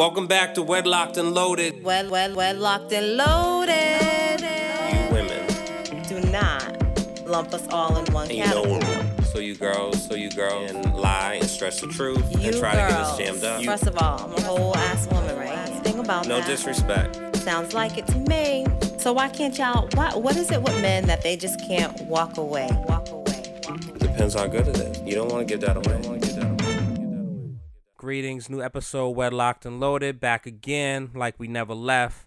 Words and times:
Welcome 0.00 0.26
back 0.28 0.54
to 0.54 0.62
Wedlocked 0.62 1.18
and 1.18 1.34
Loaded. 1.34 1.84
Well, 1.84 2.08
well, 2.08 2.34
well, 2.34 2.54
locked 2.54 2.90
and 2.90 3.18
loaded. 3.18 4.40
You 4.40 5.12
women. 5.12 6.02
Do 6.08 6.20
not 6.30 7.26
lump 7.26 7.52
us 7.52 7.68
all 7.68 7.98
in 7.98 8.10
one 8.14 8.30
And 8.30 8.38
you 8.38 8.46
know 8.46 8.80
category. 8.80 9.24
So 9.24 9.40
you 9.40 9.56
girls, 9.56 10.02
so 10.02 10.14
you 10.14 10.30
girls, 10.30 10.70
and 10.70 10.94
lie 10.94 11.34
and 11.34 11.50
stretch 11.50 11.82
the 11.82 11.88
truth 11.88 12.24
You 12.32 12.48
and 12.48 12.56
try 12.56 12.76
girls. 12.76 13.18
to 13.18 13.22
get 13.24 13.30
us 13.30 13.40
jammed 13.42 13.44
up. 13.44 13.62
First 13.62 13.88
of 13.88 13.98
all, 13.98 14.24
I'm 14.24 14.32
a 14.32 14.40
whole 14.40 14.74
ass 14.74 15.06
woman, 15.08 15.36
right? 15.36 15.68
Think 15.84 15.98
about 15.98 16.26
no 16.26 16.38
that. 16.38 16.46
disrespect. 16.46 17.36
Sounds 17.36 17.74
like 17.74 17.98
it 17.98 18.06
to 18.06 18.16
me. 18.20 18.64
So 18.96 19.12
why 19.12 19.28
can't 19.28 19.58
y'all? 19.58 19.86
Why, 19.92 20.14
what 20.16 20.34
is 20.34 20.50
it 20.50 20.62
with 20.62 20.80
men 20.80 21.08
that 21.08 21.20
they 21.20 21.36
just 21.36 21.60
can't 21.60 22.00
walk 22.06 22.38
away? 22.38 22.70
Walk 22.88 23.10
away. 23.10 23.52
Walk 23.68 23.80
away. 23.80 23.98
Depends 23.98 24.32
how 24.32 24.46
good 24.46 24.66
it 24.66 24.78
is. 24.78 25.02
You 25.02 25.16
don't 25.16 25.30
want 25.30 25.46
to 25.46 25.54
give 25.54 25.60
that 25.60 25.76
away. 25.76 26.09
Greetings, 28.10 28.50
new 28.50 28.60
episode 28.60 29.16
Wedlocked 29.16 29.64
and 29.64 29.78
Loaded, 29.78 30.18
back 30.18 30.44
again 30.44 31.12
like 31.14 31.38
we 31.38 31.46
never 31.46 31.74
left. 31.74 32.26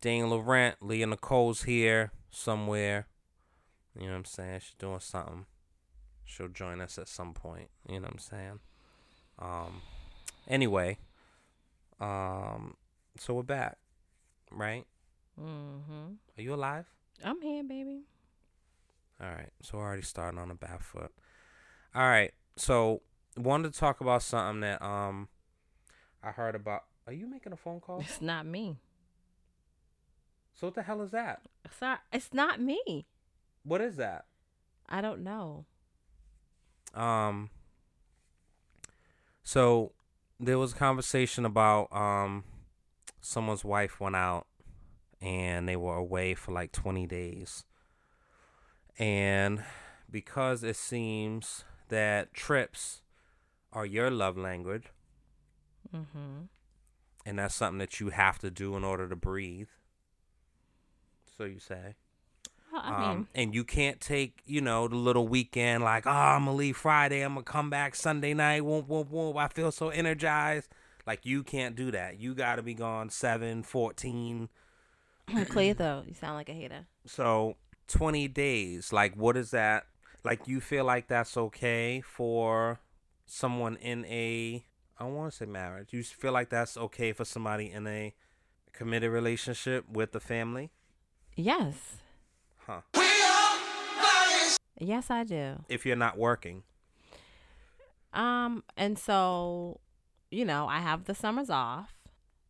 Dane 0.00 0.30
Laurent, 0.30 0.76
Leah 0.80 1.06
Nicole's 1.06 1.64
here 1.64 2.12
somewhere. 2.30 3.08
You 3.94 4.06
know 4.06 4.12
what 4.12 4.18
I'm 4.20 4.24
saying? 4.24 4.60
She's 4.60 4.74
doing 4.78 5.00
something. 5.00 5.44
She'll 6.24 6.48
join 6.48 6.80
us 6.80 6.96
at 6.96 7.08
some 7.08 7.34
point. 7.34 7.68
You 7.86 7.96
know 7.96 8.06
what 8.06 8.12
I'm 8.12 8.18
saying? 8.18 8.60
Um. 9.38 9.82
Anyway, 10.48 10.96
um. 12.00 12.78
So 13.18 13.34
we're 13.34 13.42
back, 13.42 13.76
right? 14.50 14.86
Mm-hmm. 15.38 16.12
Are 16.38 16.42
you 16.42 16.54
alive? 16.54 16.86
I'm 17.22 17.42
here, 17.42 17.64
baby. 17.64 18.04
All 19.20 19.28
right. 19.28 19.50
So 19.60 19.76
we're 19.76 19.84
already 19.84 20.00
starting 20.00 20.40
on 20.40 20.50
a 20.50 20.54
bad 20.54 20.80
foot. 20.80 21.12
All 21.94 22.08
right. 22.08 22.32
So 22.56 23.02
wanted 23.38 23.72
to 23.72 23.78
talk 23.78 24.00
about 24.00 24.22
something 24.22 24.60
that 24.60 24.82
um 24.82 25.28
I 26.22 26.30
heard 26.30 26.54
about. 26.54 26.84
Are 27.06 27.12
you 27.12 27.26
making 27.26 27.52
a 27.52 27.56
phone 27.56 27.80
call? 27.80 28.00
It's 28.00 28.20
not 28.20 28.46
me. 28.46 28.76
So 30.54 30.66
what 30.66 30.74
the 30.74 30.82
hell 30.82 31.02
is 31.02 31.12
that? 31.12 31.40
Sorry, 31.78 31.98
it's 32.12 32.32
not 32.32 32.60
me. 32.60 33.06
What 33.62 33.80
is 33.80 33.96
that? 33.96 34.24
I 34.88 35.00
don't 35.00 35.22
know. 35.22 35.64
Um. 36.94 37.50
So 39.42 39.92
there 40.40 40.58
was 40.58 40.72
a 40.72 40.76
conversation 40.76 41.44
about 41.44 41.92
um 41.92 42.44
someone's 43.20 43.64
wife 43.64 44.00
went 44.00 44.16
out 44.16 44.46
and 45.20 45.68
they 45.68 45.76
were 45.76 45.96
away 45.96 46.34
for 46.34 46.52
like 46.52 46.72
20 46.72 47.06
days. 47.06 47.64
And 48.98 49.64
because 50.10 50.62
it 50.62 50.76
seems 50.76 51.64
that 51.88 52.32
trips 52.32 53.02
are 53.72 53.86
your 53.86 54.10
love 54.10 54.36
language 54.36 54.84
Mm-hmm. 55.94 56.42
and 57.24 57.38
that's 57.38 57.54
something 57.54 57.78
that 57.78 57.98
you 58.00 58.10
have 58.10 58.38
to 58.40 58.50
do 58.50 58.76
in 58.76 58.84
order 58.84 59.08
to 59.08 59.16
breathe. 59.16 59.68
So 61.36 61.44
you 61.44 61.58
say. 61.58 61.94
Well, 62.72 62.82
I 62.84 63.00
mean, 63.00 63.10
Um, 63.10 63.28
and 63.34 63.54
you 63.54 63.64
can't 63.64 63.98
take, 64.00 64.42
you 64.44 64.60
know, 64.60 64.88
the 64.88 64.96
little 64.96 65.26
weekend 65.26 65.82
like, 65.82 66.06
oh, 66.06 66.10
I'm 66.10 66.44
gonna 66.44 66.56
leave 66.56 66.76
Friday, 66.76 67.22
I'm 67.22 67.34
gonna 67.34 67.44
come 67.44 67.70
back 67.70 67.94
Sunday 67.94 68.34
night, 68.34 68.64
whoop, 68.64 68.86
whoop, 68.88 69.10
whoop. 69.10 69.36
I 69.36 69.48
feel 69.48 69.72
so 69.72 69.88
energized. 69.88 70.68
Like 71.06 71.24
you 71.24 71.42
can't 71.42 71.74
do 71.74 71.90
that. 71.92 72.18
You 72.20 72.34
gotta 72.34 72.62
be 72.62 72.74
gone 72.74 73.08
7, 73.08 73.62
14. 73.62 74.48
clear 75.48 75.72
though. 75.74 76.02
You 76.06 76.12
sound 76.12 76.34
like 76.34 76.50
a 76.50 76.52
hater. 76.52 76.86
So 77.06 77.56
20 77.86 78.28
days. 78.28 78.92
Like 78.92 79.14
what 79.16 79.36
is 79.38 79.52
that? 79.52 79.86
Like 80.22 80.46
you 80.46 80.60
feel 80.60 80.84
like 80.84 81.08
that's 81.08 81.36
okay 81.36 82.02
for 82.02 82.80
someone 83.28 83.76
in 83.76 84.04
a 84.06 84.64
I 84.98 85.04
don't 85.04 85.14
want 85.14 85.30
to 85.30 85.36
say 85.36 85.46
marriage. 85.46 85.92
You 85.92 86.02
feel 86.02 86.32
like 86.32 86.48
that's 86.48 86.76
okay 86.76 87.12
for 87.12 87.24
somebody 87.24 87.70
in 87.70 87.86
a 87.86 88.14
committed 88.72 89.10
relationship 89.10 89.88
with 89.88 90.12
the 90.12 90.20
family? 90.20 90.70
Yes. 91.36 91.98
Huh. 92.66 92.80
Yes, 94.80 95.10
I 95.10 95.24
do. 95.24 95.64
If 95.68 95.86
you're 95.86 95.96
not 95.96 96.18
working. 96.18 96.62
Um, 98.12 98.64
and 98.76 98.98
so, 98.98 99.80
you 100.30 100.44
know, 100.44 100.66
I 100.66 100.78
have 100.78 101.04
the 101.04 101.14
summers 101.14 101.50
off. 101.50 101.94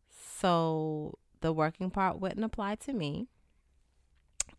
So 0.09 1.17
the 1.41 1.51
working 1.51 1.89
part 1.91 2.19
wouldn't 2.19 2.43
apply 2.43 2.75
to 2.75 2.93
me. 2.93 3.27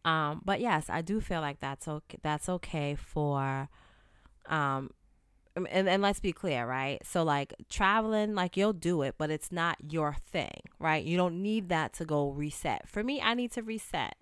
Um, 0.05 0.43
but 0.45 0.61
yes, 0.61 0.87
I 0.89 1.03
do 1.03 1.21
feel 1.21 1.41
like 1.41 1.61
that's 1.61 1.87
okay 1.87 2.19
that's 2.23 2.49
okay 2.49 2.95
for 2.95 3.69
um 4.47 4.91
Um, 5.57 5.67
and, 5.71 5.89
and 5.89 6.01
let's 6.03 6.21
be 6.21 6.33
clear, 6.33 6.67
right? 6.67 7.01
So 7.05 7.23
like 7.23 7.55
traveling, 7.69 8.35
like 8.35 8.57
you'll 8.57 8.73
do 8.73 9.03
it, 9.03 9.17
but 9.19 9.31
it's 9.31 9.51
not 9.51 9.79
your 9.91 10.15
thing, 10.15 10.63
right? 10.79 11.05
You 11.05 11.17
don't 11.17 11.43
need 11.43 11.69
that 11.71 11.93
to 11.95 12.05
go 12.05 12.31
reset. 12.31 12.89
For 12.89 13.03
me, 13.03 13.21
I 13.21 13.35
need 13.35 13.53
to 13.53 13.63
reset. 13.63 14.15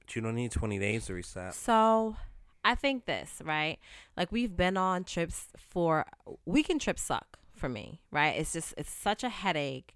But 0.00 0.16
you 0.16 0.22
don't 0.22 0.34
need 0.34 0.50
20 0.50 0.78
days 0.78 1.06
to 1.06 1.14
reset. 1.14 1.54
So 1.54 2.16
I 2.64 2.74
think 2.74 3.04
this, 3.04 3.42
right? 3.44 3.78
Like 4.16 4.32
we've 4.32 4.56
been 4.56 4.76
on 4.76 5.04
trips 5.04 5.46
for 5.56 6.06
weekend 6.46 6.80
trips 6.80 7.02
suck 7.02 7.38
for 7.54 7.68
me, 7.68 8.00
right? 8.10 8.36
It's 8.38 8.52
just 8.52 8.74
it's 8.78 8.92
such 8.92 9.22
a 9.22 9.28
headache 9.28 9.94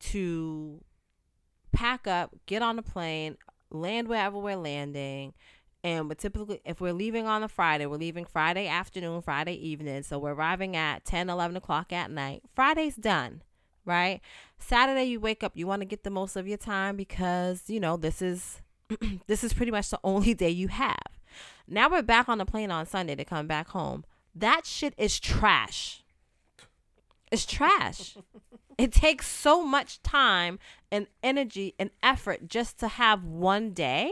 to 0.00 0.80
pack 1.72 2.06
up, 2.06 2.34
get 2.46 2.62
on 2.62 2.78
a 2.78 2.82
plane, 2.82 3.36
land 3.70 4.08
wherever 4.08 4.38
we're 4.38 4.56
landing. 4.56 5.34
And 5.82 6.08
but 6.08 6.18
typically 6.18 6.60
if 6.64 6.80
we're 6.80 6.92
leaving 6.92 7.26
on 7.26 7.42
a 7.42 7.48
Friday, 7.48 7.86
we're 7.86 7.96
leaving 7.96 8.24
Friday 8.24 8.68
afternoon, 8.68 9.22
Friday 9.22 9.54
evening. 9.54 10.02
So 10.02 10.18
we're 10.18 10.34
arriving 10.34 10.76
at 10.76 11.04
10, 11.04 11.30
11 11.30 11.56
o'clock 11.56 11.92
at 11.92 12.10
night. 12.10 12.42
Friday's 12.54 12.96
done, 12.96 13.42
right? 13.84 14.20
Saturday 14.58 15.04
you 15.04 15.20
wake 15.20 15.42
up, 15.42 15.56
you 15.56 15.66
want 15.66 15.80
to 15.80 15.86
get 15.86 16.04
the 16.04 16.10
most 16.10 16.36
of 16.36 16.46
your 16.46 16.58
time 16.58 16.96
because, 16.96 17.62
you 17.68 17.80
know, 17.80 17.96
this 17.96 18.20
is 18.20 18.60
this 19.26 19.44
is 19.44 19.52
pretty 19.52 19.72
much 19.72 19.90
the 19.90 20.00
only 20.04 20.34
day 20.34 20.50
you 20.50 20.68
have. 20.68 20.98
Now 21.66 21.88
we're 21.88 22.02
back 22.02 22.28
on 22.28 22.38
the 22.38 22.44
plane 22.44 22.70
on 22.70 22.86
Sunday 22.86 23.14
to 23.14 23.24
come 23.24 23.46
back 23.46 23.68
home. 23.68 24.04
That 24.34 24.66
shit 24.66 24.94
is 24.98 25.18
trash. 25.18 26.02
It's 27.30 27.46
trash. 27.46 28.16
it 28.78 28.92
takes 28.92 29.28
so 29.28 29.64
much 29.64 30.02
time 30.02 30.58
and 30.90 31.06
energy 31.22 31.74
and 31.78 31.90
effort 32.02 32.48
just 32.48 32.78
to 32.80 32.88
have 32.88 33.24
one 33.24 33.70
day. 33.70 34.10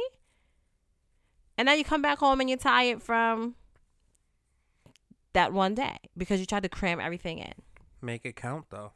And 1.58 1.66
now 1.66 1.72
you 1.74 1.84
come 1.84 2.00
back 2.00 2.18
home 2.18 2.40
and 2.40 2.48
you're 2.48 2.58
tired 2.58 3.02
from 3.02 3.56
that 5.32 5.52
one 5.52 5.74
day 5.74 5.96
because 6.16 6.40
you 6.40 6.46
tried 6.46 6.62
to 6.62 6.68
cram 6.68 7.00
everything 7.00 7.38
in 7.38 7.52
Make 8.00 8.24
it 8.24 8.36
count 8.36 8.66
though. 8.70 8.92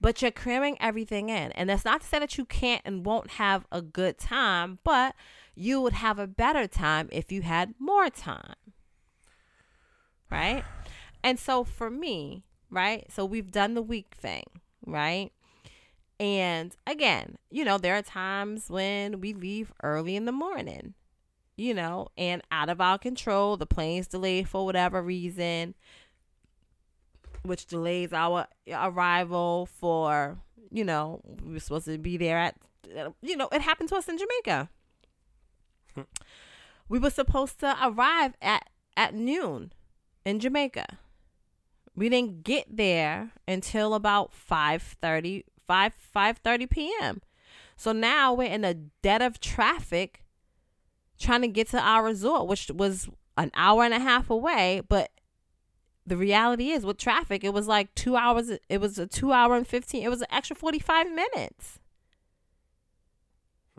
but 0.00 0.20
you're 0.22 0.30
cramming 0.30 0.76
everything 0.80 1.28
in. 1.30 1.52
And 1.52 1.68
that's 1.70 1.84
not 1.84 2.02
to 2.02 2.06
say 2.06 2.18
that 2.18 2.36
you 2.38 2.44
can't 2.44 2.82
and 2.84 3.04
won't 3.04 3.32
have 3.32 3.66
a 3.72 3.80
good 3.82 4.18
time, 4.18 4.78
but 4.84 5.14
you 5.54 5.80
would 5.80 5.94
have 5.94 6.18
a 6.18 6.26
better 6.26 6.66
time 6.66 7.08
if 7.12 7.32
you 7.32 7.42
had 7.42 7.74
more 7.78 8.08
time. 8.10 8.54
Right? 10.30 10.64
And 11.22 11.38
so 11.38 11.64
for 11.64 11.90
me, 11.90 12.44
right? 12.70 13.04
So 13.12 13.26
we've 13.26 13.50
done 13.50 13.74
the 13.74 13.82
week 13.82 14.14
thing, 14.18 14.44
right? 14.86 15.30
And 16.18 16.74
again, 16.86 17.36
you 17.50 17.62
know, 17.62 17.76
there 17.76 17.94
are 17.94 18.00
times 18.02 18.70
when 18.70 19.20
we 19.20 19.34
leave 19.34 19.70
early 19.82 20.16
in 20.16 20.24
the 20.24 20.32
morning, 20.32 20.94
you 21.60 21.74
know, 21.74 22.08
and 22.16 22.42
out 22.50 22.70
of 22.70 22.80
our 22.80 22.98
control, 22.98 23.56
the 23.56 23.66
plane's 23.66 24.06
delayed 24.06 24.48
for 24.48 24.64
whatever 24.64 25.02
reason 25.02 25.74
which 27.42 27.66
delays 27.66 28.12
our 28.12 28.46
arrival 28.70 29.66
for 29.66 30.38
you 30.70 30.84
know 30.84 31.22
we 31.42 31.54
were 31.54 31.60
supposed 31.60 31.86
to 31.86 31.96
be 31.96 32.18
there 32.18 32.36
at 32.36 32.56
you 33.22 33.34
know 33.34 33.48
it 33.50 33.62
happened 33.62 33.88
to 33.88 33.96
us 33.96 34.08
in 34.08 34.18
jamaica. 34.18 34.68
We 36.88 36.98
were 36.98 37.10
supposed 37.10 37.60
to 37.60 37.76
arrive 37.82 38.34
at 38.42 38.68
at 38.96 39.14
noon 39.14 39.72
in 40.24 40.40
jamaica. 40.40 40.98
We 41.94 42.08
didn't 42.08 42.42
get 42.44 42.76
there 42.76 43.32
until 43.46 43.94
about 43.94 44.32
5.30 44.32 45.44
5 45.66 45.94
5.30 46.14 46.70
p.m 46.70 47.22
so 47.76 47.92
now 47.92 48.34
we're 48.34 48.50
in 48.50 48.60
the 48.60 48.74
dead 49.02 49.22
of 49.22 49.40
traffic 49.40 50.22
trying 51.20 51.42
to 51.42 51.48
get 51.48 51.68
to 51.68 51.78
our 51.78 52.02
resort 52.02 52.48
which 52.48 52.70
was 52.74 53.08
an 53.36 53.50
hour 53.54 53.84
and 53.84 53.94
a 53.94 54.00
half 54.00 54.30
away 54.30 54.82
but 54.88 55.10
the 56.06 56.16
reality 56.16 56.70
is 56.70 56.84
with 56.84 56.96
traffic 56.96 57.44
it 57.44 57.52
was 57.54 57.68
like 57.68 57.94
two 57.94 58.16
hours 58.16 58.50
it 58.68 58.80
was 58.80 58.98
a 58.98 59.06
two 59.06 59.32
hour 59.32 59.54
and 59.54 59.66
15 59.66 60.02
it 60.02 60.08
was 60.08 60.22
an 60.22 60.26
extra 60.30 60.56
45 60.56 61.12
minutes. 61.12 61.78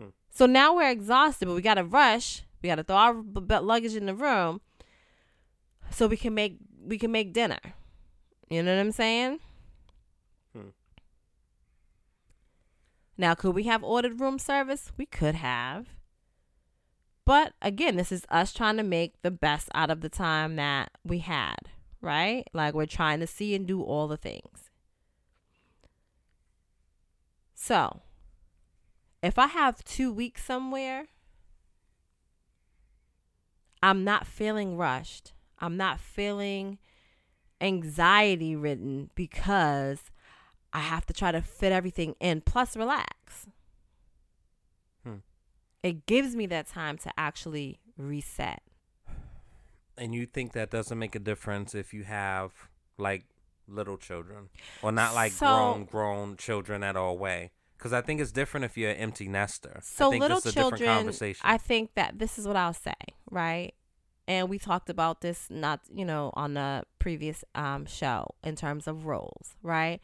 Hmm. 0.00 0.08
so 0.30 0.46
now 0.46 0.74
we're 0.74 0.90
exhausted 0.90 1.46
but 1.46 1.54
we 1.54 1.62
gotta 1.62 1.84
rush. 1.84 2.42
We 2.62 2.68
gotta 2.68 2.84
throw 2.84 2.96
our 2.96 3.14
b- 3.14 3.40
b- 3.40 3.58
luggage 3.58 3.96
in 3.96 4.06
the 4.06 4.14
room 4.14 4.60
so 5.90 6.06
we 6.06 6.16
can 6.16 6.32
make 6.32 6.56
we 6.82 6.96
can 6.96 7.12
make 7.12 7.32
dinner. 7.32 7.60
You 8.48 8.62
know 8.62 8.74
what 8.74 8.80
i'm 8.80 8.92
saying? 8.92 9.40
Hmm. 10.54 10.68
now 13.18 13.34
could 13.34 13.54
we 13.54 13.64
have 13.64 13.82
ordered 13.84 14.20
room 14.20 14.38
service? 14.38 14.92
We 14.96 15.06
could 15.06 15.34
have 15.34 15.88
but 17.32 17.54
again 17.62 17.96
this 17.96 18.12
is 18.12 18.26
us 18.28 18.52
trying 18.52 18.76
to 18.76 18.82
make 18.82 19.14
the 19.22 19.30
best 19.30 19.68
out 19.74 19.90
of 19.90 20.02
the 20.02 20.08
time 20.08 20.56
that 20.56 20.90
we 21.02 21.20
had 21.20 21.70
right? 22.02 22.44
Like 22.52 22.74
we're 22.74 22.84
trying 22.84 23.20
to 23.20 23.26
see 23.26 23.54
and 23.54 23.66
do 23.66 23.80
all 23.82 24.08
the 24.08 24.18
things. 24.18 24.70
So, 27.54 28.02
if 29.22 29.38
I 29.38 29.46
have 29.46 29.84
two 29.84 30.12
weeks 30.12 30.44
somewhere, 30.44 31.06
I'm 33.82 34.02
not 34.04 34.26
feeling 34.26 34.76
rushed. 34.76 35.32
I'm 35.60 35.76
not 35.76 36.00
feeling 36.00 36.78
anxiety 37.60 38.56
ridden 38.56 39.10
because 39.14 40.10
I 40.72 40.80
have 40.80 41.06
to 41.06 41.12
try 41.12 41.30
to 41.30 41.40
fit 41.40 41.70
everything 41.70 42.16
in, 42.18 42.40
plus 42.40 42.76
relax. 42.76 43.46
It 45.82 46.06
gives 46.06 46.36
me 46.36 46.46
that 46.46 46.68
time 46.68 46.96
to 46.98 47.10
actually 47.18 47.78
reset. 47.96 48.62
And 49.98 50.14
you 50.14 50.26
think 50.26 50.52
that 50.52 50.70
doesn't 50.70 50.98
make 50.98 51.14
a 51.14 51.18
difference 51.18 51.74
if 51.74 51.92
you 51.92 52.04
have 52.04 52.52
like 52.98 53.24
little 53.68 53.96
children, 53.96 54.48
or 54.82 54.92
not 54.92 55.14
like 55.14 55.32
So- 55.32 55.46
grown 55.46 55.84
grown 55.84 56.36
children 56.36 56.82
at 56.82 56.96
all 56.96 57.16
way 57.18 57.50
Because 57.78 57.92
I 57.92 58.00
think 58.00 58.20
it's 58.20 58.30
different 58.32 58.64
if 58.64 58.76
you're 58.76 58.90
an 58.90 58.96
empty 58.96 59.26
nester. 59.28 59.80
So 59.82 60.08
I 60.08 60.10
think 60.10 60.22
little 60.22 60.40
children, 60.40 60.84
conversation. 60.84 61.40
I 61.44 61.58
think 61.58 61.94
that 61.94 62.18
this 62.18 62.38
is 62.38 62.46
what 62.46 62.54
I'll 62.56 62.72
say, 62.74 62.94
right? 63.30 63.74
And 64.28 64.48
we 64.48 64.58
talked 64.60 64.88
about 64.88 65.20
this 65.20 65.48
not, 65.50 65.80
you 65.92 66.04
know, 66.04 66.30
on 66.34 66.54
the 66.54 66.84
previous 67.00 67.44
um 67.56 67.86
show 67.86 68.34
in 68.44 68.54
terms 68.56 68.86
of 68.86 69.04
roles, 69.06 69.56
right? 69.62 70.00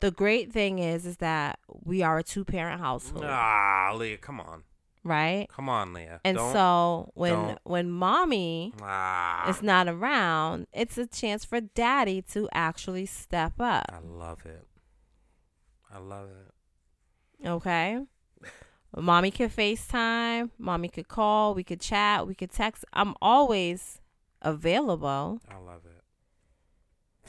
The 0.00 0.10
great 0.10 0.52
thing 0.52 0.78
is 0.80 1.06
is 1.06 1.16
that 1.18 1.58
we 1.68 2.02
are 2.02 2.18
a 2.18 2.22
two 2.22 2.44
parent 2.44 2.80
household, 2.80 3.24
ah, 3.26 3.92
Leah, 3.96 4.18
come 4.18 4.38
on, 4.38 4.64
right? 5.04 5.46
come 5.48 5.68
on, 5.68 5.92
Leah. 5.92 6.20
And 6.24 6.36
Don't- 6.36 6.52
so 6.52 7.10
when 7.14 7.32
don't. 7.32 7.58
when 7.64 7.90
mommy 7.90 8.72
ah, 8.80 9.48
is 9.48 9.62
not 9.62 9.86
around, 9.88 10.66
it's 10.72 10.98
a 10.98 11.06
chance 11.06 11.44
for 11.44 11.60
daddy 11.60 12.22
to 12.32 12.48
actually 12.52 13.06
step 13.06 13.60
up. 13.60 13.84
I 13.90 13.98
love 14.00 14.44
it. 14.46 14.66
I 15.92 15.98
love 15.98 16.28
it. 16.30 17.46
Okay. 17.48 18.00
Mommy 18.96 19.30
could 19.30 19.50
FaceTime. 19.54 20.50
Mommy 20.56 20.88
could 20.88 21.08
call. 21.08 21.54
We 21.54 21.64
could 21.64 21.80
chat. 21.80 22.26
We 22.26 22.34
could 22.34 22.50
text. 22.52 22.84
I'm 22.92 23.14
always 23.20 24.00
available, 24.40 25.40
I 25.50 25.56
love 25.58 25.82
it. 25.86 26.02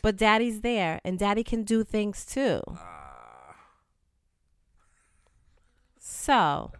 but 0.02 0.18
daddy's 0.18 0.62
there 0.62 1.00
and 1.06 1.18
daddy 1.18 1.44
can 1.44 1.64
do 1.64 1.84
things 1.84 2.26
too. 2.26 2.62
Ah. 2.68 3.56
So 5.98 6.72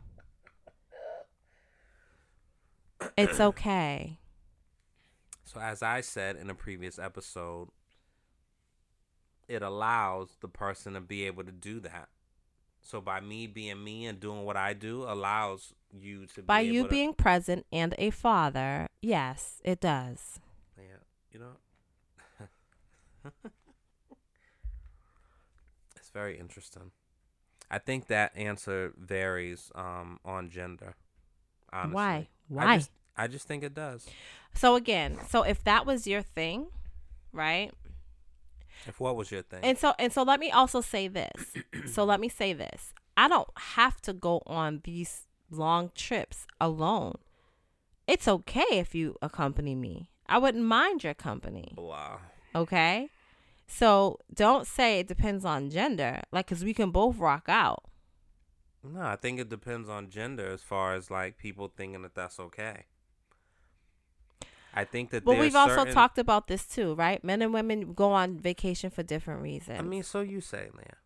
it's 3.18 3.40
okay. 3.40 4.20
So 5.48 5.60
as 5.62 5.84
I 5.84 6.02
said 6.02 6.38
in 6.38 6.50
a 6.50 6.56
previous 6.56 6.98
episode, 6.98 7.70
it 9.48 9.62
allows 9.62 10.38
the 10.42 10.48
person 10.48 10.94
to 10.94 11.02
be 11.02 11.24
able 11.28 11.44
to 11.44 11.52
do 11.52 11.80
that. 11.82 12.10
So 12.82 13.00
by 13.00 13.20
me 13.22 13.46
being 13.46 13.84
me 13.84 14.08
and 14.08 14.20
doing 14.20 14.44
what 14.44 14.58
I 14.58 14.74
do 14.74 15.04
allows 15.04 15.72
you 15.94 16.26
to 16.34 16.42
By 16.42 16.64
be 16.64 16.70
you 16.70 16.80
able 16.80 16.90
to- 16.90 16.96
being 16.96 17.14
present 17.14 17.66
and 17.72 17.94
a 18.00 18.10
father, 18.10 18.88
yes, 19.04 19.62
it 19.64 19.80
does. 19.80 20.40
yeah, 20.78 20.98
you 21.32 21.40
know. 21.40 22.48
it's 25.96 26.10
very 26.10 26.38
interesting. 26.40 26.92
I 27.70 27.78
think 27.80 28.08
that 28.08 28.36
answer 28.36 28.94
varies 28.98 29.72
um, 29.76 30.20
on 30.26 30.50
gender. 30.50 30.96
Honestly. 31.72 31.94
Why? 31.94 32.28
I 32.52 32.54
Why? 32.54 32.78
just, 32.78 32.92
I 33.18 33.28
just 33.28 33.48
think 33.48 33.64
it 33.64 33.74
does. 33.74 34.08
So 34.54 34.76
again, 34.76 35.18
so 35.30 35.44
if 35.44 35.64
that 35.64 35.86
was 35.86 36.08
your 36.08 36.22
thing, 36.22 36.68
right? 37.32 37.72
If 38.88 39.00
what 39.00 39.16
was 39.16 39.32
your 39.32 39.42
thing? 39.42 39.62
And 39.64 39.78
so 39.78 39.94
and 39.98 40.12
so 40.12 40.24
let 40.24 40.40
me 40.40 40.52
also 40.52 40.82
say 40.82 41.08
this. 41.08 41.54
so 41.92 42.04
let 42.04 42.20
me 42.20 42.30
say 42.30 42.54
this. 42.54 42.94
I 43.18 43.28
don't 43.28 43.50
have 43.58 44.02
to 44.02 44.14
go 44.14 44.42
on 44.46 44.82
these 44.84 45.28
long 45.50 45.92
trips 45.96 46.46
alone. 46.60 47.16
It's 48.08 48.28
okay 48.28 48.66
if 48.72 48.94
you 48.94 49.16
accompany 49.22 49.76
me. 49.76 50.10
I 50.28 50.38
wouldn't 50.38 50.66
mind 50.66 51.04
your 51.04 51.14
company. 51.14 51.72
Blah. 51.76 52.20
Okay? 52.54 53.10
So 53.68 54.20
don't 54.34 54.68
say 54.68 55.00
it 55.00 55.08
depends 55.08 55.44
on 55.46 55.70
gender. 55.70 56.22
Like 56.32 56.48
cuz 56.48 56.64
we 56.64 56.74
can 56.74 56.92
both 56.92 57.18
rock 57.18 57.46
out. 57.48 57.84
No, 58.94 59.02
I 59.02 59.16
think 59.16 59.40
it 59.40 59.50
depends 59.50 59.90
on 59.90 60.10
gender 60.10 60.48
as 60.48 60.62
far 60.62 60.94
as 60.94 61.10
like 61.10 61.38
people 61.38 61.72
thinking 61.76 62.02
that 62.04 62.16
that's 62.16 62.40
okay. 62.40 62.86
I 64.74 64.84
think 64.84 65.10
that 65.12 65.24
But 65.24 65.38
we've 65.38 65.56
also 65.56 65.76
certain- 65.78 65.94
talked 65.94 66.18
about 66.18 66.48
this 66.48 66.68
too, 66.68 66.96
right? 66.96 67.24
Men 67.24 67.42
and 67.42 67.54
women 67.54 67.94
go 67.94 68.12
on 68.12 68.38
vacation 68.38 68.90
for 68.90 69.04
different 69.04 69.42
reasons. 69.42 69.80
I 69.80 69.84
mean, 69.84 70.04
so 70.04 70.20
you 70.20 70.42
say, 70.42 70.70
Leah. 70.76 70.98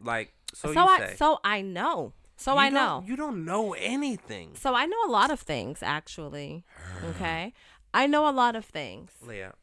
Like, 0.00 0.32
so, 0.54 0.72
so 0.72 0.80
you 0.80 0.88
I 0.88 0.98
say. 0.98 1.16
so 1.16 1.38
I 1.44 1.60
know. 1.60 2.14
So 2.36 2.54
You 2.54 2.58
I 2.60 2.68
know. 2.70 3.04
You 3.06 3.16
don't 3.16 3.44
know 3.44 3.74
anything, 3.74 4.54
So 4.54 4.74
I 4.74 4.86
know 4.86 4.96
a 5.06 5.10
lot 5.10 5.30
of 5.30 5.40
things 5.40 5.82
actually. 5.82 6.64
Okay? 7.10 7.52
I 7.92 8.06
know 8.06 8.28
a 8.28 8.32
lot 8.32 8.54
of 8.56 8.64
things. 8.64 9.10
Leah. 9.22 9.54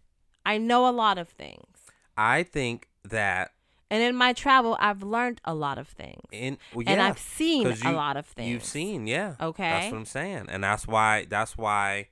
I 0.45 0.57
know 0.57 0.87
a 0.87 0.91
lot 0.91 1.17
of 1.17 1.29
things. 1.29 1.77
I 2.17 2.43
think 2.43 2.89
that 3.03 3.53
And 3.91 4.01
in 4.01 4.15
my 4.15 4.33
travel, 4.33 4.75
I've 4.79 5.03
learned 5.03 5.39
a 5.45 5.53
lot 5.53 5.77
of 5.77 5.87
things. 5.87 6.21
in 6.31 6.57
well, 6.73 6.83
and 6.87 7.01
I've 7.01 7.19
seen 7.19 7.63
'cause 7.63 7.81
a 7.85 7.91
lot 7.91 8.17
of 8.17 8.25
things. 8.25 8.49
You've 8.49 8.63
seen, 8.65 9.05
yeah. 9.07 9.35
Okay. 9.39 9.69
That's 9.69 9.91
what 9.91 9.97
I'm 9.99 10.05
saying, 10.05 10.47
and 10.49 10.63
that's 10.63 10.87
why. 10.87 11.25
That's 11.29 11.55
why 11.57 12.09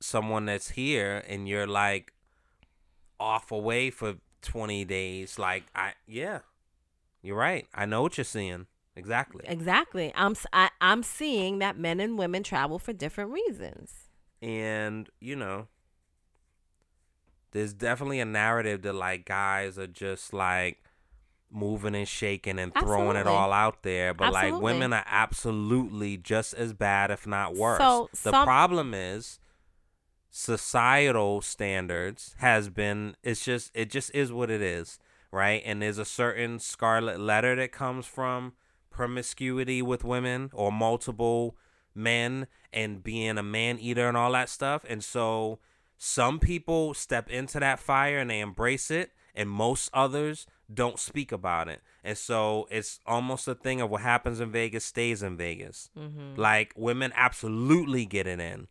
someone 0.00 0.46
that's 0.46 0.70
here 0.70 1.22
and 1.28 1.48
you're 1.48 1.66
like 1.66 2.12
off 3.18 3.50
away 3.52 3.90
for 3.90 4.16
20 4.42 4.84
days. 4.84 5.38
Like, 5.38 5.64
I 5.74 5.94
yeah, 6.06 6.40
you're 7.22 7.36
right. 7.36 7.66
I 7.74 7.86
know 7.86 8.02
what 8.02 8.18
you're 8.18 8.24
seeing 8.24 8.66
exactly. 8.96 9.44
Exactly. 9.46 10.12
I'm 10.14 10.32
s- 10.32 10.46
I, 10.52 10.70
am 10.80 11.02
seeing 11.02 11.58
that 11.60 11.78
men 11.78 12.00
and 12.00 12.18
women 12.18 12.42
travel 12.42 12.78
for 12.78 12.92
different 12.92 13.30
reasons. 13.30 14.10
and 14.42 15.08
you 15.20 15.34
know 15.36 15.68
there's 17.54 17.72
definitely 17.72 18.20
a 18.20 18.26
narrative 18.26 18.82
that 18.82 18.92
like 18.94 19.24
guys 19.24 19.78
are 19.78 19.86
just 19.86 20.34
like 20.34 20.82
moving 21.50 21.94
and 21.94 22.08
shaking 22.08 22.58
and 22.58 22.74
throwing 22.74 23.16
it 23.16 23.26
all 23.26 23.52
out 23.52 23.82
there 23.84 24.12
but 24.12 24.32
like 24.32 24.60
women 24.60 24.92
are 24.92 25.04
absolutely 25.06 26.16
just 26.16 26.52
as 26.52 26.74
bad 26.74 27.10
if 27.10 27.26
not 27.26 27.54
worse. 27.54 27.78
So, 27.78 28.10
the 28.10 28.30
some- 28.30 28.44
problem 28.44 28.92
is 28.92 29.38
societal 30.30 31.40
standards 31.40 32.34
has 32.38 32.68
been 32.68 33.16
it's 33.22 33.44
just 33.44 33.70
it 33.72 33.88
just 33.88 34.12
is 34.14 34.32
what 34.32 34.50
it 34.50 34.60
is 34.60 34.98
right? 35.34 35.62
And 35.66 35.82
there's 35.82 35.98
a 35.98 36.04
certain 36.04 36.60
scarlet 36.60 37.18
letter 37.18 37.56
that 37.56 37.72
comes 37.72 38.06
from 38.06 38.52
promiscuity 38.88 39.82
with 39.82 40.04
women 40.04 40.50
or 40.54 40.70
multiple 40.70 41.56
men 41.92 42.46
and 42.72 43.02
being 43.02 43.36
a 43.36 43.42
man 43.42 43.78
eater 43.80 44.06
and 44.06 44.16
all 44.16 44.30
that 44.32 44.48
stuff. 44.48 44.84
And 44.88 45.02
so 45.02 45.58
some 46.04 46.38
people 46.38 46.92
step 46.92 47.30
into 47.30 47.58
that 47.58 47.80
fire 47.80 48.18
and 48.18 48.28
they 48.28 48.40
embrace 48.40 48.90
it 48.90 49.12
and 49.34 49.48
most 49.48 49.88
others 49.94 50.46
don't 50.72 50.98
speak 50.98 51.32
about 51.32 51.66
it. 51.66 51.80
And 52.04 52.18
so 52.18 52.68
it's 52.70 53.00
almost 53.06 53.48
a 53.48 53.54
thing 53.54 53.80
of 53.80 53.88
what 53.88 54.02
happens 54.02 54.38
in 54.38 54.52
vegas 54.52 54.84
stays 54.84 55.22
in 55.22 55.38
vegas. 55.38 55.88
Mm-hmm. 55.98 56.38
like 56.38 56.74
women 56.76 57.10
absolutely 57.16 58.04
get 58.04 58.26
it 58.26 58.38
in. 58.38 58.68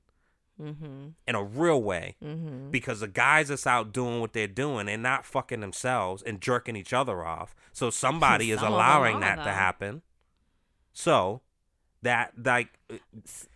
Mm-hmm. 0.62 1.08
in 1.28 1.36
a 1.36 1.44
real 1.44 1.82
way. 1.82 2.16
Mm-hmm. 2.24 2.70
because 2.70 3.00
the 3.00 3.08
guys 3.08 3.48
that's 3.48 3.66
out 3.66 3.92
doing 3.92 4.20
what 4.22 4.34
they're 4.34 4.48
doing 4.48 4.86
they're 4.86 4.96
not 4.96 5.26
fucking 5.26 5.62
themselves 5.62 6.22
and 6.22 6.40
jerking 6.40 6.76
each 6.76 6.94
other 6.94 7.26
off. 7.26 7.56
So 7.72 7.90
somebody 7.90 8.52
is 8.52 8.60
Some 8.60 8.74
allowing 8.74 9.22
that 9.22 9.38
to 9.38 9.50
happen. 9.50 10.04
So 10.94 11.42
that 12.04 12.34
like 12.46 12.80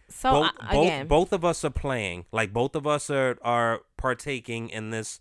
So 0.10 0.32
both, 0.32 0.52
uh, 0.60 0.72
both 0.72 0.86
again, 0.86 1.08
both 1.08 1.34
of 1.34 1.46
us 1.46 1.64
are 1.66 1.70
playing. 1.70 2.26
Like 2.32 2.54
both 2.54 2.76
of 2.76 2.88
us 2.88 3.10
are 3.10 3.38
are 3.42 3.82
partaking 3.98 4.70
in 4.70 4.90
this 4.90 5.20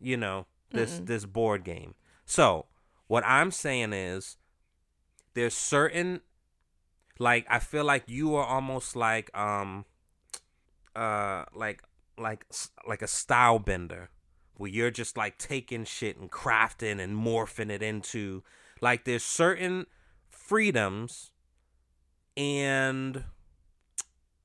you 0.00 0.16
know 0.16 0.46
this 0.70 1.00
Mm-mm. 1.00 1.06
this 1.06 1.24
board 1.24 1.64
game. 1.64 1.94
So 2.24 2.66
what 3.08 3.24
i'm 3.24 3.50
saying 3.50 3.92
is 3.92 4.36
there's 5.34 5.54
certain 5.54 6.20
like 7.18 7.46
i 7.48 7.58
feel 7.58 7.84
like 7.84 8.04
you 8.06 8.34
are 8.34 8.44
almost 8.44 8.96
like 8.96 9.36
um 9.36 9.84
uh 10.94 11.44
like 11.54 11.82
like 12.18 12.44
like 12.86 13.02
a 13.02 13.06
style 13.06 13.58
bender 13.58 14.10
where 14.56 14.70
you're 14.70 14.90
just 14.90 15.16
like 15.16 15.36
taking 15.38 15.84
shit 15.84 16.16
and 16.16 16.30
crafting 16.30 17.00
and 17.00 17.16
morphing 17.16 17.70
it 17.70 17.82
into 17.82 18.42
like 18.80 19.04
there's 19.04 19.22
certain 19.22 19.86
freedoms 20.30 21.30
and 22.36 23.24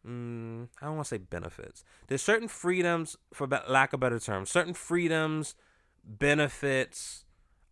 mm, 0.08 0.68
I 0.82 0.86
don't 0.86 0.96
want 0.96 1.08
to 1.08 1.16
say 1.16 1.18
benefits. 1.18 1.84
There's 2.08 2.22
certain 2.22 2.48
freedoms, 2.48 3.18
for 3.34 3.48
be- 3.48 3.58
lack 3.68 3.94
of 3.94 4.00
better 4.00 4.20
terms, 4.20 4.50
certain 4.50 4.74
freedoms, 4.74 5.56
benefits, 6.04 7.26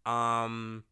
um, 0.05 0.83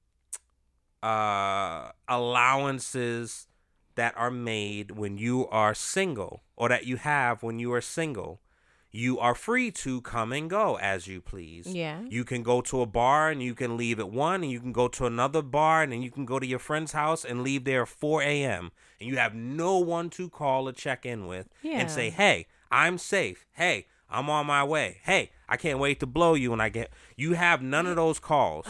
uh, 1.03 1.89
allowances 2.07 3.47
that 3.95 4.15
are 4.17 4.31
made 4.31 4.91
when 4.91 5.17
you 5.17 5.47
are 5.47 5.73
single, 5.73 6.43
or 6.55 6.69
that 6.69 6.85
you 6.85 6.97
have 6.97 7.43
when 7.43 7.59
you 7.59 7.73
are 7.73 7.81
single. 7.81 8.41
you 8.89 9.19
are 9.19 9.35
free 9.35 9.69
to 9.69 10.01
come 10.01 10.31
and 10.31 10.49
go 10.49 10.77
as 10.79 11.07
you 11.07 11.21
please. 11.21 11.67
Yeah. 11.67 12.01
You 12.07 12.23
can 12.23 12.41
go 12.41 12.61
to 12.61 12.81
a 12.81 12.85
bar 12.85 13.29
and 13.29 13.43
you 13.43 13.53
can 13.53 13.75
leave 13.77 13.99
at 13.99 14.09
1, 14.09 14.43
and 14.43 14.51
you 14.51 14.59
can 14.59 14.71
go 14.71 14.87
to 14.87 15.05
another 15.05 15.41
bar 15.43 15.83
and 15.83 15.91
then 15.91 16.01
you 16.01 16.09
can 16.09 16.25
go 16.25 16.39
to 16.39 16.47
your 16.47 16.57
friend's 16.57 16.93
house 16.93 17.23
and 17.25 17.43
leave 17.43 17.65
there 17.65 17.83
at 17.83 17.89
4 17.89 18.23
a.m. 18.23 18.71
And 18.99 19.09
you 19.09 19.17
have 19.17 19.35
no 19.35 19.77
one 19.77 20.09
to 20.11 20.29
call 20.29 20.67
or 20.67 20.71
check 20.73 21.05
in 21.05 21.27
with 21.27 21.47
and 21.63 21.89
say, 21.91 22.09
hey, 22.09 22.47
I'm 22.71 22.97
safe. 22.97 23.45
Hey, 23.53 23.87
I'm 24.09 24.29
on 24.29 24.45
my 24.47 24.63
way. 24.63 24.99
Hey, 25.03 25.31
I 25.47 25.57
can't 25.57 25.79
wait 25.79 25.99
to 25.99 26.05
blow 26.05 26.33
you 26.33 26.51
when 26.51 26.61
I 26.61 26.69
get. 26.69 26.91
You 27.15 27.33
have 27.33 27.61
none 27.61 27.85
of 27.85 27.95
those 28.03 28.19
calls. 28.19 28.65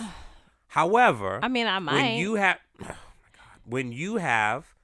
However, 0.68 1.40
I 1.42 1.48
mean, 1.48 1.68
I 1.68 1.80
might. 1.80 1.94
when 1.94 2.20
you 2.20 2.36
have, 2.36 2.58
oh 2.82 2.86
my 2.86 2.92
God, 3.34 3.62
when 3.66 3.92
you 3.92 4.18
have 4.18 4.76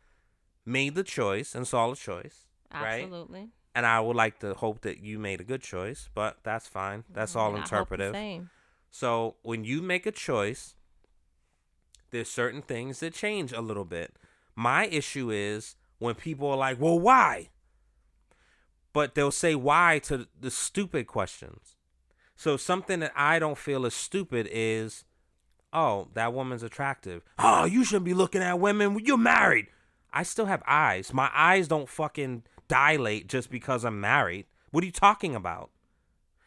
made 0.65 0.95
the 0.95 1.03
choice 1.03 1.55
and 1.55 1.67
saw 1.67 1.89
the 1.89 1.95
choice, 1.95 2.45
right? 2.73 3.03
Absolutely. 3.03 3.50
And 3.75 3.85
I 3.85 4.00
would 4.00 4.15
like 4.15 4.39
to 4.39 4.53
hope 4.53 4.81
that 4.81 5.00
you 5.00 5.17
made 5.19 5.41
a 5.41 5.43
good 5.43 5.62
choice, 5.62 6.07
but 6.13 6.38
that's 6.43 6.67
fine. 6.67 7.03
That's 7.12 7.35
all 7.35 7.50
I 7.50 7.53
the 7.53 7.62
interpretive. 7.63 8.13
same. 8.13 8.50
So 8.91 9.35
when 9.41 9.63
you 9.63 9.81
make 9.81 10.05
a 10.05 10.12
choice, 10.12 10.75
there's 12.12 12.29
certain 12.29 12.62
things 12.62 13.00
that 13.00 13.13
change 13.13 13.51
a 13.51 13.62
little 13.62 13.85
bit. 13.85 14.15
My 14.55 14.86
issue 14.88 15.31
is 15.31 15.75
when 16.00 16.15
people 16.15 16.50
are 16.50 16.57
like, 16.57 16.79
"Well, 16.79 17.00
why?" 17.00 17.50
But 18.91 19.15
they'll 19.15 19.31
say 19.31 19.55
why 19.55 20.00
to 20.03 20.27
the 20.39 20.51
stupid 20.51 21.07
questions. 21.07 21.77
So 22.36 22.57
something 22.57 23.00
that 23.00 23.13
I 23.15 23.39
don't 23.39 23.57
feel 23.57 23.86
is 23.86 23.93
stupid 23.93 24.48
is, 24.51 25.05
"Oh, 25.72 26.10
that 26.13 26.33
woman's 26.33 26.63
attractive. 26.63 27.24
Oh, 27.39 27.65
you 27.65 27.83
shouldn't 27.83 28.05
be 28.05 28.13
looking 28.13 28.41
at 28.41 28.60
women. 28.60 29.00
You're 29.00 29.17
married." 29.17 29.67
I 30.12 30.24
still 30.24 30.45
have 30.45 30.62
eyes. 30.67 31.12
My 31.12 31.31
eyes 31.33 31.67
don't 31.67 31.89
fucking 31.89 32.43
dilate 32.67 33.27
just 33.27 33.50
because 33.50 33.83
I'm 33.83 34.00
married. 34.00 34.45
What 34.69 34.83
are 34.83 34.86
you 34.86 34.91
talking 34.91 35.36
about? 35.36 35.72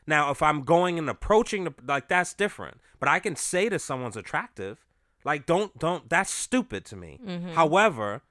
Now, 0.07 0.31
if 0.31 0.41
I'm 0.41 0.63
going 0.63 0.99
and 0.99 1.11
approaching 1.11 1.65
the 1.65 1.75
like 1.85 2.09
that's 2.09 2.33
different. 2.33 2.81
But 3.01 3.09
I 3.09 3.19
can 3.19 3.35
say 3.35 3.69
to 3.69 3.79
someone's 3.79 4.17
attractive, 4.17 4.86
like 5.27 5.45
don't 5.45 5.77
don't 5.79 6.09
that's 6.09 6.33
stupid 6.33 6.85
to 6.87 6.97
me. 6.97 7.19
Mm-hmm. 7.23 7.49
However, 7.51 8.23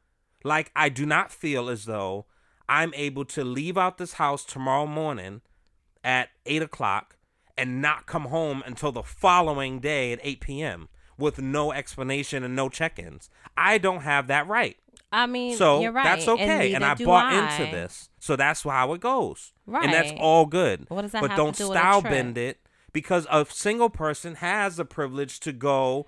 like 0.44 0.72
I 0.76 0.90
do 0.90 1.06
not 1.06 1.32
feel 1.32 1.70
as 1.70 1.86
though 1.86 2.26
I'm 2.68 2.94
able 2.96 3.26
to 3.26 3.44
leave 3.44 3.78
out 3.78 3.98
this 3.98 4.14
house 4.14 4.44
tomorrow 4.46 4.88
morning 4.88 5.42
at 6.04 6.30
eight 6.46 6.62
o'clock 6.64 7.18
and 7.58 7.82
not 7.82 8.06
come 8.08 8.26
home 8.26 8.64
until 8.66 8.92
the 8.92 9.04
following 9.04 9.80
day 9.80 10.14
at 10.14 10.20
eight 10.24 10.40
p.m. 10.40 10.88
with 11.18 11.40
no 11.40 11.72
explanation 11.74 12.44
and 12.44 12.56
no 12.56 12.70
check-ins. 12.70 13.30
I 13.58 13.78
don't 13.78 14.02
have 14.02 14.28
that 14.28 14.48
right. 14.48 14.78
I 15.12 15.28
mean, 15.28 15.56
So 15.56 15.82
you're 15.82 15.92
right. 15.92 16.04
that's 16.04 16.28
okay, 16.28 16.74
and, 16.74 16.82
neither 16.82 17.04
I 17.04 17.06
bought 17.06 17.34
I. 17.34 17.62
into 17.62 17.72
this. 17.72 18.10
So 18.20 18.36
that's 18.36 18.64
how 18.64 18.94
it 18.94 19.02
goes, 19.02 19.54
right? 19.66 19.84
and 19.84 19.94
that's 19.94 20.12
all 20.20 20.46
good. 20.46 20.86
What 20.90 21.04
does 21.04 21.12
that 21.12 21.22
but 21.22 21.36
don't 21.36 21.56
do 21.56 21.68
style 21.68 22.02
bend 22.02 22.38
it 22.38 22.60
because 22.92 23.28
a 23.30 23.46
single 23.50 23.90
person 23.90 24.36
has 24.36 24.78
the 24.78 24.86
privilege 24.86 25.40
to 25.42 25.52
go, 25.54 26.08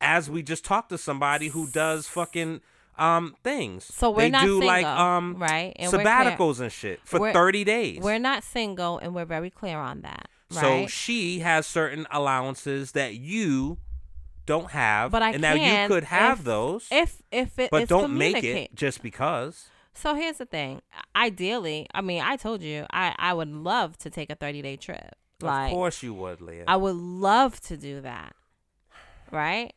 as 0.00 0.30
we 0.30 0.42
just 0.42 0.64
talked 0.64 0.90
to 0.90 0.98
somebody 0.98 1.48
who 1.48 1.68
does 1.68 2.06
fucking 2.06 2.60
um 2.98 3.34
things. 3.42 3.84
So 3.84 4.10
we're 4.10 4.22
they 4.22 4.30
not 4.30 4.44
do 4.44 4.60
like 4.62 4.84
single, 4.84 5.02
um 5.02 5.36
right? 5.38 5.72
And 5.76 5.92
sabbaticals 5.92 6.60
and 6.60 6.70
shit 6.72 7.00
for 7.04 7.20
we're- 7.20 7.32
thirty 7.32 7.64
days. 7.64 8.00
We're 8.02 8.18
not 8.18 8.44
single, 8.44 8.98
and 8.98 9.14
we're 9.14 9.24
very 9.24 9.50
clear 9.50 9.78
on 9.78 10.02
that. 10.02 10.28
So 10.50 10.88
she 10.88 11.38
has 11.40 11.64
certain 11.66 12.06
allowances 12.10 12.92
that 12.92 13.14
you 13.14 13.78
don't 14.46 14.70
have, 14.72 15.12
but 15.12 15.22
I 15.22 15.30
and 15.30 15.42
now 15.42 15.54
you 15.54 15.86
could 15.86 16.04
have 16.04 16.40
if- 16.40 16.44
those, 16.44 16.88
if 16.90 17.22
if 17.30 17.58
it 17.58 17.70
but 17.70 17.88
don't 17.88 18.16
make 18.18 18.42
it 18.42 18.74
just 18.74 19.02
because. 19.02 19.68
So 19.94 20.14
here's 20.14 20.38
the 20.38 20.46
thing. 20.46 20.82
Ideally, 21.14 21.86
I 21.94 22.00
mean, 22.00 22.22
I 22.22 22.36
told 22.36 22.62
you, 22.62 22.86
I 22.90 23.14
I 23.18 23.32
would 23.32 23.48
love 23.48 23.96
to 23.98 24.10
take 24.10 24.30
a 24.30 24.34
30 24.34 24.62
day 24.62 24.76
trip. 24.76 25.14
Like, 25.40 25.70
of 25.70 25.74
course 25.76 26.02
you 26.02 26.12
would, 26.14 26.40
Leah. 26.40 26.64
I 26.66 26.76
would 26.76 26.96
love 26.96 27.60
to 27.62 27.76
do 27.76 28.00
that. 28.02 28.34
Right? 29.30 29.72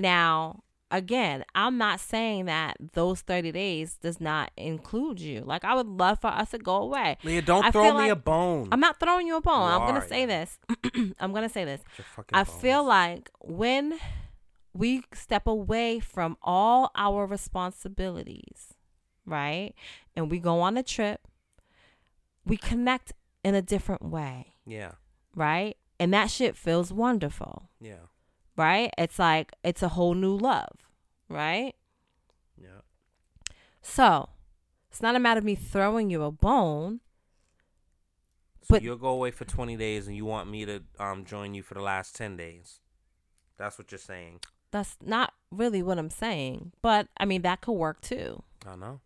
Now, 0.00 0.62
again, 0.90 1.44
I'm 1.54 1.78
not 1.78 2.00
saying 2.00 2.46
that 2.46 2.76
those 2.92 3.20
30 3.20 3.52
days 3.52 3.96
does 3.96 4.20
not 4.20 4.50
include 4.56 5.20
you. 5.20 5.42
Like, 5.44 5.64
I 5.64 5.74
would 5.74 5.86
love 5.86 6.20
for 6.20 6.28
us 6.28 6.50
to 6.50 6.58
go 6.58 6.76
away. 6.76 7.18
Leah, 7.22 7.42
don't 7.42 7.64
I 7.64 7.70
throw 7.70 7.96
me 7.96 8.08
a 8.08 8.16
bone. 8.16 8.68
I'm 8.72 8.80
not 8.80 8.98
throwing 8.98 9.26
you 9.26 9.36
a 9.36 9.40
bone. 9.40 9.68
You 9.68 9.76
I'm 9.76 9.88
going 9.88 10.00
to 10.00 10.08
say 10.14 10.26
this. 10.26 10.58
I'm 11.18 11.32
going 11.32 11.44
to 11.44 11.52
say 11.52 11.64
this. 11.64 11.80
I 12.32 12.44
feel 12.44 12.84
like 12.84 13.30
when 13.40 13.98
we 14.72 15.02
step 15.12 15.46
away 15.46 16.00
from 16.00 16.36
all 16.42 16.90
our 16.94 17.26
responsibilities, 17.26 18.74
right? 19.26 19.74
And 20.16 20.30
we 20.30 20.38
go 20.38 20.60
on 20.60 20.76
a 20.76 20.82
trip, 20.82 21.26
we 22.44 22.56
connect 22.56 23.12
in 23.42 23.54
a 23.54 23.62
different 23.62 24.02
way, 24.02 24.54
Yeah, 24.66 24.92
right? 25.34 25.76
And 25.98 26.14
that 26.14 26.30
shit 26.30 26.56
feels 26.56 26.92
wonderful, 26.92 27.68
yeah, 27.80 28.06
right? 28.60 28.92
It's 28.98 29.18
like 29.18 29.52
it's 29.64 29.82
a 29.82 29.88
whole 29.88 30.14
new 30.14 30.36
love, 30.36 30.76
right? 31.28 31.74
yeah. 32.60 32.82
So 33.80 34.28
it's 34.90 35.00
not 35.00 35.16
a 35.16 35.18
matter 35.18 35.38
of 35.38 35.44
me 35.44 35.54
throwing 35.54 36.10
you 36.10 36.22
a 36.22 36.30
bone. 36.30 37.00
So 38.62 38.74
But- 38.74 38.82
you'll 38.82 38.96
go 38.98 39.08
away 39.08 39.30
for 39.30 39.46
20 39.46 39.76
days 39.76 40.06
and 40.06 40.14
you 40.14 40.26
want 40.26 40.50
me 40.50 40.66
to 40.66 40.82
um 40.98 41.24
join 41.24 41.54
you 41.54 41.62
for 41.62 41.74
the 41.74 41.80
last 41.80 42.14
10 42.14 42.36
days. 42.36 42.80
That's 43.56 43.78
what 43.78 43.90
you're 43.90 43.98
saying. 43.98 44.40
That's 44.70 44.96
not 45.02 45.32
really 45.50 45.82
what 45.82 45.98
I'm 45.98 46.10
saying. 46.10 46.72
But 46.82 47.08
I 47.16 47.24
mean, 47.24 47.42
that 47.42 47.60
could 47.62 47.72
work 47.72 48.00
too. 48.02 48.42
I 48.66 48.76
know. 48.76 49.00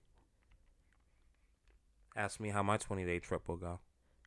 Ask 2.16 2.38
me 2.40 2.50
how 2.50 2.62
my 2.62 2.76
20 2.76 3.04
day 3.04 3.18
trip 3.20 3.48
will 3.48 3.56
go. 3.56 3.80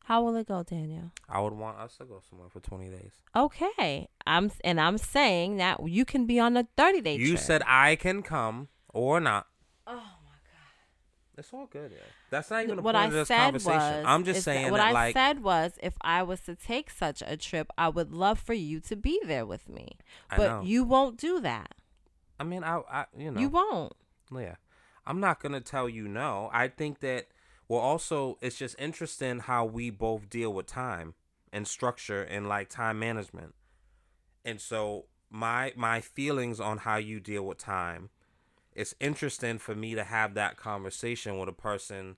How 0.08 0.22
will 0.22 0.36
it 0.36 0.48
go, 0.48 0.62
Daniel? 0.62 1.12
I 1.28 1.38
would 1.42 1.52
want 1.52 1.76
us 1.78 1.98
to 1.98 2.06
go 2.06 2.22
somewhere 2.30 2.48
for 2.48 2.60
20 2.60 2.88
days. 2.88 3.12
Okay. 3.36 4.08
I'm 4.26 4.50
and 4.64 4.80
I'm 4.80 4.96
saying 4.96 5.58
that 5.58 5.86
you 5.86 6.06
can 6.06 6.24
be 6.24 6.40
on 6.40 6.56
a 6.56 6.66
30 6.78 7.02
day 7.02 7.16
You 7.16 7.32
trip. 7.34 7.40
said 7.40 7.62
I 7.66 7.94
can 7.96 8.22
come 8.22 8.68
or 8.88 9.20
not. 9.20 9.48
Oh 9.86 9.92
my 9.96 10.00
god. 10.00 11.36
It's 11.36 11.52
all 11.52 11.66
good. 11.66 11.90
Yeah. 11.92 11.98
That's 12.30 12.48
not 12.50 12.64
even 12.64 12.76
the 12.76 12.82
what 12.82 12.94
point 12.94 13.04
I 13.04 13.06
of 13.08 13.12
this 13.12 13.28
said 13.28 13.36
conversation. 13.38 13.74
was 13.76 14.04
I'm 14.06 14.24
just 14.24 14.42
saying 14.44 14.70
what 14.70 14.78
that, 14.78 14.86
I 14.86 14.92
like, 14.92 15.12
said 15.14 15.42
was 15.42 15.72
if 15.82 15.92
I 16.00 16.22
was 16.22 16.40
to 16.40 16.54
take 16.56 16.88
such 16.88 17.22
a 17.26 17.36
trip, 17.36 17.68
I 17.76 17.90
would 17.90 18.10
love 18.10 18.38
for 18.38 18.54
you 18.54 18.80
to 18.80 18.96
be 18.96 19.20
there 19.26 19.44
with 19.44 19.68
me. 19.68 19.98
But 20.34 20.64
you 20.64 20.84
won't 20.84 21.18
do 21.18 21.38
that. 21.40 21.74
I 22.40 22.44
mean, 22.44 22.64
I, 22.64 22.80
I 22.90 23.04
you 23.14 23.30
know, 23.30 23.40
You 23.42 23.50
won't. 23.50 23.92
Yeah. 24.34 24.54
I'm 25.06 25.20
not 25.20 25.40
going 25.42 25.52
to 25.52 25.60
tell 25.60 25.86
you 25.86 26.08
no. 26.08 26.48
I 26.50 26.68
think 26.68 27.00
that, 27.00 27.26
well, 27.68 27.80
also, 27.80 28.38
it's 28.40 28.56
just 28.56 28.76
interesting 28.78 29.40
how 29.40 29.64
we 29.64 29.90
both 29.90 30.30
deal 30.30 30.52
with 30.52 30.66
time 30.66 31.14
and 31.52 31.68
structure 31.68 32.22
and 32.22 32.48
like 32.48 32.68
time 32.68 32.98
management. 32.98 33.54
And 34.44 34.60
so, 34.60 35.06
my 35.30 35.72
my 35.76 36.00
feelings 36.00 36.60
on 36.60 36.78
how 36.78 36.96
you 36.96 37.20
deal 37.20 37.44
with 37.44 37.58
time 37.58 38.10
it's 38.78 38.94
interesting 39.00 39.58
for 39.58 39.74
me 39.74 39.96
to 39.96 40.04
have 40.04 40.34
that 40.34 40.56
conversation 40.56 41.36
with 41.36 41.48
a 41.48 41.52
person 41.52 42.16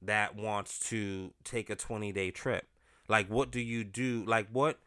that 0.00 0.34
wants 0.34 0.78
to 0.78 1.32
take 1.44 1.68
a 1.68 1.76
20 1.76 2.10
day 2.12 2.30
trip 2.30 2.66
like 3.08 3.28
what 3.28 3.50
do 3.50 3.60
you 3.60 3.84
do 3.84 4.24
like 4.26 4.48
what 4.50 4.78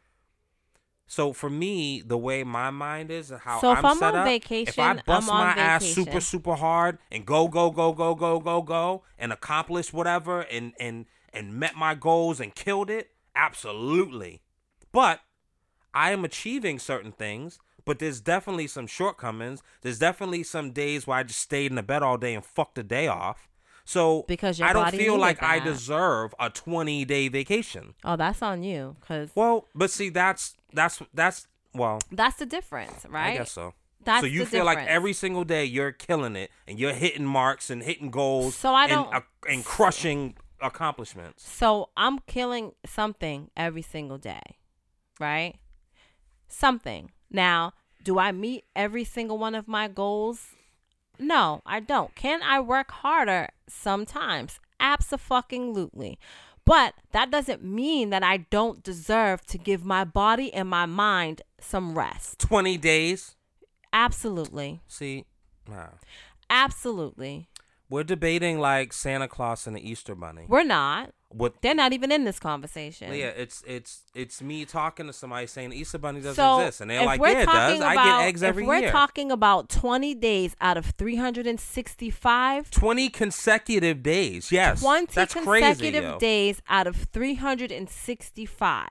so 1.07 1.33
for 1.33 1.49
me 1.49 2.01
the 2.05 2.17
way 2.17 2.43
my 2.43 2.69
mind 2.69 3.09
is 3.09 3.31
and 3.31 3.39
how 3.41 3.59
So 3.59 3.71
if 3.71 3.79
i'm, 3.79 3.85
I'm 3.85 3.97
set 3.97 4.13
on 4.13 4.19
up 4.19 4.25
if 4.69 4.79
i 4.79 4.93
bust 4.93 5.29
I'm 5.31 5.37
my 5.37 5.51
ass 5.61 5.85
super 5.85 6.19
super 6.21 6.55
hard 6.55 6.99
and 7.11 7.25
go 7.25 7.47
go 7.47 7.71
go 7.71 7.93
go 7.93 8.13
go 8.13 8.39
go 8.39 8.61
go 8.61 9.03
and 9.17 9.31
accomplish 9.31 9.91
whatever 9.93 10.41
and 10.41 10.73
and 10.79 11.05
and 11.33 11.53
met 11.53 11.75
my 11.75 11.95
goals 11.95 12.39
and 12.39 12.53
killed 12.53 12.89
it 12.89 13.11
absolutely 13.35 14.41
but 14.91 15.21
I 15.93 16.11
am 16.11 16.23
achieving 16.23 16.77
certain 16.77 17.11
things, 17.11 17.57
but 17.83 17.97
there's 17.97 18.21
definitely 18.21 18.67
some 18.67 18.85
shortcomings. 18.85 19.63
There's 19.81 19.97
definitely 19.97 20.43
some 20.43 20.71
days 20.71 21.07
where 21.07 21.17
I 21.17 21.23
just 21.23 21.39
stayed 21.39 21.71
in 21.71 21.75
the 21.75 21.83
bed 21.83 22.03
all 22.03 22.17
day 22.17 22.35
and 22.35 22.45
fucked 22.45 22.75
the 22.75 22.83
day 22.83 23.07
off. 23.07 23.46
So 23.87 24.25
Because 24.27 24.61
I 24.61 24.73
don't 24.73 24.91
feel 24.91 25.17
like 25.17 25.41
I 25.41 25.59
deserve 25.59 26.35
a 26.39 26.49
20 26.49 27.05
day 27.05 27.29
vacation. 27.29 27.93
Oh, 28.03 28.17
that's 28.17 28.41
on 28.41 28.61
you 28.61 28.97
cuz 28.99 29.31
Well, 29.33 29.65
but 29.73 29.89
see, 29.89 30.09
that's 30.09 30.55
that's 30.73 31.01
that's 31.13 31.47
well, 31.73 31.99
that's 32.11 32.35
the 32.35 32.45
difference, 32.45 33.05
right? 33.07 33.31
I 33.31 33.37
guess 33.37 33.51
so. 33.51 33.73
That's 34.03 34.21
so 34.21 34.27
you 34.27 34.45
feel 34.45 34.65
like 34.65 34.79
every 34.79 35.13
single 35.13 35.45
day 35.45 35.63
you're 35.63 35.93
killing 35.93 36.35
it 36.35 36.51
and 36.67 36.77
you're 36.77 36.93
hitting 36.93 37.25
marks 37.25 37.69
and 37.69 37.81
hitting 37.81 38.11
goals 38.11 38.55
So 38.55 38.73
I 38.73 38.83
and, 38.83 38.91
don't- 38.91 39.13
uh, 39.13 39.21
and 39.49 39.63
crushing 39.63 40.35
accomplishments. 40.61 41.47
So 41.49 41.89
I'm 41.95 42.19
killing 42.19 42.73
something 42.85 43.51
every 43.55 43.81
single 43.81 44.17
day, 44.17 44.57
right? 45.17 45.55
Something. 46.49 47.11
Now, 47.29 47.71
do 48.03 48.19
I 48.19 48.33
meet 48.33 48.65
every 48.75 49.05
single 49.05 49.37
one 49.37 49.55
of 49.55 49.67
my 49.67 49.87
goals? 49.87 50.56
No, 51.19 51.61
I 51.65 51.79
don't. 51.79 52.13
Can 52.15 52.41
I 52.43 52.59
work 52.59 52.91
harder 52.91 53.49
sometimes? 53.67 54.59
Absolutely. 54.79 56.19
But 56.65 56.95
that 57.11 57.31
doesn't 57.31 57.63
mean 57.63 58.09
that 58.09 58.23
I 58.23 58.37
don't 58.37 58.83
deserve 58.83 59.45
to 59.47 59.57
give 59.57 59.85
my 59.85 60.03
body 60.03 60.53
and 60.53 60.69
my 60.69 60.85
mind 60.85 61.41
some 61.59 61.97
rest. 61.97 62.39
20 62.39 62.77
days. 62.77 63.35
Absolutely. 63.93 64.81
See, 64.87 65.25
nah. 65.67 65.87
Absolutely. 66.49 67.47
we're 67.89 68.03
debating 68.03 68.59
like 68.59 68.91
Santa 68.93 69.27
Claus 69.27 69.65
and 69.65 69.75
the 69.75 69.89
Easter 69.89 70.13
Bunny. 70.15 70.45
We're 70.47 70.63
not. 70.63 71.11
What 71.29 71.61
They're 71.61 71.75
not 71.75 71.91
even 71.91 72.11
in 72.11 72.23
this 72.23 72.39
conversation. 72.39 73.13
Yeah, 73.13 73.27
it's 73.27 73.61
it's 73.67 74.03
it's 74.15 74.41
me 74.41 74.63
talking 74.63 75.07
to 75.07 75.13
somebody 75.13 75.45
saying 75.47 75.71
the 75.71 75.77
Easter 75.77 75.97
Bunny 75.97 76.19
doesn't 76.21 76.35
so 76.35 76.59
exist, 76.61 76.79
and 76.81 76.89
they're 76.89 77.05
like, 77.05 77.19
"Yeah, 77.19 77.29
it 77.41 77.45
does. 77.45 77.45
talking 77.45 77.83
I 77.83 77.95
get 77.95 78.21
eggs 78.27 78.43
every 78.43 78.63
if 78.63 78.67
we're 78.67 78.77
year." 78.79 78.91
talking 78.91 79.29
about 79.31 79.67
20 79.69 80.15
days 80.15 80.55
out 80.61 80.77
of 80.77 80.85
365, 80.97 82.71
Twenty 82.71 83.09
consecutive 83.09 84.01
days. 84.03 84.51
Yes, 84.51 84.79
20 84.81 85.07
that's 85.13 85.33
crazy, 85.33 85.65
consecutive 85.65 86.03
yo. 86.03 86.17
days 86.19 86.61
out 86.69 86.87
of 86.87 86.95
365. 86.95 88.87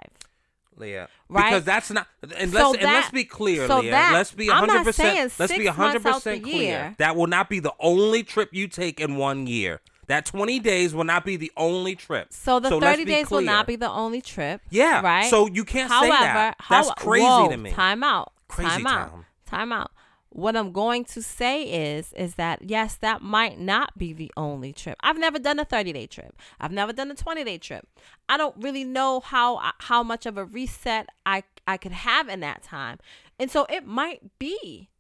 Leah. 0.78 1.08
Right? 1.28 1.44
Because 1.50 1.64
that's 1.64 1.90
not. 1.90 2.06
And 2.36 2.52
So 2.52 2.70
let's 2.70 2.82
and 2.82 2.92
let's 2.92 3.10
be 3.10 3.24
clear, 3.24 3.66
so 3.66 3.80
Leah. 3.80 3.90
that- 3.92 4.12
let's 4.12 4.32
be 4.32 4.48
hundred 4.48 4.84
percent 4.84 5.32
Let's 5.38 5.56
be 5.56 5.64
hundred 5.66 6.02
percent 6.02 6.42
clear. 6.42 6.54
year. 6.62 6.94
That 6.98 7.16
will 7.16 7.26
not 7.26 7.48
be 7.48 7.60
the 7.60 7.72
only 7.80 8.22
trip 8.22 8.50
you 8.52 8.68
take 8.68 9.00
in 9.00 9.16
one 9.16 9.46
year. 9.46 9.80
That 10.06 10.26
twenty 10.26 10.58
days 10.58 10.94
will 10.94 11.04
not 11.04 11.24
be 11.24 11.36
the 11.36 11.50
only 11.56 11.96
trip. 11.96 12.32
So 12.32 12.60
the 12.60 12.70
let's 12.70 12.84
30 12.96 13.04
be 13.04 13.10
days 13.10 13.30
will 13.30 13.40
not 13.40 13.66
be 13.66 13.76
the 13.76 13.90
only 13.90 14.20
trip. 14.20 14.60
Yeah. 14.70 15.00
Right? 15.00 15.28
So 15.28 15.46
you 15.46 15.64
can't 15.64 15.90
However, 15.90 16.12
say 16.12 16.22
that. 16.22 16.56
That's 16.68 16.88
how- 16.88 16.94
crazy 16.94 17.24
whoa, 17.24 17.48
to 17.48 17.56
me. 17.56 17.70
Time 17.72 18.04
out. 18.04 18.32
Crazy 18.48 18.70
time 18.70 18.86
out. 18.86 19.12
Time 19.46 19.72
out. 19.72 19.90
What 20.30 20.54
I'm 20.54 20.70
going 20.70 21.04
to 21.06 21.22
say 21.22 21.62
is 21.62 22.12
is 22.12 22.34
that 22.34 22.68
yes, 22.68 22.94
that 22.96 23.22
might 23.22 23.58
not 23.58 23.96
be 23.96 24.12
the 24.12 24.30
only 24.36 24.72
trip. 24.72 24.96
I've 25.00 25.18
never 25.18 25.38
done 25.38 25.58
a 25.58 25.64
30 25.64 25.92
day 25.92 26.06
trip. 26.06 26.36
I've 26.60 26.72
never 26.72 26.92
done 26.92 27.10
a 27.10 27.14
20 27.14 27.42
day 27.42 27.58
trip. 27.58 27.88
I 28.28 28.36
don't 28.36 28.54
really 28.58 28.84
know 28.84 29.20
how 29.20 29.56
uh, 29.56 29.72
how 29.78 30.02
much 30.02 30.26
of 30.26 30.36
a 30.36 30.44
reset 30.44 31.08
I 31.24 31.42
I 31.66 31.78
could 31.78 31.92
have 31.92 32.28
in 32.28 32.40
that 32.40 32.62
time, 32.62 32.98
and 33.38 33.50
so 33.50 33.66
it 33.70 33.86
might 33.86 34.38
be 34.38 34.90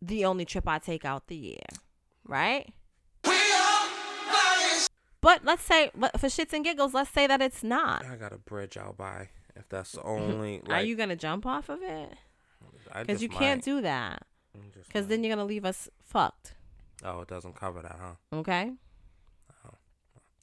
the 0.00 0.24
only 0.24 0.44
trip 0.44 0.68
I 0.68 0.78
take 0.78 1.04
out 1.04 1.28
the 1.28 1.36
year, 1.36 1.66
right? 2.26 2.72
But 5.22 5.44
let's 5.44 5.62
say, 5.62 5.90
for 5.94 6.26
shits 6.26 6.52
and 6.52 6.64
giggles, 6.64 6.92
let's 6.92 7.10
say 7.10 7.26
that 7.28 7.40
it's 7.40 7.62
not. 7.62 8.04
I 8.04 8.16
got 8.16 8.32
a 8.32 8.38
bridge 8.38 8.76
I'll 8.76 8.92
buy 8.92 9.28
if 9.56 9.68
that's 9.68 9.92
the 9.92 10.02
only. 10.04 10.60
Are 10.68 10.82
you 10.82 10.96
gonna 10.96 11.16
jump 11.16 11.46
off 11.46 11.70
of 11.70 11.80
it? 11.80 12.12
Because 12.94 13.22
you 13.22 13.30
can't 13.30 13.64
do 13.64 13.80
that. 13.80 14.26
Mm, 14.58 14.84
because 14.86 15.06
then 15.06 15.24
you're 15.24 15.34
gonna 15.34 15.46
leave 15.46 15.64
us 15.64 15.88
fucked. 16.04 16.54
Oh, 17.04 17.20
it 17.20 17.28
doesn't 17.28 17.54
cover 17.54 17.80
that, 17.82 17.96
huh? 17.98 18.38
Okay. 18.38 18.72
Oh. 19.64 19.74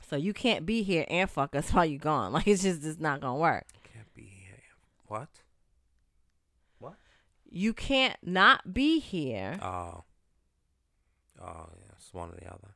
So 0.09 0.15
you 0.15 0.33
can't 0.33 0.65
be 0.65 0.81
here 0.81 1.05
and 1.09 1.29
fuck 1.29 1.55
us 1.55 1.69
while 1.74 1.86
you're 1.86 2.00
gone. 2.00 2.31
Like 2.33 2.48
it's 2.48 2.63
just 2.63 2.83
it's 2.83 3.00
not 3.00 3.19
gonna 3.19 3.38
work. 3.38 3.65
Can't 3.93 4.12
be 4.15 4.24
here. 4.24 4.62
What? 5.07 5.27
What? 6.79 6.95
You 7.51 7.74
can't 7.74 8.17
not 8.24 8.74
be 8.74 9.00
here. 9.00 9.59
Oh. 9.62 10.03
Oh, 11.41 11.67
yeah. 11.69 11.91
It's 11.98 12.13
one 12.13 12.29
or 12.29 12.36
the 12.36 12.48
other. 12.48 12.75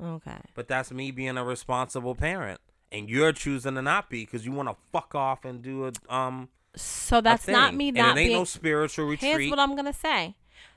Okay. 0.00 0.38
But 0.54 0.68
that's 0.68 0.90
me 0.92 1.10
being 1.10 1.36
a 1.36 1.44
responsible 1.44 2.14
parent, 2.14 2.60
and 2.90 3.08
you're 3.08 3.32
choosing 3.32 3.74
to 3.74 3.82
not 3.82 4.10
be 4.10 4.24
because 4.24 4.44
you 4.46 4.52
want 4.52 4.68
to 4.68 4.76
fuck 4.92 5.14
off 5.14 5.44
and 5.44 5.62
do 5.62 5.86
a 5.86 5.92
um. 6.14 6.48
So 6.74 7.20
that's 7.20 7.46
not 7.48 7.74
me 7.74 7.88
and 7.88 7.98
it 7.98 8.00
ain't 8.00 8.16
being. 8.16 8.32
no 8.32 8.44
spiritual 8.44 9.06
retreat. 9.06 9.30
Here's 9.38 9.50
what 9.50 9.58
I'm 9.58 9.76
gonna 9.76 9.92
say. 9.92 10.36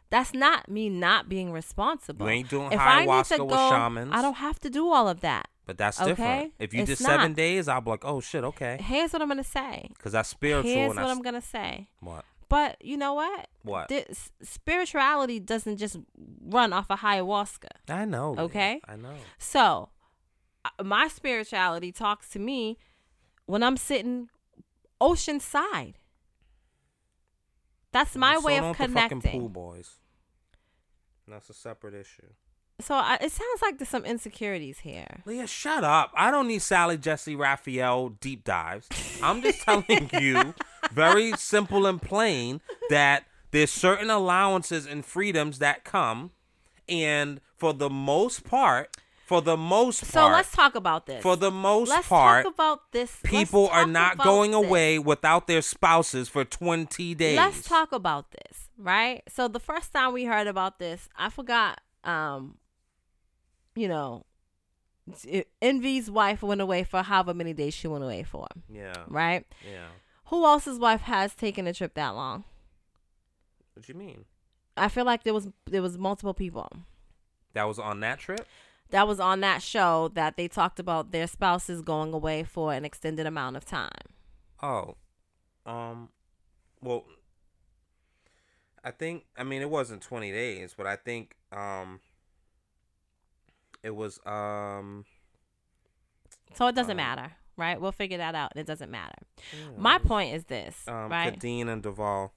That's 0.10 0.34
not 0.34 0.70
me 0.70 0.90
not 0.90 1.30
being 1.30 1.52
responsible. 1.52 2.26
You 2.28 2.32
ain't 2.34 2.50
doing 2.50 2.72
if 2.72 2.80
I 2.80 3.02
need 3.06 3.10
ayahuasca 3.10 3.38
to 3.38 3.46
with 3.46 3.56
go, 3.56 3.70
shamans. 3.70 4.12
I 4.14 4.22
don't 4.22 4.36
have 4.36 4.60
to 4.62 4.70
do 4.70 4.90
all 4.90 5.08
of 5.10 5.22
that. 5.22 5.48
but 5.66 5.78
that's 5.80 6.00
Okay? 6.00 6.10
different. 6.12 6.54
If 6.60 6.74
you 6.76 6.82
It's 6.82 6.90
did 6.90 6.98
seven 7.00 7.32
not. 7.32 7.38
days, 7.38 7.68
I'll 7.68 7.82
be 7.82 7.90
like, 7.92 8.06
oh 8.06 8.22
shit, 8.22 8.44
okay, 8.44 8.78
Here's 8.82 9.14
what 9.14 9.22
I'm 9.24 9.28
gonna 9.30 9.44
say. 9.44 9.88
because 9.94 10.12
that's 10.12 10.30
spiritual. 10.30 10.72
Here's 10.72 10.90
what 10.90 10.98
that's 10.98 11.10
I'm 11.10 11.22
gonna 11.24 11.42
say. 11.42 11.88
what 12.02 12.24
But 12.50 12.78
you 12.86 12.98
know 12.98 13.14
what? 13.16 13.48
what 13.64 13.88
This 13.90 14.32
spirituality 14.44 15.40
doesn't 15.40 15.78
just 15.78 15.98
run 16.46 16.74
off 16.74 16.90
of 16.90 17.00
ayahuasca. 17.00 17.70
I 17.90 18.06
know. 18.06 18.36
Okay? 18.38 18.82
I 18.88 18.96
know. 18.96 19.16
So, 19.38 19.90
uh, 20.64 20.84
my 20.84 21.08
spirituality 21.08 21.92
talks 21.92 22.30
to 22.30 22.40
me 22.40 22.78
when 23.46 23.64
I'm 23.64 23.78
sitting 23.78 24.30
oceanside. 25.02 25.96
That's 27.92 28.16
my 28.16 28.34
Well, 28.34 28.42
so 28.42 28.48
way 28.48 28.58
of 28.58 28.78
the 28.78 29.22
pool 29.32 29.50
boys. 29.50 29.96
That's 31.28 31.50
a 31.50 31.54
separate 31.54 31.94
issue. 31.94 32.28
So 32.82 32.94
I, 32.94 33.16
it 33.22 33.32
sounds 33.32 33.62
like 33.62 33.78
there's 33.78 33.90
some 33.90 34.04
insecurities 34.04 34.80
here. 34.80 35.22
Leah, 35.26 35.48
shut 35.48 35.84
up. 35.84 36.12
I 36.14 36.30
don't 36.30 36.48
need 36.48 36.62
Sally, 36.62 36.98
Jessy, 36.98 37.36
Raphael 37.36 38.10
deep 38.10 38.44
dives. 38.44 38.90
I'm 39.24 39.42
just 39.42 39.62
telling 39.62 40.10
you, 40.20 40.54
very 40.92 41.32
simple 41.38 41.86
and 41.86 42.02
plain, 42.02 42.60
that 42.90 43.24
there's 43.52 43.72
certain 43.72 44.10
allowances 44.10 44.86
and 44.86 45.06
freedoms 45.06 45.60
that 45.60 45.84
come, 45.84 46.32
and 46.90 47.40
for 47.56 47.74
the 47.74 47.90
most 47.90 48.44
part, 48.44 48.96
for 49.26 49.42
the 49.42 49.58
most 49.58 50.02
part, 50.02 50.12
So 50.12 50.28
let's 50.28 50.52
talk 50.52 50.76
about 50.76 51.08
this. 51.08 51.24
for 51.24 51.36
the 51.36 51.50
most 51.50 51.90
let's 51.90 52.08
part, 52.08 52.44
talk 52.46 52.54
about 52.54 52.92
this. 52.92 53.18
People 53.24 53.68
are 53.70 53.88
not 53.88 54.18
going 54.20 54.52
this. 54.52 54.64
away 54.66 55.00
without 55.00 55.48
their 55.48 55.62
spouses 55.64 56.30
for 56.30 56.46
20 56.46 57.16
days. 57.16 57.36
Let's 57.38 57.64
talk 57.68 57.92
about 57.92 58.32
this, 58.32 58.70
right? 58.78 59.24
So 59.28 59.48
the 59.48 59.60
first 59.60 59.92
time 59.94 60.14
we 60.14 60.26
heard 60.26 60.46
about 60.48 60.78
this, 60.80 61.10
I 61.18 61.30
forgot. 61.30 61.82
Um, 62.04 62.58
you 63.76 63.88
know, 63.88 64.26
Envy's 65.62 66.10
wife 66.10 66.42
went 66.44 66.62
away 66.62 66.84
for 66.84 67.02
however 67.04 67.34
many 67.34 67.54
days 67.54 67.74
she 67.74 67.88
went 67.88 68.04
away 68.04 68.24
for, 68.24 68.48
Yeah. 68.70 68.94
right? 69.08 69.46
Yeah. 69.68 69.88
Who 70.26 70.46
else's 70.46 70.80
wife 70.80 71.02
has 71.02 71.34
taken 71.36 71.68
a 71.68 71.74
trip 71.74 71.94
that 71.96 72.10
long? 72.10 72.44
What 73.76 73.86
do 73.86 73.94
you 73.94 74.00
mean? 74.00 74.26
I 74.78 74.88
feel 74.90 75.06
like 75.06 75.24
there 75.24 75.34
was 75.34 75.48
there 75.66 75.82
was 75.82 75.98
multiple 75.98 76.34
people 76.34 76.70
That 77.54 77.66
was 77.68 77.78
on 77.80 78.00
that 78.02 78.20
trip? 78.20 78.46
that 78.92 79.08
was 79.08 79.20
on 79.20 79.40
that 79.42 79.62
show 79.62 80.10
that 80.14 80.38
they 80.38 80.48
talked 80.48 80.80
about 80.80 81.12
their 81.12 81.28
spouses 81.28 81.82
going 81.82 82.14
away 82.14 82.44
for 82.44 82.72
an 82.74 82.86
extended 82.86 83.26
amount 83.26 83.58
of 83.58 83.66
time. 83.66 83.90
Oh, 84.62 84.96
um, 85.66 86.10
well, 86.82 87.06
I 88.84 88.92
think 88.92 89.26
I 89.38 89.44
mean 89.44 89.62
it 89.62 89.70
wasn't 89.70 90.02
twenty 90.02 90.32
days, 90.32 90.74
but 90.78 90.86
I 90.88 90.96
think 90.96 91.36
um, 91.52 92.00
it 93.84 93.96
was 93.96 94.20
um. 94.26 95.06
So 96.54 96.68
it 96.68 96.76
doesn't 96.76 96.92
Um, 96.92 96.98
matter, 96.98 97.32
right? 97.58 97.80
We'll 97.82 97.92
figure 97.92 98.18
that 98.20 98.36
out. 98.36 98.54
It 98.56 98.66
doesn't 98.68 98.92
matter. 98.92 99.18
My 99.78 99.98
point 99.98 100.34
is 100.36 100.46
this, 100.46 100.88
um, 100.88 101.10
right? 101.10 101.38
Khadeen 101.38 101.68
and 101.68 101.82
Devale, 101.84 102.30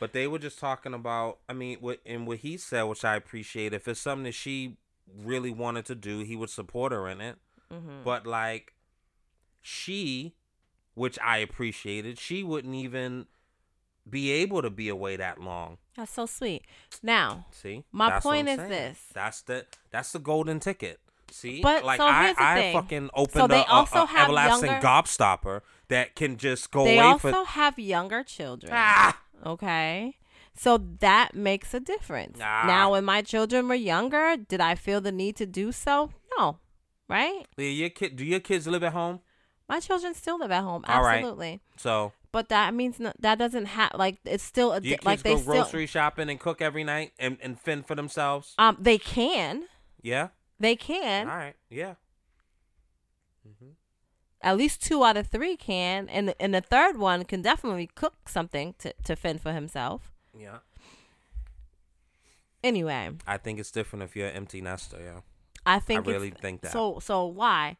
but 0.00 0.12
they 0.12 0.26
were 0.26 0.38
just 0.38 0.58
talking 0.58 0.94
about. 0.94 1.38
I 1.48 1.52
mean, 1.52 1.78
what 1.80 2.00
and 2.06 2.26
what 2.26 2.38
he 2.38 2.56
said, 2.56 2.82
which 2.84 3.04
I 3.04 3.16
appreciate. 3.16 3.72
If 3.72 3.86
it's 3.88 4.00
something 4.00 4.24
that 4.24 4.32
she 4.34 4.76
really 5.22 5.50
wanted 5.50 5.84
to 5.86 5.94
do, 5.94 6.20
he 6.20 6.36
would 6.36 6.50
support 6.50 6.92
her 6.92 7.08
in 7.08 7.20
it. 7.20 7.36
hmm 7.70 8.02
But 8.04 8.26
like, 8.26 8.74
she, 9.62 10.34
which 10.94 11.18
I 11.24 11.38
appreciated, 11.38 12.18
she 12.18 12.42
wouldn't 12.42 12.74
even 12.74 13.26
be 14.08 14.30
able 14.30 14.62
to 14.62 14.70
be 14.70 14.88
away 14.88 15.16
that 15.16 15.40
long. 15.40 15.78
That's 15.96 16.12
so 16.12 16.26
sweet. 16.26 16.62
Now, 17.02 17.46
See, 17.50 17.84
My 17.90 18.20
point 18.20 18.48
is 18.48 18.56
saying. 18.58 18.70
this. 18.70 18.98
That's 19.12 19.42
the 19.42 19.66
that's 19.90 20.12
the 20.12 20.18
golden 20.20 20.60
ticket. 20.60 21.00
See, 21.32 21.60
But, 21.60 21.84
like 21.84 21.98
so 21.98 22.06
I 22.06 22.34
I 22.38 22.54
thing. 22.60 22.72
fucking 22.74 23.06
So 23.06 23.10
opened 23.14 23.50
they 23.50 23.58
a, 23.58 23.62
a- 23.62 23.66
also 23.66 24.02
a 24.04 24.06
have 24.06 24.24
everlasting 24.28 24.70
younger- 24.70 24.86
gobstopper 24.86 25.60
that 25.88 26.14
can 26.14 26.36
just 26.36 26.70
go 26.70 26.84
they 26.84 26.94
away 26.98 27.02
They 27.02 27.08
also 27.08 27.44
for 27.44 27.50
have 27.50 27.78
younger 27.80 28.22
children. 28.22 28.72
ah. 28.74 29.18
Okay. 29.44 30.16
So 30.54 30.78
that 31.00 31.34
makes 31.34 31.74
a 31.74 31.80
difference. 31.80 32.38
Ah. 32.40 32.64
Now, 32.66 32.92
when 32.92 33.04
my 33.04 33.22
children 33.22 33.68
were 33.68 33.74
younger, 33.74 34.36
did 34.36 34.60
I 34.60 34.74
feel 34.74 35.00
the 35.00 35.12
need 35.12 35.36
to 35.36 35.46
do 35.46 35.70
so? 35.72 36.10
No. 36.38 36.58
Right? 37.08 37.46
Leah, 37.56 37.70
your 37.70 37.90
kid, 37.90 38.16
do 38.16 38.24
your 38.24 38.40
kids 38.40 38.66
live 38.66 38.82
at 38.82 38.92
home? 38.92 39.20
My 39.68 39.80
children 39.80 40.14
still 40.14 40.38
live 40.38 40.50
at 40.50 40.62
home. 40.62 40.84
Right. 40.88 41.16
Absolutely. 41.18 41.60
So 41.76 42.12
But 42.32 42.48
that 42.48 42.72
means 42.74 42.98
no, 43.00 43.12
that 43.18 43.38
doesn't 43.38 43.66
have 43.66 43.92
like 43.94 44.18
it's 44.24 44.44
still 44.44 44.72
a 44.72 44.80
do 44.80 44.88
your 44.88 44.98
kids 44.98 45.06
like 45.06 45.22
they 45.22 45.34
go 45.34 45.40
still 45.40 45.52
grocery 45.52 45.86
shopping 45.86 46.28
and 46.30 46.38
cook 46.38 46.60
every 46.62 46.84
night 46.84 47.12
and, 47.18 47.36
and 47.42 47.58
fend 47.58 47.86
for 47.86 47.94
themselves? 47.94 48.54
um 48.58 48.76
they 48.80 48.98
can 48.98 49.64
Yeah. 50.02 50.28
they 50.60 50.76
can 50.76 51.28
All 51.28 51.36
right. 51.36 51.56
Yeah. 51.68 51.94
hmm 53.44 53.70
at 54.46 54.56
least 54.56 54.80
two 54.80 55.02
out 55.04 55.16
of 55.16 55.26
three 55.26 55.56
can 55.56 56.08
and 56.08 56.32
and 56.38 56.54
the 56.54 56.60
third 56.60 56.96
one 56.96 57.24
can 57.24 57.42
definitely 57.42 57.88
cook 57.94 58.28
something 58.28 58.74
to 58.78 58.94
to 59.04 59.16
fend 59.16 59.40
for 59.42 59.52
himself. 59.52 60.12
Yeah. 60.38 60.58
Anyway, 62.64 63.10
I 63.26 63.36
think 63.36 63.58
it's 63.58 63.70
different 63.70 64.02
if 64.04 64.16
you're 64.16 64.28
an 64.28 64.34
empty 64.36 64.60
nester. 64.60 64.98
Yeah. 65.02 65.20
I 65.64 65.78
think 65.80 66.06
I 66.06 66.10
really 66.10 66.30
think 66.30 66.62
that. 66.62 66.72
So 66.72 66.98
so 67.00 67.26
why? 67.26 67.76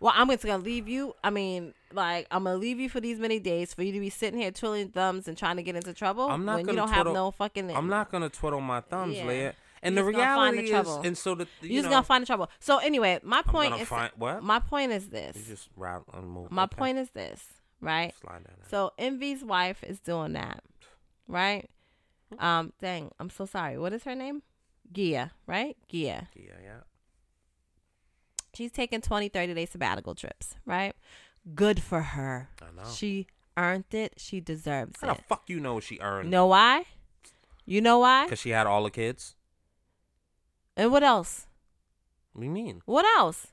Well, 0.00 0.12
I'm 0.14 0.28
just 0.28 0.44
gonna 0.44 0.62
leave 0.62 0.86
you. 0.88 1.14
I 1.24 1.30
mean, 1.30 1.74
like 1.92 2.26
I'm 2.30 2.44
gonna 2.44 2.56
leave 2.58 2.78
you 2.78 2.88
for 2.90 3.00
these 3.00 3.18
many 3.18 3.38
days 3.38 3.72
for 3.72 3.82
you 3.82 3.92
to 3.92 4.00
be 4.00 4.10
sitting 4.10 4.38
here 4.40 4.50
twiddling 4.50 4.88
thumbs 4.90 5.28
and 5.28 5.36
trying 5.38 5.56
to 5.56 5.62
get 5.62 5.76
into 5.76 5.94
trouble 5.94 6.24
I'm 6.28 6.44
not 6.44 6.56
when 6.56 6.60
you 6.60 6.66
gonna 6.66 6.76
don't 6.78 6.88
have 6.88 6.96
twiddle- 7.06 7.14
no 7.14 7.30
fucking. 7.30 7.74
I'm 7.74 7.88
not 7.88 8.10
gonna 8.10 8.28
twiddle 8.28 8.60
my 8.60 8.80
thumbs, 8.80 9.16
Yeah. 9.16 9.26
Leah. 9.26 9.54
And 9.84 9.96
You're 9.96 10.04
the 10.04 10.12
just 10.12 10.18
gonna 10.18 10.34
find 10.36 10.54
reality 10.56 10.70
the 10.72 10.78
is, 10.78 10.86
trouble. 10.86 11.02
and 11.06 11.18
so 11.18 11.34
the 11.34 11.44
you 11.62 11.68
You're 11.68 11.76
just 11.82 11.84
know, 11.84 11.90
gonna 11.90 12.02
find 12.04 12.22
the 12.22 12.26
trouble. 12.26 12.50
So 12.60 12.78
anyway, 12.78 13.18
my 13.24 13.42
point 13.42 13.74
is 13.80 13.88
find 13.88 14.12
what? 14.16 14.42
my 14.42 14.58
point 14.60 14.92
is 14.92 15.08
this. 15.08 15.36
You 15.36 15.42
just 15.42 15.68
route 15.76 16.04
and 16.12 16.28
move. 16.30 16.50
My 16.52 16.64
Okay. 16.64 16.76
point 16.76 16.98
is 16.98 17.10
this, 17.10 17.44
right? 17.80 18.14
Slide 18.20 18.44
that. 18.44 18.70
So 18.70 18.92
Envy's 18.98 19.42
wife 19.44 19.82
is 19.82 19.98
doing 19.98 20.34
that, 20.34 20.62
right? 21.26 21.68
Um, 22.38 22.72
dang, 22.80 23.10
I'm 23.18 23.28
so 23.28 23.44
sorry. 23.44 23.76
What 23.78 23.92
is 23.92 24.04
her 24.04 24.14
name? 24.14 24.42
Gia, 24.92 25.32
right? 25.46 25.76
Gia. 25.88 26.28
Yeah, 26.34 26.52
yeah. 26.62 26.80
She's 28.54 28.70
taking 28.70 29.00
20, 29.00 29.28
30 29.30 29.54
day 29.54 29.66
sabbatical 29.66 30.14
trips, 30.14 30.54
right? 30.66 30.94
Good 31.54 31.82
for 31.82 32.00
her. 32.02 32.50
I 32.60 32.66
know. 32.76 32.88
She 32.90 33.26
earned 33.56 33.84
it. 33.92 34.14
She 34.18 34.40
deserves 34.40 35.00
How 35.00 35.06
it. 35.06 35.10
How 35.10 35.14
the 35.16 35.22
fuck 35.24 35.42
you 35.48 35.58
know 35.58 35.80
she 35.80 35.98
earned? 36.00 36.30
Know 36.30 36.46
why? 36.46 36.84
You 37.64 37.80
know 37.80 37.98
why? 37.98 38.24
Because 38.24 38.40
she 38.40 38.50
had 38.50 38.66
all 38.66 38.82
the 38.84 38.90
kids. 38.90 39.34
And 40.76 40.90
what 40.90 41.02
else? 41.02 41.46
What 42.32 42.40
do 42.40 42.46
you 42.46 42.52
mean? 42.52 42.82
What 42.86 43.04
else? 43.18 43.48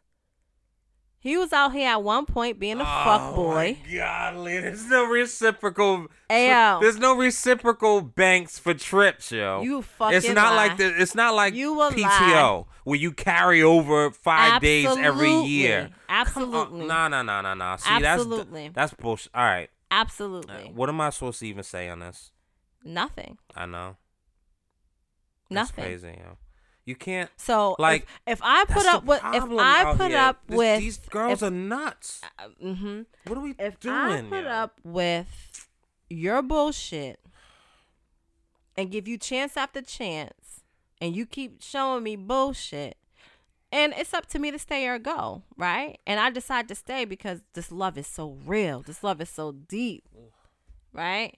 He 1.21 1.35
was 1.35 1.51
out 1.51 1.73
here 1.73 1.89
at 1.89 2.01
one 2.01 2.25
point 2.25 2.59
being 2.59 2.79
a 2.79 2.85
fuck 2.85 3.35
boy. 3.35 3.77
Oh 3.77 3.93
God, 3.93 4.47
there's 4.47 4.85
no 4.87 5.03
reciprocal. 5.03 6.07
Ayo. 6.29 6.79
There's 6.79 6.97
no 6.97 7.17
reciprocal 7.17 8.01
banks 8.01 8.57
for 8.57 8.73
trips, 8.73 9.29
yo. 9.29 9.61
You 9.61 9.81
fucking 9.81 10.15
It's 10.17 10.29
not 10.29 10.55
lie. 10.55 10.67
like 10.67 10.77
the. 10.77 11.01
It's 11.01 11.15
not 11.15 11.35
like 11.35 11.53
You 11.55 11.73
will 11.73 11.91
PTO 11.91 12.03
lie. 12.05 12.63
where 12.85 12.97
you 12.97 13.11
carry 13.11 13.61
over 13.61 14.11
five 14.11 14.61
days 14.61 14.87
every 14.95 15.33
year. 15.41 15.89
Absolutely. 16.07 16.85
No, 16.85 17.09
no, 17.09 17.21
no, 17.21 17.41
no, 17.41 17.53
no. 17.53 17.75
See, 17.77 17.89
Absolutely. 17.89 18.69
that's 18.69 18.91
that's 18.91 19.01
bullshit. 19.01 19.31
All 19.35 19.43
right. 19.43 19.69
Uh, 19.91 19.95
Absolutely. 19.95 20.71
What 20.73 20.87
am 20.87 21.01
I 21.01 21.09
supposed 21.09 21.39
to 21.39 21.47
even 21.47 21.63
say 21.63 21.89
on 21.89 21.99
this? 21.99 22.31
Nothing. 22.85 23.37
I 23.53 23.65
know. 23.65 23.97
Nothing. 25.49 25.83
That's 25.83 26.01
crazy, 26.01 26.17
yo. 26.17 26.37
You 26.89 26.95
can't. 26.95 27.29
So 27.37 27.75
Like, 27.77 28.07
if, 28.25 28.39
I 28.41 28.65
put 28.65 28.83
up 28.87 29.03
with 29.05 29.21
if 29.23 29.43
I 29.43 29.93
put 29.95 30.11
up 30.11 30.39
with 30.49 30.79
these 30.79 30.97
girls 30.97 31.43
if- 31.43 31.47
are 31.47 31.51
nuts. 31.51 32.21
hmm 32.59 33.01
What 33.27 33.37
are 33.37 33.41
we 33.41 33.53
if 33.59 33.79
doing? 33.79 33.95
I 33.95 34.21
put 34.27 34.43
yo? 34.43 34.49
up 34.49 34.81
with 34.83 35.67
your 36.09 36.41
bullshit 36.41 37.19
and 38.75 38.89
give 38.89 39.07
you 39.07 39.19
chance 39.19 39.55
after 39.55 39.83
chance 39.83 40.61
and 40.99 41.15
you 41.15 41.27
keep 41.27 41.61
showing 41.61 42.01
me 42.03 42.15
bullshit 42.15 42.97
and 43.71 43.93
it's 43.95 44.15
up 44.15 44.25
to 44.29 44.39
me 44.39 44.49
to 44.49 44.57
stay 44.57 44.87
or 44.87 44.97
go, 44.97 45.43
right? 45.57 45.99
And 46.07 46.19
I 46.19 46.31
decide 46.31 46.67
to 46.69 46.75
stay 46.75 47.05
because 47.05 47.41
this 47.53 47.71
love 47.71 47.99
is 47.99 48.07
so 48.07 48.35
real. 48.47 48.81
This 48.81 49.03
love 49.03 49.21
is 49.21 49.29
so 49.29 49.51
deep. 49.51 50.05
Right? 50.91 51.35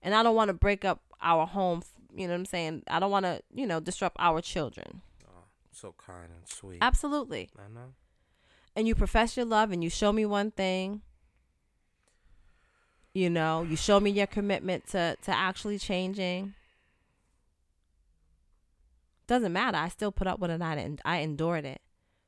And 0.00 0.14
I 0.14 0.22
don't 0.22 0.34
want 0.34 0.48
to 0.48 0.54
break 0.54 0.82
up 0.82 1.02
our 1.20 1.46
home, 1.46 1.82
you 2.14 2.26
know 2.26 2.32
what 2.34 2.40
I'm 2.40 2.46
saying? 2.46 2.82
I 2.88 3.00
don't 3.00 3.10
want 3.10 3.24
to, 3.26 3.40
you 3.54 3.66
know, 3.66 3.80
disrupt 3.80 4.16
our 4.18 4.40
children. 4.40 5.02
Oh, 5.26 5.44
so 5.72 5.94
kind 5.98 6.30
and 6.34 6.48
sweet. 6.48 6.78
Absolutely. 6.80 7.50
I 7.58 7.68
know. 7.72 7.94
and 8.76 8.86
you 8.88 8.94
profess 8.94 9.36
your 9.36 9.46
love 9.46 9.70
and 9.72 9.82
you 9.84 9.90
show 9.90 10.12
me 10.12 10.24
one 10.26 10.50
thing 10.50 11.02
you 13.16 13.30
know 13.30 13.62
you 13.62 13.76
show 13.76 14.00
me 14.00 14.10
your 14.10 14.26
commitment 14.26 14.84
to 14.88 15.16
to 15.22 15.30
actually 15.30 15.78
changing 15.78 16.52
doesn't 19.26 19.52
matter 19.52 19.78
i 19.78 19.88
still 19.88 20.12
put 20.12 20.26
up 20.26 20.38
with 20.40 20.50
it 20.50 20.60
and 20.60 21.00
i 21.04 21.18
endured 21.18 21.64
it 21.64 21.80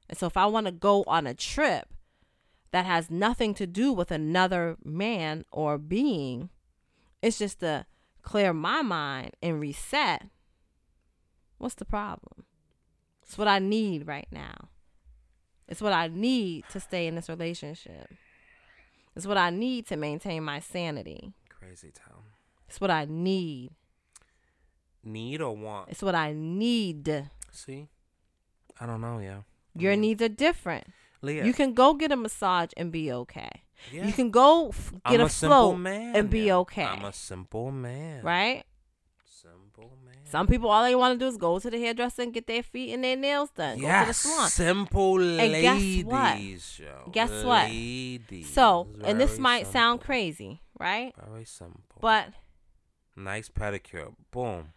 and 0.09 0.17
so 0.17 0.27
if 0.27 0.37
i 0.37 0.47
want 0.47 0.67
to 0.67 0.73
go 0.73 1.03
on 1.07 1.27
a 1.27 1.35
trip 1.35 1.89
that 2.71 2.87
has 2.87 3.11
nothing 3.11 3.53
to 3.55 3.67
do 3.67 3.93
with 3.93 4.11
another 4.11 4.77
man 4.85 5.45
or 5.51 5.77
being 5.79 6.49
it's 7.23 7.39
just 7.39 7.61
to 7.61 7.85
clear 8.27 8.53
my 8.53 8.83
mind 8.83 9.31
and 9.43 9.61
reset 9.61 10.21
what's 11.59 11.77
the 11.77 11.85
problem 11.85 12.45
it's 13.23 13.39
what 13.39 13.49
i 13.49 13.59
need 13.59 14.07
right 14.07 14.29
now 14.31 14.69
it's 15.69 15.81
what 15.81 15.93
I 15.93 16.07
need 16.07 16.63
to 16.71 16.79
stay 16.79 17.09
in 17.09 17.17
this 17.17 17.29
relationship. 17.29 18.09
It's 19.17 19.27
what 19.27 19.37
I 19.37 19.51
need 19.51 19.85
to 19.89 19.97
maintain 19.97 20.45
my 20.45 20.61
sanity. 20.61 21.33
Crazy 21.49 21.91
town. 21.91 22.23
It's 22.69 22.81
what 22.81 22.91
I 22.93 23.05
need. 23.07 23.73
Need 25.03 25.41
or 25.41 25.57
want? 25.57 25.89
It's 25.91 26.03
what 26.03 26.15
I 26.15 26.33
need. 26.35 27.29
See, 27.51 27.89
I 28.79 28.87
don't 28.87 29.01
know, 29.01 29.19
yeah. 29.19 29.43
Your 29.75 29.95
Mhm. 29.95 29.99
needs 29.99 30.23
are 30.23 30.29
different. 30.29 30.87
Leah, 31.21 31.45
You 31.45 31.53
can 31.53 31.75
go 31.75 31.95
get 31.95 32.13
a 32.13 32.17
massage 32.17 32.71
and 32.77 32.93
be 32.93 33.11
okay. 33.11 33.65
Yeah. 33.93 34.07
You 34.07 34.13
can 34.13 34.31
go 34.31 34.69
f- 34.69 34.93
I'm 35.05 35.13
get 35.13 35.21
a, 35.21 35.25
a, 35.25 35.29
float 35.29 35.79
man 35.79 36.17
and 36.17 36.31
be 36.31 36.51
okay. 36.53 36.85
I'm 36.85 37.05
a 37.05 37.13
simple 37.13 37.71
man. 37.71 38.23
right? 38.23 38.65
Simple 39.25 39.97
man. 40.05 40.15
Some 40.25 40.47
people 40.47 40.71
all 40.71 40.83
they 40.83 40.95
want 40.95 41.19
to 41.19 41.25
do 41.25 41.29
is 41.29 41.37
go 41.37 41.59
to 41.59 41.71
the 41.71 41.79
hairdresser 41.79 42.23
and 42.23 42.33
get 42.33 42.47
their 42.47 42.63
feet 42.63 42.93
and 42.93 43.05
their 43.05 43.17
nails 43.17 43.51
done. 43.51 43.79
yes, 43.79 43.93
Go 43.99 44.01
to 44.01 44.07
the 44.07 44.15
salon. 44.15 44.51
simple 44.51 45.21
And 45.41 45.53
guess 45.53 46.05
what? 46.05 46.41
Yo. 46.41 47.11
Guess 47.13 47.45
what? 47.45 47.69
Ladies. 47.69 48.53
So, 48.53 48.89
and 49.05 49.21
this 49.21 49.31
Very 49.31 49.41
might 49.41 49.67
sound 49.69 50.01
crazy, 50.01 50.63
right? 50.79 51.15
Very 51.29 51.45
simple. 51.45 51.99
But 52.01 52.29
nice 53.15 53.49
pedicure. 53.49 54.15
Boom. 54.31 54.73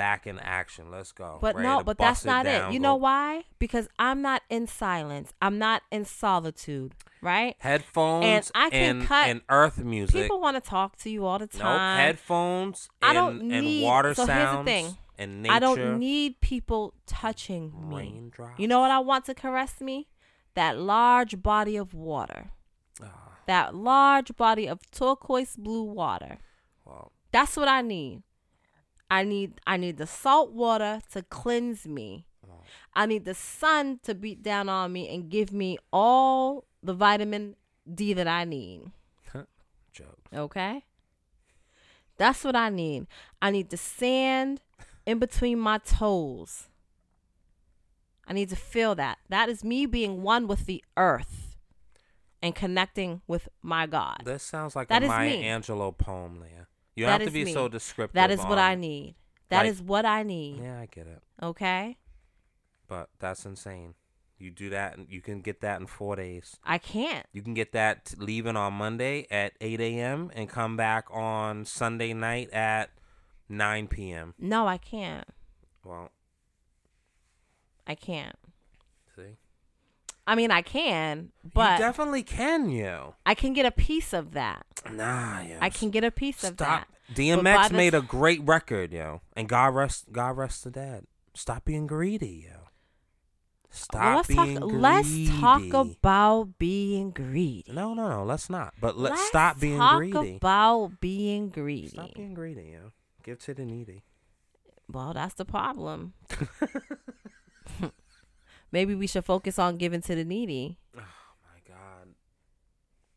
Back 0.00 0.26
in 0.26 0.38
action. 0.38 0.90
Let's 0.90 1.12
go. 1.12 1.38
But 1.42 1.56
Ready 1.56 1.68
no, 1.68 1.82
but 1.84 1.98
that's 1.98 2.24
not 2.24 2.46
it. 2.46 2.50
down, 2.58 2.72
You 2.72 2.78
go. 2.80 2.82
know 2.84 2.94
why? 2.96 3.44
Because 3.58 3.86
I'm 3.98 4.22
not 4.22 4.40
in 4.48 4.66
silence. 4.66 5.32
I'm 5.42 5.58
not 5.58 5.82
in 5.90 6.04
solitude, 6.06 6.94
right? 7.20 7.54
Headphones 7.58 8.24
And 8.24 8.50
I 8.54 8.70
can 8.70 8.96
and, 9.00 9.06
cut- 9.06 9.28
and 9.28 9.40
earth 9.50 9.78
music. 9.78 10.22
People 10.22 10.40
want 10.40 10.56
to 10.56 10.62
talk 10.66 10.96
to 10.98 11.10
you 11.10 11.26
all 11.26 11.38
the 11.38 11.48
nope. 11.52 11.60
time. 11.62 11.98
Headphones 11.98 12.88
I 13.02 13.08
and, 13.08 13.14
don't 13.14 13.52
and 13.52 13.64
need- 13.66 13.84
water 13.84 14.14
so 14.14 14.24
here's 14.24 14.38
the 14.38 14.44
sounds 14.52 14.64
thing. 14.66 14.96
and 15.18 15.42
nature. 15.42 15.54
I 15.54 15.58
don't 15.58 15.98
need 15.98 16.40
people 16.40 16.94
touching 17.06 17.72
me. 17.90 17.96
raindrops. 17.96 18.58
You 18.58 18.68
know 18.68 18.80
what 18.80 18.90
I 18.90 19.00
want 19.00 19.26
to 19.26 19.34
caress 19.34 19.80
me? 19.82 20.08
That 20.54 20.78
large 20.78 21.42
body 21.42 21.76
of 21.76 21.92
water. 21.94 22.52
Ah, 23.02 23.36
That 23.46 23.74
large 23.74 24.34
body 24.36 24.66
of 24.66 24.78
turquoise 24.90 25.56
blue 25.56 25.82
water. 25.82 26.38
That's 27.32 27.56
what 27.56 27.68
I 27.68 27.82
need. 27.82 28.22
I 29.10 29.24
need 29.24 29.60
I 29.66 29.76
need 29.76 29.96
the 29.96 30.06
salt 30.06 30.52
water 30.52 31.00
to 31.12 31.22
cleanse 31.22 31.86
me. 31.86 32.26
I 32.94 33.06
need 33.06 33.24
the 33.24 33.34
sun 33.34 34.00
to 34.02 34.14
beat 34.14 34.42
down 34.42 34.68
on 34.68 34.92
me 34.92 35.08
and 35.14 35.28
give 35.28 35.52
me 35.52 35.78
all 35.92 36.64
the 36.82 36.94
vitamin 36.94 37.56
D 37.92 38.12
that 38.12 38.28
I 38.28 38.44
need. 38.44 38.82
jokes. 39.92 40.32
Okay? 40.34 40.84
That's 42.16 42.44
what 42.44 42.56
I 42.56 42.68
need. 42.68 43.06
I 43.40 43.50
need 43.50 43.70
the 43.70 43.76
sand 43.76 44.60
in 45.06 45.18
between 45.18 45.58
my 45.58 45.78
toes. 45.78 46.68
I 48.26 48.32
need 48.32 48.50
to 48.50 48.56
feel 48.56 48.94
that. 48.96 49.18
That 49.28 49.48
is 49.48 49.64
me 49.64 49.86
being 49.86 50.22
one 50.22 50.46
with 50.46 50.66
the 50.66 50.84
earth 50.96 51.56
and 52.42 52.54
connecting 52.54 53.22
with 53.26 53.48
my 53.62 53.86
God. 53.86 54.22
This 54.24 54.42
sounds 54.42 54.76
like 54.76 54.88
That 54.88 55.02
a 55.02 55.06
Maya 55.06 55.30
me. 55.30 55.44
Angelou 55.44 55.96
poem, 55.96 56.40
Leah. 56.40 56.66
You 56.94 57.06
That 57.06 57.20
have 57.20 57.28
to 57.28 57.32
be 57.32 57.44
me. 57.44 57.52
so 57.52 57.68
descriptive. 57.68 58.14
That 58.14 58.30
is 58.30 58.40
what 58.40 58.58
I 58.58 58.74
need. 58.74 59.14
That 59.48 59.58
like- 59.60 59.68
is 59.70 59.82
what 59.82 60.04
I 60.04 60.22
need. 60.22 60.60
Yeah, 60.62 60.80
I 60.80 60.86
get 60.86 61.06
it. 61.06 61.22
Okay? 61.42 61.96
But 62.86 63.10
that's 63.18 63.44
insane. 63.46 63.94
You 64.38 64.50
do 64.50 64.70
that, 64.70 64.96
and 64.96 65.06
you 65.10 65.20
can 65.20 65.42
get 65.42 65.60
that 65.60 65.80
in 65.80 65.86
four 65.86 66.16
days. 66.16 66.56
I 66.64 66.78
can't. 66.78 67.26
You 67.32 67.42
can 67.42 67.52
get 67.54 67.72
that 67.72 68.14
leaving 68.16 68.56
on 68.56 68.72
Monday 68.72 69.26
at 69.30 69.52
8 69.60 69.80
a.m. 69.80 70.30
and 70.34 70.48
come 70.48 70.76
back 70.78 71.06
on 71.10 71.64
Sunday 71.66 72.14
night 72.14 72.50
at 72.50 72.90
9 73.50 73.86
p.m. 73.88 74.34
No, 74.38 74.66
I 74.66 74.78
can't. 74.78 75.28
Well, 75.84 76.10
I 77.86 77.94
can't. 77.94 78.36
I 80.26 80.34
mean, 80.34 80.50
I 80.50 80.62
can, 80.62 81.30
you 81.42 81.50
but 81.54 81.78
definitely 81.78 82.22
can, 82.22 82.70
you. 82.70 83.14
I 83.26 83.34
can 83.34 83.52
get 83.52 83.66
a 83.66 83.70
piece 83.70 84.12
of 84.12 84.32
that. 84.32 84.64
Nah, 84.90 85.40
yo. 85.40 85.56
I 85.60 85.70
can 85.70 85.90
get 85.90 86.04
a 86.04 86.10
piece 86.10 86.44
of 86.44 86.56
that. 86.58 86.88
DMX 87.14 87.72
made 87.72 87.94
a 87.94 88.02
great 88.02 88.40
record, 88.44 88.92
yo, 88.92 89.22
and 89.34 89.48
God 89.48 89.74
rest, 89.74 90.12
God 90.12 90.36
rest 90.36 90.64
the 90.64 90.70
dead. 90.70 91.06
Stop 91.34 91.64
being 91.64 91.86
greedy, 91.86 92.46
yo. 92.48 92.60
Stop 93.70 94.16
let's 94.16 94.28
being 94.28 94.58
talk. 94.58 94.68
greedy. 94.68 95.28
Let's 95.28 95.40
talk 95.40 95.72
about 95.72 96.58
being 96.58 97.10
greedy. 97.12 97.70
No, 97.72 97.94
no, 97.94 98.08
no. 98.08 98.24
Let's 98.24 98.50
not. 98.50 98.74
But 98.80 98.98
let's, 98.98 99.12
Let's 99.12 99.28
stop 99.28 99.60
being 99.60 99.78
talk 99.78 99.98
greedy. 99.98 100.36
about 100.36 101.00
being 101.00 101.50
greedy. 101.50 101.88
Stop 101.88 102.14
being 102.14 102.34
greedy, 102.34 102.72
yo. 102.72 102.90
Give 103.22 103.38
to 103.40 103.54
the 103.54 103.64
needy. 103.64 104.02
Well, 104.92 105.12
that's 105.14 105.34
the 105.34 105.44
problem. 105.44 106.14
Maybe 108.72 108.94
we 108.94 109.06
should 109.06 109.24
focus 109.24 109.58
on 109.58 109.76
giving 109.76 110.00
to 110.02 110.14
the 110.14 110.24
needy. 110.24 110.78
Oh 110.96 111.00
my 111.00 111.60
God. 111.74 112.14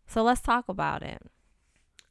So 0.07 0.23
let's 0.23 0.41
talk 0.41 0.67
about 0.69 1.03
it. 1.03 1.21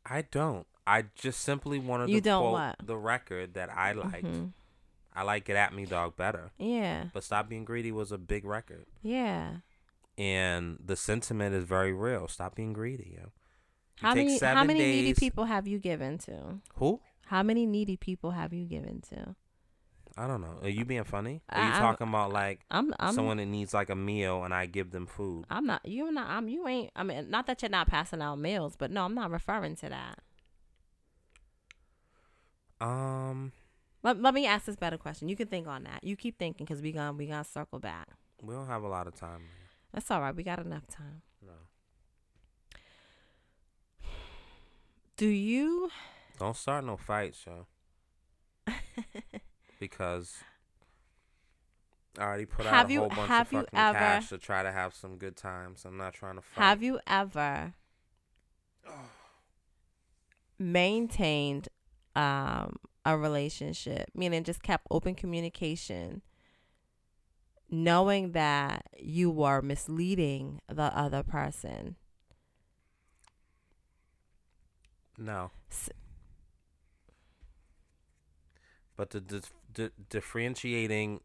I 0.06 0.22
don't. 0.30 0.66
I 0.86 1.04
just 1.14 1.40
simply 1.40 1.78
wanted 1.78 2.08
You 2.08 2.16
to 2.16 2.20
don't 2.24 2.42
quote 2.42 2.52
what? 2.52 2.76
the 2.86 2.96
record 2.96 3.54
that 3.54 3.70
I 3.70 3.92
liked. 3.92 4.24
Mhm. 4.24 4.52
I 5.14 5.22
like 5.22 5.44
Get 5.44 5.56
At 5.56 5.74
Me 5.74 5.84
Dog 5.84 6.16
better. 6.16 6.50
Yeah, 6.58 7.06
But 7.12 7.22
Stop 7.22 7.48
Being 7.48 7.64
Greedy 7.64 7.92
was 7.92 8.10
a 8.12 8.18
big 8.18 8.44
record. 8.44 8.86
yeah. 9.02 9.56
And 10.18 10.78
the 10.84 10.94
sentiment 10.96 11.54
is 11.54 11.64
very 11.64 11.92
real. 11.92 12.28
Stop 12.28 12.54
being 12.54 12.74
greedy, 12.74 13.14
yo. 13.16 13.22
You 13.22 13.30
How 14.08 14.14
many 14.14 14.38
how 14.38 14.62
many 14.64 14.78
needy 14.80 15.14
people 15.14 15.44
have 15.46 15.66
you 15.66 15.78
given 15.78 16.18
to? 16.18 16.58
Who? 16.74 17.00
How 17.26 17.42
many 17.42 17.64
needy 17.64 17.96
people 17.96 18.32
have 18.32 18.52
you 18.52 18.66
given 18.66 19.00
to? 19.08 19.34
I 20.16 20.26
don't 20.26 20.40
know. 20.42 20.58
Are 20.62 20.68
you 20.68 20.84
being 20.84 21.04
funny? 21.04 21.40
Are 21.48 21.58
I- 21.58 21.66
you 21.66 21.72
I'm- 21.72 21.80
talking 21.82 22.08
about 22.08 22.32
like 22.32 22.60
I'm 22.70 22.92
I'm 23.00 23.14
someone 23.14 23.38
that 23.38 23.46
needs 23.46 23.72
like 23.72 23.88
a 23.90 23.96
meal 23.96 24.44
and 24.44 24.52
I 24.52 24.66
give 24.66 24.90
them 24.90 25.06
food? 25.06 25.46
I'm 25.50 25.64
not 25.66 25.80
You're 25.84 26.12
not 26.12 26.28
I'm 26.28 26.48
you 26.48 26.68
ain't 26.68 26.90
I 26.94 27.02
mean 27.02 27.30
not 27.30 27.46
that 27.46 27.62
you're 27.62 27.70
not 27.70 27.88
passing 27.88 28.20
out 28.20 28.36
meals, 28.38 28.76
but 28.76 28.90
no, 28.90 29.04
I'm 29.04 29.14
not 29.14 29.30
referring 29.30 29.76
to 29.76 29.88
that. 29.88 30.18
Um, 32.80 33.52
Let, 34.02 34.20
let 34.20 34.34
me 34.34 34.44
ask 34.46 34.66
this 34.66 34.74
better 34.76 34.98
question. 34.98 35.28
You 35.28 35.36
can 35.36 35.46
think 35.46 35.66
on 35.68 35.84
that. 35.84 36.02
You 36.02 36.16
keep 36.16 36.36
thinking 36.38 36.66
because 36.66 36.82
we 36.82 36.92
gonna 36.92 37.12
we 37.16 37.26
gonna 37.26 37.44
circle 37.44 37.78
back. 37.78 38.08
we 38.42 38.54
don't 38.54 38.66
have 38.66 38.82
a 38.82 38.88
lot 38.88 39.06
of 39.06 39.14
time. 39.14 39.42
That's 39.94 40.10
all 40.10 40.20
right. 40.20 40.34
We 40.34 40.42
got 40.42 40.58
enough 40.58 40.86
time. 40.88 41.22
No. 41.40 41.52
Do 45.16 45.26
you 45.28 45.90
Don't 46.38 46.56
start 46.56 46.84
no 46.84 46.96
fights, 46.96 47.44
yo. 47.46 47.66
Because 49.82 50.36
I 52.16 52.22
already 52.22 52.46
put 52.46 52.66
out 52.66 52.72
a 52.88 52.92
you- 52.92 53.00
whole 53.00 53.08
bunch 53.08 53.26
have 53.28 53.46
of 53.48 53.62
fucking 53.64 53.68
ever- 53.78 53.98
cash 53.98 54.28
to 54.28 54.38
try 54.38 54.62
to 54.62 54.70
have 54.70 54.94
some 54.94 55.16
good 55.18 55.36
times. 55.36 55.84
I'm 55.84 55.96
not 55.96 56.14
trying 56.14 56.36
to 56.36 56.40
fight. 56.40 56.62
have 56.62 56.82
you 56.84 57.00
ever 57.08 57.74
maintained 60.58 61.68
um 62.14 62.76
a 63.04 63.18
relationship, 63.18 64.08
meaning 64.14 64.44
just 64.44 64.62
kept 64.62 64.86
open 64.88 65.16
communication, 65.16 66.22
knowing 67.68 68.30
that 68.32 68.86
you 69.00 69.28
were 69.30 69.60
misleading 69.60 70.60
the 70.68 70.96
other 70.96 71.24
person? 71.24 71.96
No. 75.18 75.50
S- 75.68 75.90
But 78.96 79.10
the 79.10 79.20
dif- 79.20 79.52
di- 79.72 79.90
differentiating 80.10 81.20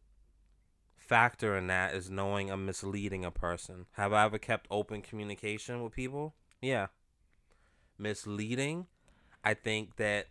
factor 0.96 1.56
in 1.56 1.66
that 1.68 1.94
is 1.94 2.10
knowing 2.10 2.50
I'm 2.50 2.66
misleading 2.66 3.24
a 3.24 3.30
person. 3.30 3.86
Have 3.92 4.12
I 4.12 4.24
ever 4.24 4.38
kept 4.38 4.66
open 4.70 5.00
communication 5.02 5.82
with 5.82 5.92
people? 5.92 6.34
Yeah. 6.60 6.88
Misleading, 7.98 8.86
I 9.44 9.54
think 9.54 9.96
that 9.96 10.26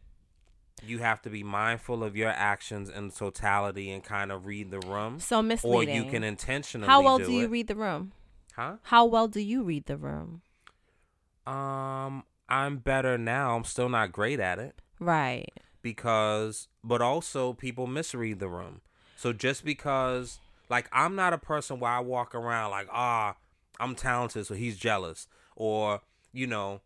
you 0.85 0.99
have 0.99 1.21
to 1.23 1.29
be 1.29 1.43
mindful 1.43 2.03
of 2.03 2.15
your 2.15 2.29
actions 2.29 2.89
in 2.89 3.09
totality 3.11 3.89
and 3.91 4.03
kind 4.03 4.31
of 4.31 4.45
read 4.45 4.69
the 4.71 4.79
room. 4.79 5.19
So 5.19 5.41
misleading. 5.41 5.95
Or 5.99 6.05
you 6.05 6.09
can 6.09 6.23
intentionally 6.23 6.87
How 6.87 7.01
well 7.01 7.17
do, 7.17 7.25
do 7.25 7.31
you 7.33 7.45
it. 7.45 7.49
read 7.49 7.67
the 7.67 7.75
room? 7.75 8.11
huh? 8.55 8.77
How 8.83 9.05
well 9.05 9.27
do 9.27 9.39
you 9.39 9.63
read 9.63 9.85
the 9.87 9.97
room? 9.97 10.41
Um, 11.45 12.23
I'm 12.49 12.77
better 12.77 13.17
now. 13.17 13.55
I'm 13.55 13.63
still 13.63 13.89
not 13.89 14.11
great 14.11 14.39
at 14.39 14.59
it. 14.59 14.81
Right. 14.99 15.51
because 15.81 16.67
but 16.87 17.01
also 17.01 17.53
people 17.53 17.87
misread 17.87 18.39
the 18.39 18.47
room. 18.47 18.81
So 19.15 19.33
just 19.33 19.65
because 19.65 20.39
like 20.69 20.89
I'm 20.91 21.15
not 21.15 21.33
a 21.33 21.37
person 21.37 21.79
where 21.79 21.91
I 21.91 21.99
walk 21.99 22.33
around 22.33 22.71
like, 22.71 22.87
ah, 22.91 23.35
I'm 23.79 23.95
talented, 23.95 24.45
so 24.47 24.55
he's 24.55 24.77
jealous. 24.77 25.27
Or, 25.55 26.01
you 26.33 26.47
know, 26.47 26.81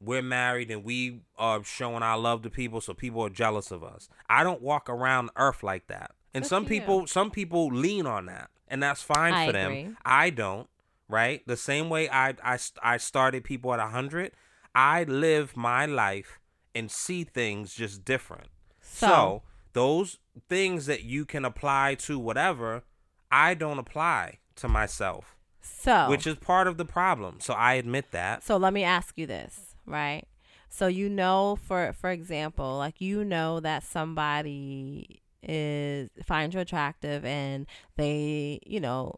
we're 0.00 0.22
married 0.22 0.70
and 0.70 0.84
we 0.84 1.20
are 1.38 1.62
showing 1.64 2.02
our 2.02 2.18
love 2.18 2.42
to 2.42 2.50
people, 2.50 2.80
so 2.80 2.94
people 2.94 3.22
are 3.22 3.30
jealous 3.30 3.70
of 3.70 3.82
us. 3.82 4.08
I 4.28 4.44
don't 4.44 4.62
walk 4.62 4.88
around 4.88 5.30
earth 5.36 5.62
like 5.62 5.86
that. 5.88 6.12
And 6.34 6.44
some 6.44 6.64
you. 6.64 6.68
people 6.68 7.06
some 7.06 7.30
people 7.30 7.68
lean 7.68 8.06
on 8.06 8.26
that. 8.26 8.50
And 8.68 8.82
that's 8.82 9.02
fine 9.02 9.32
I 9.32 9.46
for 9.46 9.52
them. 9.52 9.96
I 10.04 10.30
don't, 10.30 10.68
right? 11.08 11.46
The 11.46 11.56
same 11.56 11.88
way 11.88 12.08
I 12.10 12.34
I 12.42 12.58
I 12.82 12.96
started 12.96 13.44
people 13.44 13.72
at 13.72 13.78
100, 13.78 14.32
I 14.74 15.04
live 15.04 15.56
my 15.56 15.86
life 15.86 16.40
and 16.74 16.90
see 16.90 17.24
things 17.24 17.74
just 17.74 18.04
different. 18.04 18.48
So, 18.88 19.06
So, 19.06 19.42
those 19.72 20.18
things 20.48 20.86
that 20.86 21.02
you 21.02 21.24
can 21.24 21.44
apply 21.44 21.96
to 22.00 22.18
whatever, 22.18 22.82
I 23.30 23.54
don't 23.54 23.78
apply 23.78 24.38
to 24.56 24.68
myself, 24.68 25.36
so 25.60 26.08
which 26.08 26.26
is 26.26 26.36
part 26.36 26.66
of 26.66 26.78
the 26.78 26.84
problem. 26.84 27.40
So 27.40 27.52
I 27.52 27.74
admit 27.74 28.12
that. 28.12 28.42
So 28.42 28.56
let 28.56 28.72
me 28.72 28.84
ask 28.84 29.18
you 29.18 29.26
this, 29.26 29.74
right? 29.84 30.24
So 30.68 30.86
you 30.86 31.08
know 31.08 31.56
for 31.56 31.92
for 31.92 32.10
example, 32.10 32.78
like 32.78 33.00
you 33.00 33.24
know 33.24 33.60
that 33.60 33.82
somebody 33.82 35.22
is 35.42 36.08
finds 36.24 36.54
you 36.54 36.60
attractive 36.60 37.24
and 37.24 37.66
they, 37.96 38.60
you 38.66 38.80
know, 38.80 39.16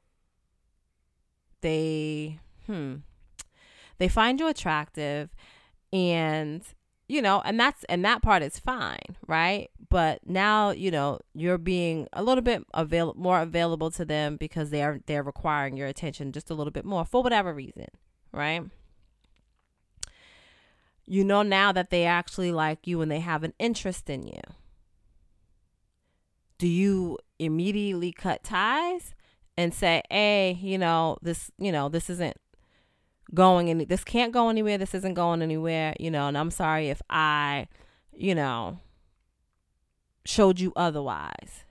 they 1.61 2.39
hmm 2.67 2.97
they 3.99 4.09
find 4.09 4.39
you 4.39 4.49
attractive 4.49 5.31
and 5.93 6.63
you 7.09 7.23
know 7.23 7.43
and 7.45 7.59
that's 7.59 7.85
and 7.85 8.05
that 8.05 8.23
part 8.23 8.43
is 8.43 8.59
fine 8.59 9.17
right? 9.27 9.71
But 9.89 10.21
now 10.27 10.71
you 10.71 10.91
know 10.91 11.19
you're 11.35 11.59
being 11.59 12.09
a 12.13 12.23
little 12.23 12.43
bit 12.43 12.63
avail- 12.75 13.15
more 13.17 13.41
available 13.41 13.91
to 13.93 14.05
them 14.05 14.37
because 14.37 14.71
they're 14.71 15.01
they're 15.07 15.23
requiring 15.23 15.77
your 15.77 15.87
attention 15.87 16.33
just 16.33 16.51
a 16.51 16.55
little 16.55 16.71
bit 16.71 16.85
more 16.85 17.05
for 17.05 17.23
whatever 17.23 17.53
reason 17.53 17.87
right? 18.33 18.63
You 21.07 21.25
know 21.25 21.43
now 21.43 21.73
that 21.73 21.91
they 21.91 22.05
actually 22.05 22.53
like 22.53 22.87
you 22.87 23.01
and 23.01 23.11
they 23.11 23.21
have 23.21 23.43
an 23.43 23.55
interest 23.59 24.11
in 24.11 24.27
you. 24.27 24.43
Do 26.59 26.69
you 26.69 27.19
immediately 27.39 28.13
cut 28.13 28.45
ties 28.45 29.15
and 29.57 29.73
say 29.73 30.03
hey 30.11 30.59
you 30.61 30.77
know 30.77 31.17
this 31.23 31.51
you 31.59 31.73
know 31.73 31.89
this 31.89 32.11
isn't 32.11 32.37
going 33.35 33.69
any 33.69 33.85
this 33.85 34.05
can't 34.05 34.33
go 34.33 34.49
anywhere 34.49 34.79
this 34.79 34.95
isn't 34.95 35.15
going 35.15 35.43
anywhere 35.43 35.95
you 36.01 36.11
know 36.11 36.29
and 36.29 36.39
i'm 36.39 36.51
sorry 36.51 36.89
if 36.89 37.03
i 37.11 37.69
you 38.13 38.35
know 38.35 38.79
showed 40.29 40.61
you 40.61 40.73
otherwise. 40.77 41.65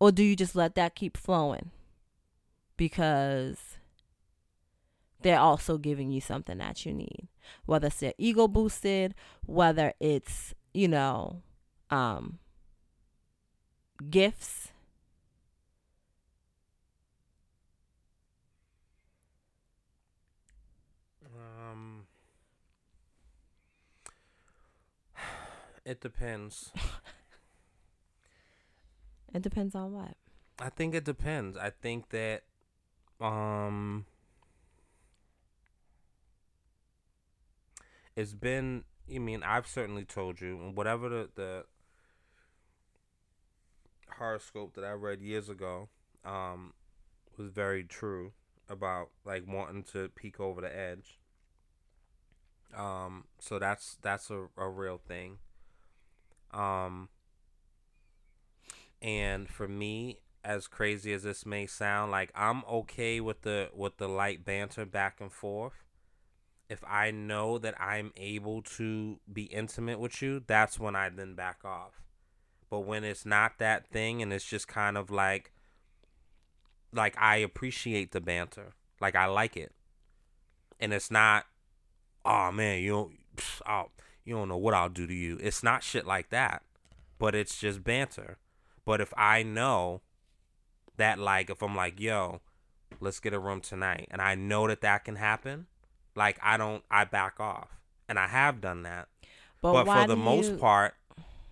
Or 0.00 0.10
do 0.10 0.22
you 0.24 0.34
just 0.34 0.56
let 0.56 0.74
that 0.76 0.94
keep 0.94 1.16
flowing? 1.16 1.70
Because 2.78 3.76
they're 5.20 5.38
also 5.38 5.76
giving 5.76 6.10
you 6.10 6.22
something 6.22 6.56
that 6.56 6.86
you 6.86 6.94
need. 6.94 7.28
Whether 7.66 7.88
it's 7.88 7.96
their 7.96 8.14
ego 8.16 8.48
boosted 8.48 9.14
whether 9.44 9.92
it's 9.98 10.54
you 10.72 10.86
know 10.86 11.42
um 11.90 12.38
gifts 14.08 14.68
Um, 21.36 22.06
it 25.84 26.00
depends. 26.00 26.70
it 29.34 29.42
depends 29.42 29.74
on 29.74 29.92
what 29.92 30.16
I 30.58 30.68
think 30.68 30.94
it 30.94 31.04
depends. 31.04 31.56
I 31.56 31.70
think 31.70 32.10
that 32.10 32.42
um 33.20 34.06
it's 38.16 38.34
been 38.34 38.84
I 39.12 39.18
mean, 39.18 39.42
I've 39.42 39.66
certainly 39.66 40.04
told 40.04 40.40
you 40.40 40.60
and 40.60 40.76
whatever 40.76 41.08
the, 41.08 41.28
the 41.34 41.64
horoscope 44.18 44.74
that 44.74 44.84
I 44.84 44.92
read 44.92 45.20
years 45.20 45.48
ago 45.48 45.88
um 46.24 46.74
was 47.38 47.48
very 47.48 47.84
true 47.84 48.32
about 48.68 49.08
like 49.24 49.44
wanting 49.46 49.82
to 49.92 50.08
peek 50.10 50.38
over 50.38 50.60
the 50.60 50.74
edge. 50.76 51.18
Um 52.76 53.24
so 53.38 53.58
that's 53.58 53.96
that's 54.02 54.30
a, 54.30 54.46
a 54.56 54.68
real 54.68 54.98
thing. 54.98 55.38
Um 56.52 57.08
and 59.02 59.48
for 59.48 59.66
me 59.68 60.18
as 60.44 60.66
crazy 60.66 61.12
as 61.12 61.22
this 61.22 61.44
may 61.44 61.66
sound 61.66 62.10
like 62.10 62.30
i'm 62.34 62.62
okay 62.64 63.20
with 63.20 63.42
the 63.42 63.68
with 63.74 63.96
the 63.98 64.08
light 64.08 64.44
banter 64.44 64.84
back 64.84 65.20
and 65.20 65.32
forth. 65.32 65.84
If 66.68 66.82
i 66.86 67.10
know 67.10 67.58
that 67.58 67.80
i'm 67.80 68.12
able 68.16 68.62
to 68.62 69.18
be 69.30 69.44
intimate 69.44 69.98
with 69.98 70.22
you 70.22 70.42
that's 70.46 70.78
when 70.78 70.96
i 70.96 71.08
then 71.08 71.34
back 71.34 71.64
off. 71.64 72.02
But 72.68 72.80
when 72.80 73.04
it's 73.04 73.26
not 73.26 73.58
that 73.58 73.88
thing 73.88 74.22
and 74.22 74.32
it's 74.32 74.44
just 74.44 74.68
kind 74.68 74.96
of 74.96 75.10
like 75.10 75.52
like 76.92 77.16
i 77.18 77.36
appreciate 77.36 78.12
the 78.12 78.20
banter. 78.20 78.72
Like 79.00 79.16
i 79.16 79.26
like 79.26 79.56
it. 79.56 79.72
And 80.78 80.92
it's 80.92 81.10
not 81.10 81.44
oh 82.24 82.52
man 82.52 82.80
you 82.82 82.90
don't 82.90 83.12
oh, 83.68 83.90
you 84.24 84.34
don't 84.34 84.48
know 84.48 84.56
what 84.56 84.74
i'll 84.74 84.88
do 84.88 85.06
to 85.06 85.14
you 85.14 85.38
it's 85.40 85.62
not 85.62 85.82
shit 85.82 86.06
like 86.06 86.30
that 86.30 86.62
but 87.18 87.34
it's 87.34 87.58
just 87.58 87.82
banter 87.84 88.38
but 88.84 89.00
if 89.00 89.12
I 89.16 89.42
know 89.42 90.00
that, 90.96 91.18
like, 91.18 91.50
if 91.50 91.62
I'm 91.62 91.76
like, 91.76 92.00
yo, 92.00 92.40
let's 92.98 93.20
get 93.20 93.32
a 93.32 93.38
room 93.38 93.60
tonight, 93.60 94.08
and 94.10 94.20
I 94.20 94.34
know 94.34 94.66
that 94.68 94.80
that 94.80 95.04
can 95.04 95.16
happen, 95.16 95.66
like, 96.16 96.38
I 96.42 96.56
don't, 96.56 96.82
I 96.90 97.04
back 97.04 97.38
off. 97.38 97.68
And 98.08 98.18
I 98.18 98.26
have 98.26 98.60
done 98.60 98.82
that. 98.82 99.06
But, 99.62 99.86
why 99.86 100.02
for 100.02 100.08
the 100.08 100.16
most 100.16 100.52
you- 100.52 100.56
part, 100.56 100.94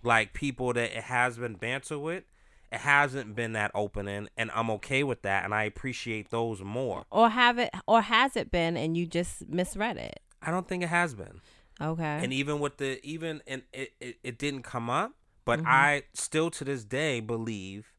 like, 0.03 0.33
people 0.33 0.73
that 0.73 0.97
it 0.97 1.03
has 1.05 1.37
been 1.37 1.53
banter 1.53 1.97
with, 1.97 2.25
it 2.71 2.79
hasn't 2.79 3.35
been 3.35 3.53
that 3.53 3.71
opening, 3.73 4.27
and 4.35 4.51
I'm 4.53 4.69
okay 4.71 5.03
with 5.03 5.21
that, 5.21 5.45
and 5.45 5.53
I 5.53 5.63
appreciate 5.63 6.31
those 6.31 6.61
more. 6.61 7.05
or 7.09 7.29
have 7.29 7.57
it 7.57 7.69
or 7.87 8.01
has 8.01 8.35
it 8.35 8.51
been 8.51 8.75
and 8.75 8.95
you 8.97 9.05
just 9.07 9.47
misread 9.47 9.97
it 9.97 10.19
I 10.41 10.51
don't 10.51 10.67
think 10.67 10.83
it 10.83 10.89
has 10.89 11.13
been. 11.15 11.41
Okay. 11.81 12.19
And 12.21 12.33
even 12.33 12.59
with 12.59 12.77
the 12.77 12.99
even 13.05 13.41
and 13.47 13.63
it 13.71 13.93
it, 13.99 14.17
it 14.23 14.37
didn't 14.37 14.63
come 14.63 14.89
up, 14.89 15.13
but 15.45 15.59
mm-hmm. 15.59 15.67
I 15.67 16.03
still 16.13 16.49
to 16.51 16.63
this 16.63 16.83
day 16.83 17.19
believe 17.19 17.93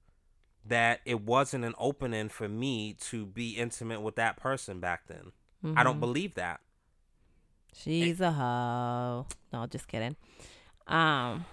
that 0.66 1.00
it 1.04 1.22
wasn't 1.22 1.64
an 1.64 1.74
opening 1.78 2.28
for 2.28 2.48
me 2.48 2.94
to 2.94 3.24
be 3.24 3.56
intimate 3.56 4.02
with 4.02 4.16
that 4.16 4.36
person 4.36 4.80
back 4.80 5.06
then. 5.06 5.32
Mm-hmm. 5.64 5.78
I 5.78 5.82
don't 5.82 5.94
mm-hmm. 5.94 6.00
believe 6.00 6.34
that. 6.34 6.60
She's 7.74 8.20
it, 8.20 8.24
a 8.24 8.32
hoe. 8.32 9.26
No, 9.52 9.66
just 9.66 9.88
kidding. 9.88 10.16
Um, 10.86 11.44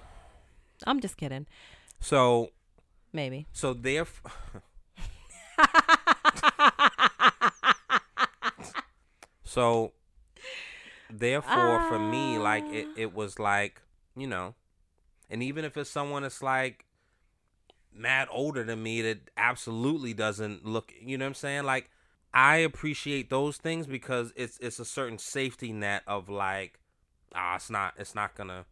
I'm 0.85 0.99
just 0.99 1.15
kidding. 1.17 1.47
So 1.99 2.51
maybe. 3.13 3.47
So 3.53 3.73
therefore. 3.73 4.31
so 9.43 9.93
therefore 11.11 11.79
for 11.79 11.99
me 11.99 12.37
like 12.39 12.69
it, 12.69 12.89
it 12.95 13.13
was 13.13 13.39
like, 13.39 13.81
you 14.15 14.27
know, 14.27 14.55
and 15.29 15.41
even 15.43 15.65
if 15.65 15.77
it's 15.77 15.89
someone 15.89 16.23
that's 16.23 16.41
like 16.41 16.85
mad 17.93 18.27
older 18.31 18.63
than 18.63 18.83
me 18.83 19.01
that 19.01 19.17
absolutely 19.37 20.13
doesn't 20.13 20.65
look 20.65 20.93
you 21.01 21.17
know 21.17 21.25
what 21.25 21.29
I'm 21.29 21.33
saying? 21.35 21.63
Like 21.63 21.89
I 22.33 22.57
appreciate 22.57 23.29
those 23.29 23.57
things 23.57 23.87
because 23.87 24.31
it's 24.35 24.57
it's 24.59 24.79
a 24.79 24.85
certain 24.85 25.17
safety 25.17 25.71
net 25.73 26.03
of 26.07 26.29
like 26.29 26.79
ah 27.33 27.55
it's 27.55 27.69
not 27.69 27.93
it's 27.97 28.13
not 28.15 28.35
gonna 28.35 28.65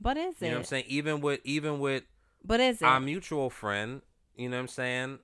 But 0.00 0.16
is 0.16 0.36
it 0.40 0.44
you 0.44 0.50
know 0.50 0.56
what 0.56 0.58
I'm 0.60 0.64
saying? 0.64 0.84
Even 0.88 1.20
with 1.20 1.40
even 1.44 1.80
with 1.80 2.04
But 2.44 2.60
is 2.60 2.80
it? 2.80 2.84
our 2.84 3.00
mutual 3.00 3.50
friend, 3.50 4.02
you 4.36 4.48
know 4.48 4.56
what 4.56 4.62
I'm 4.62 4.68
saying, 4.68 5.18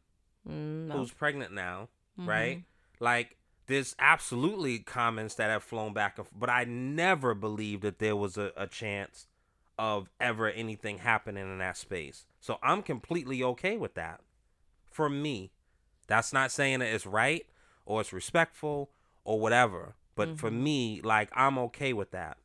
Mm, 0.48 0.88
no. 0.88 0.94
who's 0.98 1.12
pregnant 1.12 1.52
now, 1.52 1.88
Mhm. 2.18 2.26
right? 2.26 2.62
Like 2.98 3.36
there's 3.66 3.94
absolutely 3.98 4.78
comments 4.80 5.34
that 5.36 5.50
have 5.50 5.62
flown 5.62 5.92
back 5.92 6.18
but 6.38 6.50
I 6.50 6.64
never 6.64 7.34
believed 7.34 7.82
that 7.82 7.98
there 7.98 8.16
was 8.16 8.36
a, 8.36 8.52
a 8.56 8.66
chance 8.66 9.26
of 9.78 10.10
ever 10.20 10.50
anything 10.50 10.98
happening 10.98 11.44
in 11.50 11.58
that 11.58 11.76
space. 11.76 12.26
So 12.40 12.58
I'm 12.62 12.82
completely 12.82 13.42
okay 13.42 13.76
with 13.76 13.94
that. 13.94 14.20
For 14.90 15.08
me. 15.08 15.52
That's 16.06 16.32
not 16.32 16.52
saying 16.52 16.80
that 16.80 16.92
it's 16.94 17.06
right 17.06 17.46
or 17.86 18.00
it's 18.02 18.12
respectful 18.12 18.90
or 19.24 19.40
whatever. 19.40 19.96
But 20.16 20.36
for 20.36 20.50
Mm-hmm. 20.50 20.52
me, 20.52 21.00
like 21.02 21.30
I'm 21.34 21.58
okay 21.58 21.92
with 21.92 22.10
that. 22.12 22.38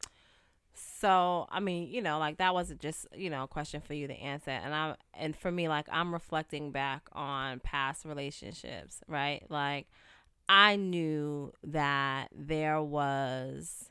So 0.73 1.47
I 1.49 1.59
mean, 1.59 1.89
you 1.89 2.01
know, 2.01 2.19
like 2.19 2.37
that 2.37 2.53
wasn't 2.53 2.79
just 2.81 3.07
you 3.15 3.29
know 3.29 3.43
a 3.43 3.47
question 3.47 3.81
for 3.81 3.93
you 3.93 4.07
to 4.07 4.13
answer, 4.13 4.51
and 4.51 4.73
I 4.73 4.95
and 5.13 5.35
for 5.35 5.51
me, 5.51 5.67
like 5.67 5.87
I'm 5.91 6.13
reflecting 6.13 6.71
back 6.71 7.07
on 7.13 7.59
past 7.61 8.05
relationships, 8.05 9.01
right? 9.07 9.43
Like 9.49 9.87
I 10.49 10.75
knew 10.75 11.53
that 11.63 12.29
there 12.33 12.81
was 12.81 13.89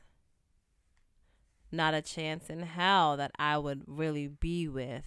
not 1.71 1.93
a 1.93 2.01
chance 2.01 2.49
in 2.49 2.61
hell 2.61 3.17
that 3.17 3.31
I 3.37 3.57
would 3.57 3.83
really 3.85 4.27
be 4.27 4.67
with, 4.67 5.05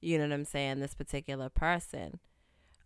you 0.00 0.18
know 0.18 0.24
what 0.24 0.32
I'm 0.32 0.44
saying, 0.44 0.80
this 0.80 0.94
particular 0.94 1.48
person. 1.48 2.20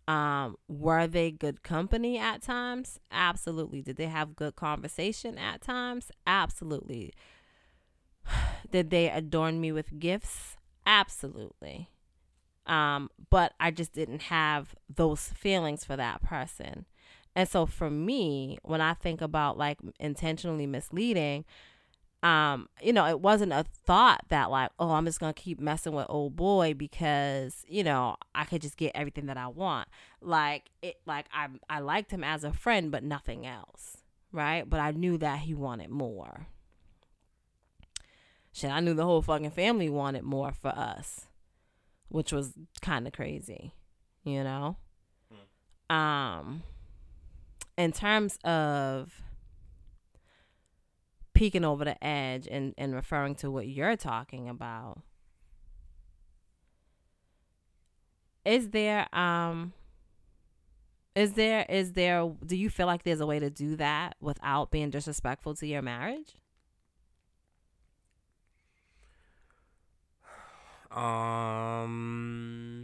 Um, 0.07 0.55
were 0.69 1.05
they 1.05 1.31
good 1.31 1.63
company 1.63 2.17
at 2.17 2.41
times? 2.41 2.99
Absolutely. 3.11 3.81
Did 3.81 3.97
they 3.97 4.05
have 4.05 4.35
good 4.37 4.55
conversation 4.55 5.37
at 5.37 5.61
times? 5.61 6.11
Absolutely. 6.25 7.13
Did 8.71 8.89
they 8.89 9.09
adorn 9.09 9.59
me 9.59 9.71
with 9.71 9.99
gifts? 9.99 10.55
Absolutely. 10.85 11.89
Um, 12.65 13.09
but 13.29 13.53
I 13.59 13.71
just 13.71 13.93
didn't 13.93 14.23
have 14.23 14.75
those 14.93 15.27
feelings 15.29 15.83
for 15.83 15.95
that 15.97 16.21
person. 16.21 16.85
And 17.37 17.47
so 17.47 17.67
for 17.67 17.91
me, 17.91 18.57
when 18.63 18.81
I 18.81 18.95
think 18.95 19.21
about 19.21 19.59
like 19.59 19.77
intentionally 19.99 20.65
misleading, 20.65 21.45
um, 22.23 22.67
you 22.81 22.91
know, 22.91 23.05
it 23.05 23.21
wasn't 23.21 23.53
a 23.53 23.63
thought 23.85 24.21
that 24.29 24.49
like, 24.49 24.71
oh, 24.79 24.89
I'm 24.89 25.05
just 25.05 25.19
gonna 25.19 25.35
keep 25.35 25.59
messing 25.59 25.93
with 25.93 26.07
old 26.09 26.35
boy 26.35 26.73
because, 26.73 27.63
you 27.67 27.83
know, 27.83 28.15
I 28.33 28.45
could 28.45 28.63
just 28.63 28.75
get 28.75 28.93
everything 28.95 29.27
that 29.27 29.37
I 29.37 29.49
want. 29.49 29.87
Like 30.19 30.71
it 30.81 30.95
like 31.05 31.27
I 31.31 31.49
I 31.69 31.77
liked 31.77 32.09
him 32.09 32.23
as 32.23 32.43
a 32.43 32.51
friend, 32.51 32.89
but 32.89 33.03
nothing 33.03 33.45
else. 33.45 33.97
Right? 34.31 34.67
But 34.67 34.79
I 34.79 34.89
knew 34.89 35.19
that 35.19 35.41
he 35.41 35.53
wanted 35.53 35.91
more. 35.91 36.47
Shit, 38.51 38.71
I 38.71 38.79
knew 38.79 38.95
the 38.95 39.05
whole 39.05 39.21
fucking 39.21 39.51
family 39.51 39.89
wanted 39.89 40.23
more 40.23 40.53
for 40.53 40.69
us. 40.69 41.27
Which 42.09 42.33
was 42.33 42.53
kinda 42.81 43.11
crazy. 43.11 43.73
You 44.23 44.43
know? 44.43 44.77
Um 45.87 46.63
in 47.77 47.91
terms 47.91 48.37
of 48.43 49.21
peeking 51.33 51.63
over 51.63 51.85
the 51.85 52.03
edge 52.03 52.47
and, 52.49 52.73
and 52.77 52.95
referring 52.95 53.35
to 53.35 53.51
what 53.51 53.67
you're 53.67 53.95
talking 53.95 54.49
about 54.49 55.01
is 58.43 58.69
there 58.69 59.13
um 59.15 59.73
is 61.15 61.33
there 61.33 61.65
is 61.67 61.93
there 61.93 62.31
do 62.45 62.55
you 62.55 62.69
feel 62.69 62.87
like 62.87 63.03
there's 63.03 63.19
a 63.19 63.25
way 63.25 63.39
to 63.39 63.49
do 63.49 63.75
that 63.75 64.15
without 64.21 64.71
being 64.71 64.89
disrespectful 64.89 65.53
to 65.55 65.67
your 65.67 65.81
marriage? 65.81 66.35
Um 70.91 72.76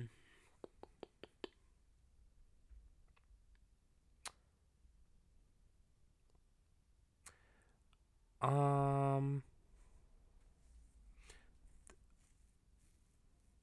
Um 8.44 9.44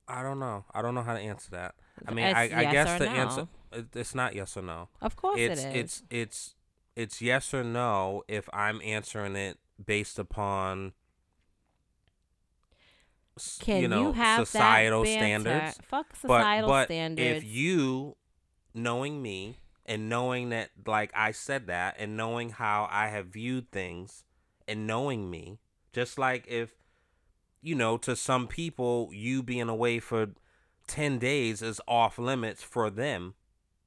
I 0.08 0.22
don't 0.22 0.40
know. 0.40 0.64
I 0.74 0.82
don't 0.82 0.94
know 0.94 1.02
how 1.02 1.14
to 1.14 1.20
answer 1.20 1.50
that. 1.52 1.74
I 2.06 2.12
mean, 2.12 2.30
I, 2.30 2.42
It's 2.42 2.52
I 2.52 2.64
yes 2.64 2.72
guess 2.72 2.94
the 2.98 3.06
no. 3.06 3.10
answer 3.10 3.48
it's 3.94 4.14
not 4.14 4.34
yes 4.34 4.56
or 4.56 4.62
no. 4.62 4.88
of 5.02 5.16
course 5.16 5.46
It's 5.46 5.60
it 5.60 5.76
is 5.76 5.90
it's 5.92 6.02
it's 6.10 6.54
it's 6.96 7.22
yes 7.22 7.54
or 7.54 7.64
no 7.64 8.22
if 8.28 8.48
I'm 8.52 8.80
answering 8.82 9.36
it 9.36 9.58
based 9.84 10.18
upon 10.18 10.92
can 13.58 13.82
you 13.82 13.88
know 13.88 14.12
have 14.12 14.46
societal 14.46 15.04
that 15.44 15.76
standards. 15.76 15.78
fuck 15.82 16.14
But 16.26 16.38
societal 16.38 16.66
but 16.66 16.86
standards 16.86 17.44
if 17.44 17.44
you 17.44 18.16
knowing 18.74 19.22
me 19.22 19.58
and 19.86 20.08
knowing 20.08 20.50
that 20.50 20.70
like 20.86 21.10
I 21.14 21.32
said 21.32 21.66
that 21.68 21.96
and 21.98 22.16
knowing 22.16 22.50
how 22.50 22.88
I 22.90 23.08
have 23.08 23.26
viewed 23.28 23.70
things 23.70 24.24
and 24.70 24.86
knowing 24.86 25.28
me, 25.30 25.58
just 25.92 26.18
like 26.18 26.46
if 26.48 26.70
you 27.62 27.74
know, 27.74 27.98
to 27.98 28.16
some 28.16 28.46
people 28.46 29.10
you 29.12 29.42
being 29.42 29.68
away 29.68 29.98
for 30.00 30.28
10 30.86 31.18
days 31.18 31.62
is 31.62 31.80
off 31.86 32.18
limits 32.18 32.62
for 32.62 32.90
them. 32.90 33.34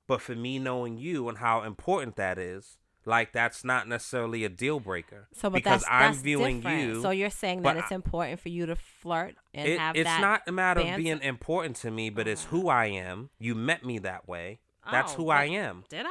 But 0.06 0.22
for 0.22 0.36
me 0.36 0.60
knowing 0.60 0.98
you 0.98 1.28
and 1.30 1.38
how 1.40 1.64
important 1.64 2.18
that 2.18 2.38
is, 2.38 2.78
like 3.06 3.32
that's 3.32 3.64
not 3.64 3.88
necessarily 3.88 4.44
a 4.44 4.50
deal 4.50 4.80
breaker. 4.80 5.28
so 5.34 5.50
but 5.50 5.56
because 5.58 5.82
that's, 5.82 5.92
I'm 5.92 6.12
that's 6.12 6.22
viewing 6.22 6.58
different. 6.58 6.82
you 6.82 7.02
so 7.02 7.10
you're 7.10 7.30
saying 7.30 7.62
that 7.64 7.78
it's 7.78 7.92
I- 7.92 7.96
important 7.96 8.40
for 8.40 8.50
you 8.50 8.66
to 8.66 8.76
flirt 8.76 9.36
and 9.54 9.68
it, 9.68 9.80
have 9.80 9.96
it's 9.96 10.06
that 10.06 10.18
It's 10.18 10.22
not 10.22 10.42
a 10.48 10.52
matter 10.52 10.82
of 10.82 10.98
being 10.98 11.22
important 11.22 11.76
to 11.78 11.92
me, 11.92 12.10
but 12.10 12.28
it's 12.28 12.46
who 12.46 12.70
I 12.70 12.86
am. 12.88 13.30
You 13.40 13.56
met 13.56 13.84
me 13.86 13.98
that 14.00 14.28
way. 14.28 14.60
That's 14.90 15.14
Oh, 15.14 15.18
who 15.18 15.30
I 15.30 15.46
am. 15.46 15.86
Did 15.90 16.06
I? 16.06 16.10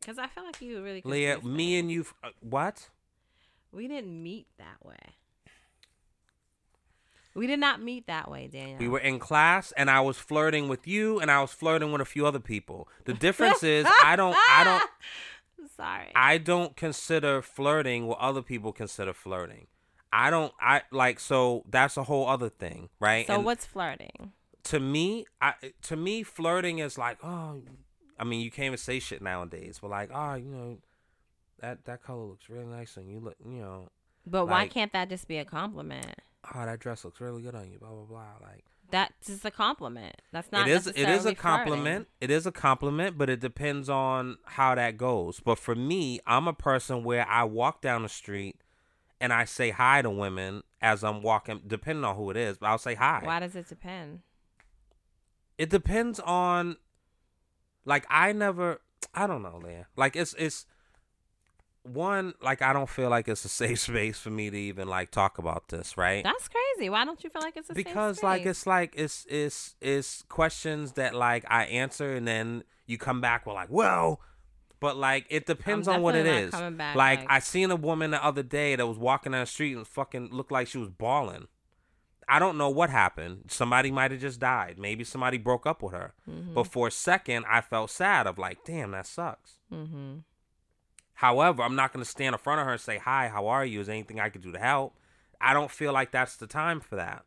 Because 0.00 0.18
I 0.18 0.28
feel 0.28 0.44
like 0.44 0.60
you 0.62 0.82
really. 0.82 1.02
Leah, 1.04 1.40
me 1.42 1.78
and 1.78 1.90
you, 1.90 2.06
uh, 2.22 2.28
what? 2.40 2.88
We 3.76 3.88
didn't 3.88 4.22
meet 4.22 4.46
that 4.56 4.78
way. 4.82 4.96
We 7.34 7.46
did 7.46 7.60
not 7.60 7.82
meet 7.82 8.06
that 8.06 8.30
way, 8.30 8.48
Daniel. 8.50 8.78
We 8.78 8.88
were 8.88 8.98
in 8.98 9.18
class, 9.18 9.70
and 9.76 9.90
I 9.90 10.00
was 10.00 10.16
flirting 10.16 10.68
with 10.68 10.88
you, 10.88 11.20
and 11.20 11.30
I 11.30 11.42
was 11.42 11.52
flirting 11.52 11.92
with 11.92 12.00
a 12.00 12.06
few 12.06 12.26
other 12.26 12.40
people. 12.40 12.88
The 13.04 13.12
difference 13.12 13.62
is, 13.62 13.86
I 14.02 14.16
don't, 14.16 14.34
I 14.48 14.64
don't, 15.58 15.70
Sorry. 15.76 16.10
I 16.16 16.38
don't 16.38 16.74
consider 16.74 17.42
flirting 17.42 18.06
what 18.06 18.18
other 18.18 18.40
people 18.40 18.72
consider 18.72 19.12
flirting. 19.12 19.66
I 20.10 20.30
don't, 20.30 20.54
I 20.58 20.82
like, 20.90 21.20
so 21.20 21.62
that's 21.68 21.98
a 21.98 22.04
whole 22.04 22.26
other 22.26 22.48
thing, 22.48 22.88
right? 22.98 23.26
so 23.26 23.34
And 23.34 23.44
what's 23.44 23.66
flirting? 23.66 24.32
to 24.64 24.80
me, 24.80 25.26
I, 25.42 25.52
to 25.82 25.96
me, 25.96 26.22
flirting 26.22 26.78
is 26.78 26.96
like, 26.96 27.18
oh, 27.22 27.60
I 28.18 28.24
mean, 28.24 28.40
you 28.40 28.50
can't 28.50 28.66
even 28.66 28.78
say 28.78 28.98
shit 28.98 29.20
nowadays, 29.20 29.80
but 29.82 29.90
like, 29.90 30.10
oh, 30.14 30.34
you 30.34 30.46
know, 30.46 30.78
that 31.66 31.84
that 31.84 32.02
color 32.02 32.24
looks 32.24 32.48
really 32.48 32.66
nice 32.66 32.96
on 32.96 33.08
you. 33.08 33.18
Look, 33.20 33.36
you 33.44 33.60
know, 33.60 33.90
But 34.26 34.46
why 34.46 34.68
can't 34.68 34.92
that 34.92 35.08
just 35.08 35.26
be 35.28 35.38
a 35.38 35.44
compliment? 35.44 36.14
oh, 36.54 36.64
that 36.64 36.78
dress 36.78 37.04
looks 37.04 37.20
really 37.20 37.42
good 37.42 37.54
on 37.56 37.70
you. 37.70 37.78
Blah 37.78 37.90
blah 37.90 38.04
blah. 38.04 38.32
Like. 38.40 38.64
That's 38.88 39.26
just 39.26 39.44
a 39.44 39.50
compliment. 39.50 40.14
That's 40.32 40.52
not. 40.52 40.68
it 40.68 40.70
is 40.70 40.86
it 40.86 41.08
is 41.08 41.26
a 41.26 41.34
compliment 41.34 42.06
it 42.20 42.30
is 42.30 42.46
a 42.46 42.52
compliment 42.52 43.18
but 43.18 43.28
it 43.28 43.40
depends 43.40 43.88
on 43.88 44.36
how 44.44 44.76
that 44.76 44.96
goes 44.96 45.40
but 45.40 45.58
for 45.58 45.74
me 45.74 46.20
i'm 46.24 46.46
a 46.46 46.52
person 46.52 47.02
where 47.02 47.26
i 47.28 47.42
walk 47.42 47.82
down 47.82 48.04
the 48.04 48.08
street 48.08 48.60
and 49.20 49.32
i 49.32 49.44
say 49.44 49.70
hi 49.70 50.02
to 50.02 50.10
women 50.10 50.62
as 50.80 51.02
i'm 51.02 51.20
walking 51.20 51.60
depending 51.66 52.04
on 52.04 52.14
who 52.14 52.30
it 52.30 52.36
is 52.36 52.58
but 52.58 52.66
i'll 52.68 52.78
say 52.78 52.94
hi. 52.94 53.22
Why 53.24 53.40
does 53.40 53.56
it 53.56 53.68
depend? 53.68 54.20
it 55.58 55.68
depends 55.68 56.20
on 56.20 56.76
like 57.84 58.06
i 58.08 58.30
never 58.30 58.80
i 59.14 59.26
don't 59.26 59.42
know 59.42 59.60
Leah. 59.64 59.88
like 59.96 60.14
it's 60.14 60.32
it's 60.38 60.64
one 61.88 62.34
like 62.42 62.62
i 62.62 62.72
don't 62.72 62.88
feel 62.88 63.08
like 63.10 63.28
it's 63.28 63.44
a 63.44 63.48
safe 63.62 63.80
space 63.80 64.18
for 64.18 64.30
me 64.30 64.50
to 64.50 64.56
even 64.56 64.88
like 64.88 65.10
talk 65.10 65.38
about 65.38 65.68
this 65.68 65.96
right? 65.96 66.22
That's 66.24 66.48
crazy. 66.48 66.88
Why 66.90 67.04
don't 67.04 67.22
you 67.24 67.30
feel 67.30 67.42
like 67.42 67.56
it's 67.56 67.70
a 67.70 67.74
safe 67.74 67.84
because 67.84 68.22
like 68.22 68.44
it's 68.46 68.66
like 68.66 68.94
it's 68.96 69.26
it's 69.28 69.74
it's 69.80 70.22
questions 70.28 70.92
that 70.92 71.14
like 71.14 71.44
I 71.48 71.64
answer 71.64 72.14
and 72.14 72.26
then 72.26 72.64
you 72.86 72.98
come 72.98 73.20
back 73.20 73.46
with 73.46 73.54
like 73.54 73.70
well 73.70 74.20
but 74.80 74.96
like 74.96 75.26
it 75.30 75.46
depends 75.46 75.88
on 75.88 76.02
what 76.02 76.14
it 76.14 76.26
is. 76.26 76.50
back 76.52 76.96
like, 76.96 77.20
like- 77.20 77.26
I 77.30 77.38
seen 77.38 77.70
a 77.70 77.76
woman 77.76 78.10
the 78.10 78.24
other 78.24 78.42
day 78.42 78.76
that 78.76 78.86
was 78.86 78.98
walking 78.98 79.32
down 79.32 79.40
the 79.40 79.46
street 79.46 79.74
and 79.76 79.86
fucking 79.86 80.28
looked 80.32 80.52
like 80.52 80.68
she 80.68 80.78
was 80.78 80.90
bawling. 80.90 81.48
I 82.28 82.38
don't 82.40 82.58
know 82.58 82.68
what 82.70 82.90
happened. 82.90 83.44
Somebody 83.48 83.92
might 83.92 84.10
have 84.10 84.20
just 84.20 84.40
died. 84.40 84.78
Maybe 84.78 85.04
somebody 85.04 85.38
broke 85.38 85.64
up 85.64 85.82
with 85.82 85.92
her. 85.92 86.12
Mm-hmm. 86.28 86.54
but 86.54 86.64
for 86.64 86.88
a 86.88 86.90
second 86.90 87.44
I 87.50 87.60
felt 87.60 87.90
sad 87.90 88.26
of 88.26 88.38
like 88.38 88.64
damn 88.64 88.90
that 88.90 89.06
sucks. 89.06 89.58
Mm-hmm. 89.72 90.18
However, 91.16 91.62
I'm 91.62 91.76
not 91.76 91.92
going 91.92 92.04
to 92.04 92.10
stand 92.10 92.34
in 92.34 92.38
front 92.38 92.60
of 92.60 92.66
her 92.66 92.72
and 92.72 92.80
say, 92.80 92.98
"Hi, 92.98 93.28
how 93.28 93.46
are 93.48 93.64
you? 93.64 93.80
Is 93.80 93.86
there 93.86 93.94
anything 93.94 94.20
I 94.20 94.28
could 94.28 94.42
do 94.42 94.52
to 94.52 94.58
help?" 94.58 94.94
I 95.40 95.52
don't 95.52 95.70
feel 95.70 95.92
like 95.92 96.10
that's 96.10 96.36
the 96.36 96.46
time 96.46 96.80
for 96.80 96.96
that. 96.96 97.24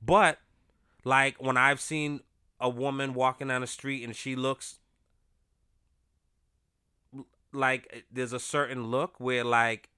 But 0.00 0.38
like 1.04 1.42
when 1.42 1.56
I've 1.56 1.80
seen 1.80 2.20
a 2.60 2.68
woman 2.68 3.14
walking 3.14 3.48
down 3.48 3.60
the 3.60 3.66
street 3.66 4.04
and 4.04 4.14
she 4.14 4.34
looks 4.34 4.78
like 7.52 8.04
there's 8.10 8.32
a 8.32 8.40
certain 8.40 8.86
look 8.86 9.18
where 9.18 9.44
like 9.44 9.90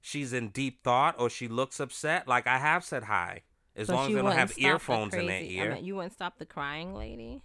she's 0.00 0.32
in 0.32 0.48
deep 0.48 0.82
thought 0.82 1.14
or 1.18 1.30
she 1.30 1.48
looks 1.48 1.80
upset, 1.80 2.28
like 2.28 2.46
I 2.46 2.58
have 2.58 2.84
said 2.84 3.04
hi. 3.04 3.42
As 3.76 3.88
But 3.88 3.96
long 3.96 4.06
as 4.06 4.14
they 4.14 4.22
don't 4.22 4.32
have 4.32 4.50
stop 4.50 4.58
the 4.60 4.66
earphones 4.66 5.14
in 5.14 5.26
their 5.26 5.42
ear. 5.42 5.72
I 5.72 5.74
mean, 5.74 5.84
you 5.84 5.96
wouldn't 5.96 6.12
stop 6.12 6.38
the 6.38 6.46
crying 6.46 6.94
lady. 6.94 7.42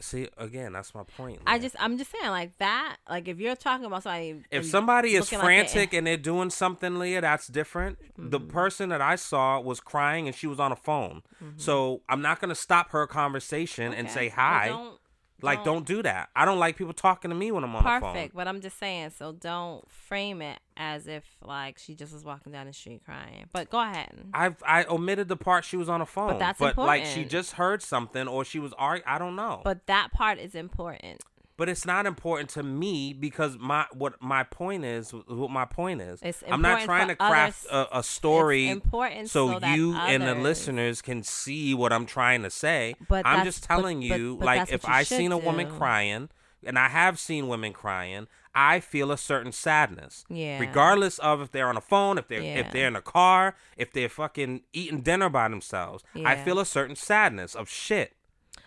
See, 0.00 0.28
again, 0.36 0.72
that's 0.74 0.94
my 0.94 1.04
point. 1.16 1.40
I 1.46 1.58
just, 1.58 1.74
I'm 1.78 1.96
just 1.96 2.10
saying, 2.10 2.30
like 2.30 2.56
that. 2.58 2.96
Like 3.08 3.28
if 3.28 3.38
you're 3.38 3.56
talking 3.56 3.86
about 3.86 4.02
somebody, 4.02 4.42
if 4.50 4.66
somebody 4.66 5.14
is 5.14 5.20
looking 5.20 5.38
like 5.38 5.44
frantic 5.46 5.94
and 5.94 6.06
they're 6.06 6.16
doing 6.16 6.50
something, 6.50 6.98
Leah, 6.98 7.22
that's 7.22 7.46
different. 7.46 7.98
The 8.18 8.38
Mm-hmm. 8.38 8.48
person 8.50 8.88
that 8.90 9.00
I 9.00 9.16
saw 9.16 9.58
was 9.60 9.80
crying 9.80 10.26
and 10.26 10.36
she 10.36 10.46
was 10.46 10.60
on 10.60 10.70
a 10.72 10.76
phone. 10.76 11.22
So 11.56 12.02
I'm 12.08 12.20
not 12.20 12.40
gonna 12.40 12.54
stop 12.54 12.90
her 12.90 13.06
conversation 13.06 13.94
and 13.94 14.10
say 14.10 14.28
hi. 14.28 14.68
don't- 14.68 14.99
like, 15.42 15.64
don't 15.64 15.86
do 15.86 16.02
that. 16.02 16.30
I 16.34 16.44
don't 16.44 16.58
like 16.58 16.76
people 16.76 16.92
talking 16.92 17.30
to 17.30 17.34
me 17.34 17.52
when 17.52 17.64
I'm 17.64 17.74
on 17.74 17.82
the 17.82 17.88
phone. 17.88 18.12
perfect. 18.12 18.34
But 18.34 18.48
I'm 18.48 18.60
just 18.60 18.78
saying, 18.78 19.10
so 19.16 19.32
don't 19.32 19.88
frame 19.90 20.42
it 20.42 20.58
as 20.76 21.06
if 21.06 21.24
like 21.42 21.78
she 21.78 21.94
just 21.94 22.12
was 22.12 22.24
walking 22.24 22.52
down 22.52 22.66
the 22.66 22.72
street 22.72 23.02
crying. 23.04 23.46
But 23.52 23.70
go 23.70 23.80
ahead. 23.80 24.10
I've 24.32 24.62
I 24.66 24.84
omitted 24.84 25.28
the 25.28 25.36
part 25.36 25.64
she 25.64 25.76
was 25.76 25.88
on 25.88 26.00
a 26.00 26.06
phone. 26.06 26.28
But 26.28 26.38
that's 26.38 26.58
but 26.58 26.70
important. 26.70 26.86
like 26.86 27.06
she 27.06 27.24
just 27.24 27.52
heard 27.52 27.82
something 27.82 28.26
or 28.26 28.44
she 28.44 28.58
was 28.58 28.72
arg 28.74 29.02
I 29.06 29.18
don't 29.18 29.36
know. 29.36 29.60
But 29.64 29.86
that 29.86 30.12
part 30.12 30.38
is 30.38 30.54
important. 30.54 31.22
But 31.60 31.68
it's 31.68 31.84
not 31.84 32.06
important 32.06 32.48
to 32.48 32.62
me 32.62 33.12
because 33.12 33.58
my 33.58 33.84
what 33.92 34.14
my 34.22 34.42
point 34.44 34.82
is 34.82 35.10
what 35.10 35.50
my 35.50 35.66
point 35.66 36.00
is. 36.00 36.18
It's 36.22 36.42
I'm 36.48 36.62
not 36.62 36.80
trying 36.84 37.08
to 37.08 37.14
craft 37.14 37.66
a, 37.70 37.98
a 37.98 38.02
story 38.02 38.80
so, 38.90 39.26
so 39.26 39.66
you 39.66 39.94
and 39.94 40.22
the 40.22 40.34
listeners 40.34 41.02
can 41.02 41.22
see 41.22 41.74
what 41.74 41.92
I'm 41.92 42.06
trying 42.06 42.44
to 42.44 42.50
say. 42.50 42.94
But 43.10 43.26
I'm 43.26 43.44
just 43.44 43.62
telling 43.62 44.00
but- 44.08 44.18
you, 44.18 44.36
but 44.38 44.46
like 44.46 44.72
if 44.72 44.84
you 44.84 44.88
I 44.90 45.02
seen 45.02 45.32
a 45.32 45.36
woman 45.36 45.68
do. 45.68 45.74
crying, 45.74 46.30
and 46.64 46.78
I 46.78 46.88
have 46.88 47.18
seen 47.18 47.46
women 47.46 47.74
crying, 47.74 48.26
I 48.54 48.80
feel 48.80 49.12
a 49.12 49.18
certain 49.18 49.52
sadness. 49.52 50.24
Yeah. 50.30 50.60
Regardless 50.60 51.18
of 51.18 51.42
if 51.42 51.52
they're 51.52 51.68
on 51.68 51.76
a 51.76 51.82
phone, 51.82 52.16
if 52.16 52.26
they're 52.26 52.40
Yeah. 52.40 52.60
if 52.60 52.72
they're 52.72 52.88
in 52.88 52.96
a 52.96 53.02
car, 53.02 53.54
if 53.76 53.92
they're 53.92 54.08
fucking 54.08 54.62
eating 54.72 55.02
dinner 55.02 55.28
by 55.28 55.46
themselves, 55.48 56.04
I 56.24 56.36
feel 56.36 56.58
a 56.58 56.64
certain 56.64 56.96
sadness 56.96 57.54
of 57.54 57.68
shit. 57.68 58.16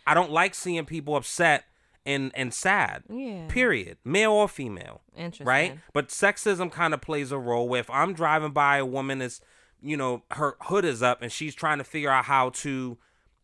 I 0.06 0.14
don't 0.14 0.30
like 0.30 0.54
seeing 0.54 0.86
people 0.86 1.16
upset 1.16 1.64
and 2.06 2.32
and 2.36 2.54
sad. 2.54 3.04
Yeah. 3.10 3.48
Period. 3.48 3.98
Male 4.04 4.32
or 4.32 4.48
female 4.48 5.02
Interesting. 5.16 5.48
right? 5.48 5.80
But 5.94 6.10
sexism 6.10 6.72
kind 6.72 6.94
of 6.94 7.02
plays 7.02 7.32
a 7.32 7.38
role 7.38 7.68
where 7.70 7.80
if 7.80 7.90
I'm 7.90 8.14
driving 8.14 8.52
by 8.52 8.78
a 8.78 8.86
woman 8.86 9.22
is, 9.22 9.42
you 9.82 9.98
know, 9.98 10.24
her 10.32 10.56
hood 10.62 10.86
is 10.86 11.02
up 11.02 11.22
and 11.22 11.32
she's 11.32 11.56
trying 11.56 11.78
to 11.78 11.84
figure 11.84 12.10
out 12.10 12.26
how 12.26 12.50
to 12.50 12.98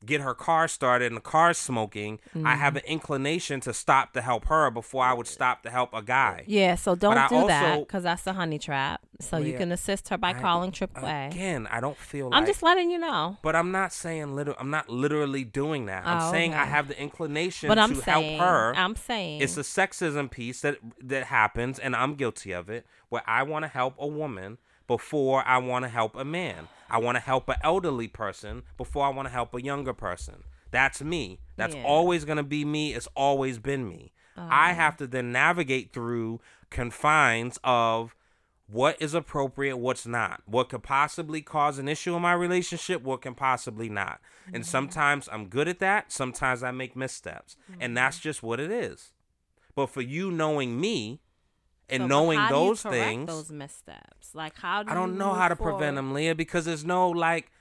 get 0.05 0.21
her 0.21 0.33
car 0.33 0.67
started 0.67 1.07
and 1.07 1.17
the 1.17 1.21
car's 1.21 1.57
smoking, 1.57 2.19
I 2.45 2.55
have 2.55 2.69
Mm-hmm. 2.73 2.77
an 2.77 2.83
inclination 2.85 3.59
to 3.61 3.73
stop 3.73 4.13
to 4.13 4.21
help 4.21 4.45
her 4.45 4.69
before 4.71 5.03
I 5.03 5.13
would 5.13 5.27
stop 5.27 5.63
to 5.63 5.69
help 5.69 5.93
a 5.93 6.01
guy. 6.01 6.43
Yeah, 6.47 6.75
so 6.75 6.95
don't 6.95 7.17
I 7.17 7.27
do 7.27 7.47
that 7.47 7.79
because 7.79 8.03
that's 8.03 8.25
a 8.27 8.33
honey 8.33 8.59
trap. 8.59 9.01
So 9.19 9.37
you 9.37 9.57
can 9.57 9.71
assist 9.73 10.07
her 10.09 10.17
by 10.17 10.29
I- 10.29 10.33
calling 10.33 10.71
AAA. 10.71 11.31
Again, 11.31 11.67
I 11.69 11.81
don't 11.81 11.97
feel 11.97 12.27
I'm 12.27 12.43
like 12.43 12.47
just 12.47 12.63
letting 12.63 12.89
you 12.91 12.97
know. 12.99 13.37
but 13.41 13.55
I'm 13.55 13.71
not 13.71 13.91
saying 13.91 14.35
liter- 14.35 14.55
I'm 14.59 14.69
not 14.69 14.87
literally 14.89 15.43
doing 15.43 15.87
that. 15.87 16.05
I'm 16.07 16.21
Oh, 16.27 16.31
saying 16.31 16.53
I 16.53 16.65
have 16.65 16.87
the 16.87 16.99
inclination 17.01 17.67
But 17.67 17.77
I'm 17.79 17.95
to 17.95 18.01
saying, 18.01 18.37
help 18.37 18.47
her. 18.49 18.73
I'm 18.77 18.95
saying, 18.95 19.41
It's 19.41 19.57
a 19.57 19.61
sexism 19.61 20.31
piece 20.31 20.61
that 20.61 20.77
that 21.03 21.25
happens, 21.25 21.77
and 21.79 21.95
I'm 21.95 22.15
guilty 22.15 22.51
of 22.53 22.69
it. 22.69 22.85
Where 23.09 23.23
I 23.27 23.43
want 23.43 23.63
to 23.63 23.69
help 23.69 23.95
a 23.99 24.07
woman 24.07 24.59
before 24.89 25.47
I 25.47 25.59
want 25.59 25.85
to 25.85 25.89
help 25.89 26.15
a 26.15 26.25
man. 26.25 26.67
I 26.89 26.97
want 26.97 27.15
to 27.15 27.21
help 27.21 27.47
an 27.47 27.57
elderly 27.63 28.07
person 28.07 28.63
before 28.75 29.05
I 29.05 29.09
want 29.09 29.27
to 29.27 29.31
help 29.31 29.53
a 29.53 29.61
younger 29.61 29.93
person. 29.93 30.43
That's 30.71 30.99
me. 31.03 31.39
That's 31.57 31.75
Yeah. 31.75 31.83
always 31.83 32.25
gonna 32.25 32.43
be 32.43 32.65
me. 32.65 32.95
It's 32.95 33.07
always 33.15 33.59
been 33.59 33.87
me. 33.87 34.11
I 34.35 34.71
um. 34.71 34.75
have 34.77 34.97
to 34.97 35.05
then 35.05 35.31
navigate 35.31 35.93
through 35.93 36.41
confines 36.71 37.59
of 37.63 38.15
what 38.65 38.99
is 38.99 39.13
appropriate, 39.13 39.77
what's 39.77 40.07
not, 40.07 40.41
what 40.47 40.69
could 40.69 40.81
possibly 40.81 41.41
cause 41.43 41.77
an 41.77 41.87
issue 41.87 42.15
in 42.15 42.23
my 42.23 42.33
relationship, 42.33 43.03
what 43.03 43.21
can 43.21 43.35
possibly 43.35 43.89
not. 43.89 44.19
And 44.47 44.63
mm-hmm. 44.63 44.63
sometimes 44.63 45.29
I'm 45.31 45.49
good 45.49 45.67
at 45.67 45.77
that, 45.79 46.11
sometimes 46.11 46.63
I 46.63 46.71
make 46.71 46.95
missteps. 46.95 47.57
And 47.79 47.95
that's 47.95 48.17
mm-hmm. 48.17 48.23
just 48.23 48.41
what 48.41 48.59
it 48.59 48.71
is. 48.71 49.11
But 49.75 49.91
for 49.91 50.01
you 50.01 50.31
knowing 50.31 50.79
me 50.79 51.19
and 51.89 52.03
So, 52.03 52.07
knowing 52.07 52.39
how 52.39 52.49
do 52.49 52.55
you 52.55 52.59
those 52.67 52.81
things, 52.83 53.27
those 53.27 53.51
missteps. 53.51 54.33
Like 54.33 54.55
how 54.57 54.83
do 54.83 54.91
I 54.91 54.93
don't 54.93 55.17
know 55.17 55.33
how 55.33 55.47
to 55.47 55.55
forward? 55.55 55.77
prevent 55.77 55.95
them, 55.95 56.13
Leah, 56.13 56.35
because 56.35 56.65
there's 56.65 56.85
no 56.85 57.09
like 57.09 57.51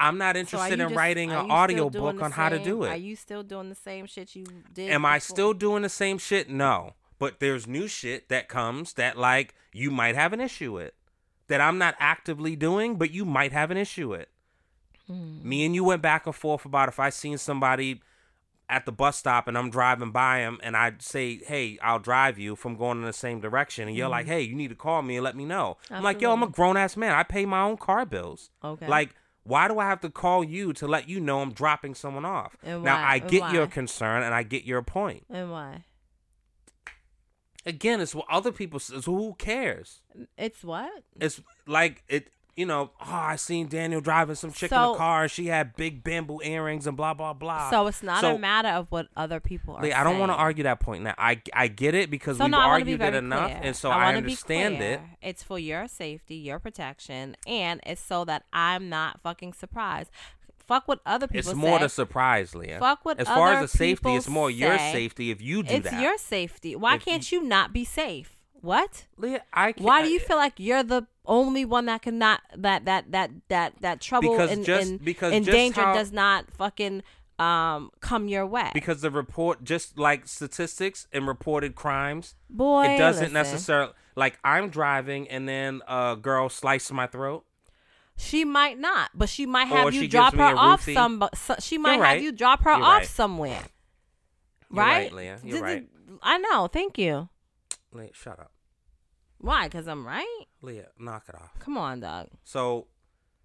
I'm 0.00 0.16
not 0.18 0.36
interested 0.36 0.78
you 0.78 0.84
in 0.84 0.88
just- 0.90 0.96
writing 0.96 1.30
an 1.32 1.50
audio 1.50 1.90
book 1.90 2.22
on 2.22 2.30
how 2.32 2.48
to 2.48 2.58
do 2.62 2.84
it. 2.84 2.88
Are 2.90 2.96
you 2.96 3.16
still 3.16 3.42
doing 3.42 3.68
the 3.68 3.74
same 3.74 4.06
shit 4.06 4.36
you 4.36 4.44
did? 4.72 4.90
Am 4.90 5.04
I 5.04 5.18
still 5.18 5.52
doing 5.54 5.82
the 5.82 5.88
same 5.88 6.18
shit? 6.18 6.48
No. 6.48 6.94
But 7.18 7.40
there's 7.40 7.66
new 7.66 7.88
shit 7.88 8.28
that 8.28 8.48
comes 8.48 8.92
that 8.94 9.18
like 9.18 9.54
you 9.72 9.90
might 9.90 10.14
have 10.14 10.32
an 10.32 10.40
issue 10.40 10.72
with. 10.72 10.92
That 11.48 11.60
I'm 11.60 11.78
not 11.78 11.96
actively 11.98 12.54
doing, 12.54 12.96
but 12.96 13.10
you 13.10 13.24
might 13.24 13.52
have 13.52 13.70
an 13.72 13.76
issue 13.76 14.10
with. 14.10 14.28
Hmm. 15.08 15.40
Me 15.42 15.64
and 15.64 15.74
you 15.74 15.82
went 15.82 16.02
back 16.02 16.26
and 16.26 16.34
forth 16.34 16.64
about 16.64 16.88
if 16.88 17.00
I 17.00 17.10
seen 17.10 17.38
somebody 17.38 18.00
at 18.68 18.84
the 18.84 18.92
bus 18.92 19.16
stop 19.16 19.48
and 19.48 19.56
I'm 19.56 19.70
driving 19.70 20.10
by 20.10 20.40
him 20.40 20.58
and 20.62 20.76
I 20.76 20.92
say, 20.98 21.38
"Hey, 21.38 21.78
I'll 21.82 21.98
drive 21.98 22.38
you 22.38 22.56
from 22.56 22.76
going 22.76 22.98
in 22.98 23.04
the 23.04 23.12
same 23.12 23.40
direction," 23.40 23.88
and 23.88 23.96
you're 23.96 24.08
like, 24.08 24.26
mm-hmm. 24.26 24.34
"Hey, 24.34 24.42
you 24.42 24.54
need 24.54 24.68
to 24.68 24.74
call 24.74 25.02
me 25.02 25.16
and 25.16 25.24
let 25.24 25.36
me 25.36 25.44
know." 25.44 25.76
I'm 25.90 26.02
like, 26.02 26.20
"Yo, 26.20 26.32
I'm 26.32 26.42
a. 26.42 26.48
Grown 26.48 26.76
ass 26.76 26.96
man. 26.96 27.14
I 27.14 27.22
pay 27.22 27.46
my 27.46 27.62
own 27.62 27.76
car 27.76 28.04
bills. 28.04 28.50
Okay. 28.64 28.86
Like, 28.86 29.14
why 29.44 29.68
do 29.68 29.78
I 29.78 29.86
have 29.86 30.00
to 30.00 30.10
call 30.10 30.42
you 30.44 30.72
to 30.74 30.86
let 30.86 31.08
you 31.08 31.20
know 31.20 31.40
I'm 31.40 31.52
dropping 31.52 31.94
someone 31.94 32.24
off?" 32.24 32.56
And 32.62 32.82
now 32.82 32.96
why- 32.96 33.14
I 33.14 33.18
get 33.18 33.52
your 33.52 33.66
concern 33.66 34.22
and 34.22 34.34
I 34.34 34.42
get 34.42 34.64
your 34.64 34.82
point. 34.82 35.24
And 35.30 35.50
why? 35.50 35.84
Again, 37.66 38.00
it's 38.00 38.14
what 38.14 38.26
other 38.30 38.50
people. 38.50 38.80
says. 38.80 39.04
Who 39.04 39.34
cares? 39.38 40.00
It's 40.36 40.64
what? 40.64 41.04
It's 41.20 41.40
like 41.66 42.02
it. 42.08 42.30
You 42.58 42.66
know, 42.66 42.90
oh, 43.00 43.04
I 43.06 43.36
seen 43.36 43.68
Daniel 43.68 44.00
driving 44.00 44.34
some 44.34 44.50
chick 44.50 44.72
in 44.72 44.76
So- 44.76 44.92
the 44.92 44.98
car. 44.98 45.28
She 45.28 45.46
had 45.46 45.76
big 45.76 46.02
bamboo 46.02 46.40
earrings 46.42 46.88
and 46.88 46.96
blah 46.96 47.14
blah 47.14 47.32
blah. 47.32 47.70
So 47.70 47.86
it's 47.86 48.02
not 48.02 48.20
So- 48.20 48.34
a 48.34 48.38
matter 48.38 48.70
of 48.70 48.88
what 48.90 49.06
other 49.16 49.38
people 49.38 49.76
are. 49.76 49.82
Like, 49.82 49.92
I 49.92 50.02
don't 50.02 50.18
want 50.18 50.32
to 50.32 50.36
argue 50.36 50.64
that 50.64 50.80
point 50.80 51.04
now. 51.04 51.14
I 51.16 51.40
I 51.52 51.68
get 51.68 51.94
it 51.94 52.10
because 52.10 52.36
So 52.38 52.46
we've 52.46 52.50
no, 52.50 52.56
to 52.58 52.62
be 52.64 52.68
argued 52.68 53.00
it 53.00 53.14
enough, 53.14 53.50
clear. 53.50 53.60
and 53.62 53.76
so 53.76 53.90
I, 53.90 54.10
I, 54.10 54.16
understand 54.16 54.82
it. 54.82 55.00
It's 55.22 55.44
for 55.44 55.60
your 55.60 55.86
safety, 55.86 56.34
your 56.34 56.58
protection, 56.58 57.36
and 57.46 57.80
it's 57.86 58.02
so 58.02 58.24
that 58.24 58.42
I'm 58.52 58.88
not 58.88 59.20
fucking 59.22 59.52
surprised. 59.52 60.10
Fuck 60.66 60.88
what 60.88 61.00
other 61.06 61.28
people 61.28 61.38
It's 61.50 61.54
more 61.54 61.78
say. 61.78 61.84
the 61.84 61.88
surprise, 61.88 62.56
Leah. 62.56 62.80
Fuck 62.80 63.04
what 63.04 63.20
As 63.20 63.28
far 63.28 63.52
other 63.52 63.64
as 63.64 63.70
the 63.72 63.78
safety, 63.78 64.14
it's 64.16 64.28
more 64.28 64.50
your 64.50 64.76
safety 64.78 65.30
if 65.30 65.40
you 65.40 65.62
do 65.62 65.74
it's 65.76 65.84
that. 65.84 65.94
It's 65.94 66.02
your 66.02 66.18
safety. 66.18 66.74
Why 66.74 66.96
If 66.96 67.04
can't 67.04 67.30
you, 67.32 67.42
not 67.44 67.72
be 67.72 67.84
safe? 67.84 68.37
What? 68.60 69.06
Leah, 69.16 69.42
I 69.52 69.72
can't, 69.72 69.84
Why 69.86 70.02
do 70.02 70.08
you 70.08 70.18
feel 70.20 70.36
like 70.36 70.54
you're 70.56 70.82
the 70.82 71.06
only 71.26 71.64
one 71.64 71.86
that 71.86 72.02
cannot 72.02 72.40
that 72.56 72.84
that 72.86 73.12
that 73.12 73.30
that 73.48 73.74
that 73.80 74.00
trouble 74.00 74.32
Because 74.32 74.50
and, 74.50 74.64
just- 74.64 74.90
and, 74.90 75.04
because 75.04 75.32
and 75.32 75.44
just 75.44 75.54
danger 75.54 75.80
how- 75.82 75.94
does 75.94 76.10
not 76.12 76.50
fucking 76.50 77.02
um 77.38 77.90
come 78.00 78.26
your 78.28 78.44
way? 78.46 78.70
because 78.74 79.00
the 79.00 79.10
report, 79.10 79.62
just 79.62 79.98
like 79.98 80.26
statistics 80.26 81.06
and 81.12 81.26
reported 81.28 81.74
crimes, 81.76 82.34
Boy, 82.50 82.86
it 82.86 82.98
doesn't 82.98 83.32
listen. 83.32 83.32
necessarily 83.34 83.92
like 84.16 84.38
I'm 84.42 84.70
driving 84.70 85.28
and 85.28 85.48
then 85.48 85.80
a 85.86 86.16
girl 86.20 86.48
slices 86.48 86.90
my 86.92 87.06
throat. 87.06 87.44
She 88.16 88.44
might 88.44 88.80
not, 88.80 89.10
but 89.14 89.28
she 89.28 89.46
might 89.46 89.70
Or 89.70 89.76
have 89.76 89.90
she 89.92 89.96
you 89.96 90.00
gives 90.02 90.10
drop 90.12 90.32
me 90.34 90.40
her 90.40 90.52
a 90.52 90.56
off 90.56 90.84
roofie. 90.84 90.94
some. 90.94 91.28
so- 91.34 91.54
She 91.60 91.78
might 91.78 91.92
have 91.92 92.00
right. 92.00 92.20
you 92.22 92.32
drop 92.32 92.62
her 92.64 92.72
You're 92.72 92.82
off 92.82 92.98
right. 92.98 93.06
somewhere. 93.06 93.62
You're 94.72 94.78
Right, 94.84 95.02
right, 95.04 95.12
Leah. 95.12 95.38
You're 95.44 95.52
Th- 95.52 95.62
right. 95.62 95.86
th- 96.08 96.18
I 96.20 96.38
know. 96.38 96.66
Thank 96.66 96.98
you. 96.98 97.28
Leah, 97.98 98.10
shut 98.12 98.38
up, 98.38 98.52
Why? 99.38 99.66
Because 99.68 99.86
I'm 99.88 100.06
right. 100.06 100.44
Leah. 100.62 100.88
Knock 100.98 101.24
it 101.28 101.34
off. 101.34 101.58
Come 101.58 101.76
on, 101.76 102.00
dog. 102.00 102.28
So, 102.44 102.86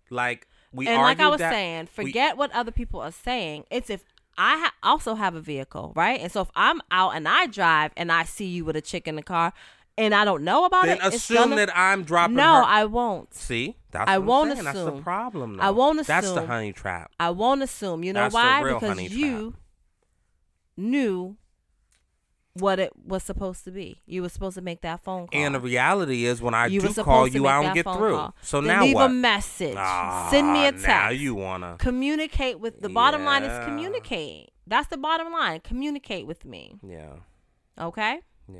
like 0.09 0.47
we 0.71 0.87
and 0.87 1.01
like 1.01 1.19
I 1.19 1.27
was 1.27 1.39
saying, 1.39 1.89
we- 1.97 2.05
forget 2.05 2.37
what 2.37 2.51
other 2.53 2.71
people 2.71 2.99
are 3.01 3.11
saying. 3.11 3.65
It's 3.69 3.89
if 3.89 4.03
I 4.37 4.57
ha- 4.57 4.73
also 4.81 5.13
have 5.15 5.35
a 5.35 5.41
vehicle, 5.41 5.93
right? 5.95 6.19
And 6.19 6.31
so 6.31 6.41
if 6.41 6.49
I'm 6.55 6.81
out 6.89 7.15
and 7.15 7.27
I 7.27 7.45
drive 7.47 7.91
and 7.95 8.11
I 8.11 8.23
see 8.23 8.45
you 8.47 8.65
with 8.65 8.75
a 8.75 8.81
chick 8.81 9.07
in 9.07 9.15
the 9.15 9.21
car, 9.23 9.53
and 9.95 10.15
I 10.15 10.25
don't 10.25 10.43
know 10.43 10.65
about 10.65 10.85
then 10.85 10.97
it, 10.97 11.03
it's 11.05 11.15
assume 11.17 11.37
gonna- 11.49 11.55
that 11.57 11.77
I'm 11.77 12.03
dropping. 12.03 12.35
No, 12.35 12.55
her. 12.57 12.63
I 12.63 12.85
won't. 12.85 13.31
See, 13.35 13.75
that's 13.91 14.09
I 14.09 14.17
won't 14.17 14.51
saying. 14.53 14.63
That's 14.63 14.77
the 14.79 14.87
assume. 14.87 15.03
problem. 15.03 15.59
I 15.61 15.69
won't 15.69 15.99
assume. 15.99 16.15
That's 16.15 16.31
the 16.31 16.47
honey 16.47 16.73
trap. 16.73 17.11
I 17.19 17.29
won't 17.29 17.61
assume. 17.61 18.03
You 18.03 18.13
know 18.13 18.21
That's 18.21 18.33
why? 18.33 18.61
real 18.61 18.79
Because 18.79 18.99
you 19.11 19.55
knew 20.75 21.37
what 22.53 22.79
it 22.79 22.91
was 23.03 23.23
supposed 23.23 23.63
to 23.65 23.71
be. 23.71 23.99
You 24.05 24.21
were 24.21 24.29
supposed 24.29 24.55
to 24.55 24.61
make 24.61 24.81
that 24.81 25.03
phone 25.03 25.27
call. 25.27 25.41
And 25.41 25.55
the 25.55 25.59
reality 25.59 26.25
is, 26.25 26.41
when 26.41 26.53
I 26.53 26.67
you 26.67 26.81
do 26.81 26.93
call 27.03 27.27
you, 27.27 27.47
I 27.47 27.63
don't 27.63 27.73
get 27.73 27.83
through. 27.83 28.15
call. 28.15 28.35
So 28.41 28.61
Then 28.61 28.67
now 28.67 28.83
leave 28.83 28.95
what? 28.95 29.09
a 29.09 29.13
message. 29.13 29.75
Ah, 29.77 30.27
Send 30.29 30.53
me 30.53 30.65
a 30.67 30.71
text. 30.71 30.87
Now 30.87 31.09
you 31.09 31.33
wanna? 31.35 31.75
communicate 31.79 32.59
with 32.59 32.79
the 32.81 32.89
bottom 32.89 33.23
line 33.25 33.43
is 33.43 33.49
Yeah. 33.49 33.65
communicate. 33.65 34.51
That's 34.67 34.87
the 34.87 34.97
bottom 34.97 35.31
line. 35.33 35.61
Communicate 35.61 36.27
with 36.27 36.45
me. 36.45 36.75
Yeah, 36.87 37.15
Okay? 37.79 38.19
yeah. 38.47 38.59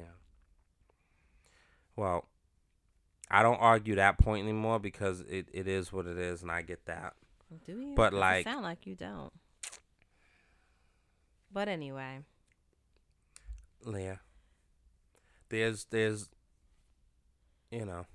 Well, 1.95 2.27
I 3.29 3.43
don't 3.43 3.57
argue 3.57 3.95
that 3.95 4.17
point 4.17 4.43
anymore 4.43 4.79
because 4.79 5.21
it, 5.21 5.47
it 5.53 5.67
is 5.67 5.93
what 5.93 6.07
it 6.07 6.17
is, 6.17 6.41
and 6.41 6.51
I 6.51 6.61
get 6.63 6.85
that. 6.87 7.13
Do 7.65 7.79
you? 7.79 7.93
But, 7.95 8.13
like- 8.13 8.43
sound 8.45 8.63
like 8.63 8.87
you 8.87 8.95
don't. 8.95 9.31
But 11.51 11.67
anyway, 11.67 12.21
Leah, 13.85 14.19
there's 15.49 15.85
there's, 15.85 16.29
you 17.71 17.85
know, 17.85 18.05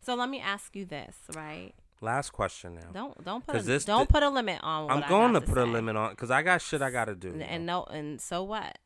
so 0.00 0.14
let 0.14 0.28
me 0.28 0.40
ask 0.40 0.74
you 0.76 0.84
this, 0.84 1.16
right? 1.34 1.72
last 2.00 2.30
question 2.30 2.74
now. 2.74 2.90
Don't 2.92 3.24
don't 3.24 3.46
put 3.46 3.56
a, 3.56 3.62
this- 3.62 3.84
don't 3.84 4.06
thi- 4.06 4.12
put 4.12 4.22
a 4.22 4.28
limit 4.28 4.60
on. 4.62 4.84
What 4.86 4.92
I'm 5.04 5.08
going 5.08 5.32
got 5.32 5.40
to 5.40 5.46
put 5.46 5.58
a 5.58 5.64
limit 5.64 5.96
on 5.96 6.10
because 6.10 6.30
I 6.30 6.42
got 6.42 6.60
shit 6.62 6.82
I 6.82 6.90
got 6.90 7.06
to 7.06 7.14
do. 7.14 7.28
And, 7.30 7.42
and 7.42 7.66
no, 7.66 7.84
and 7.84 8.20
so 8.20 8.42
what? 8.42 8.78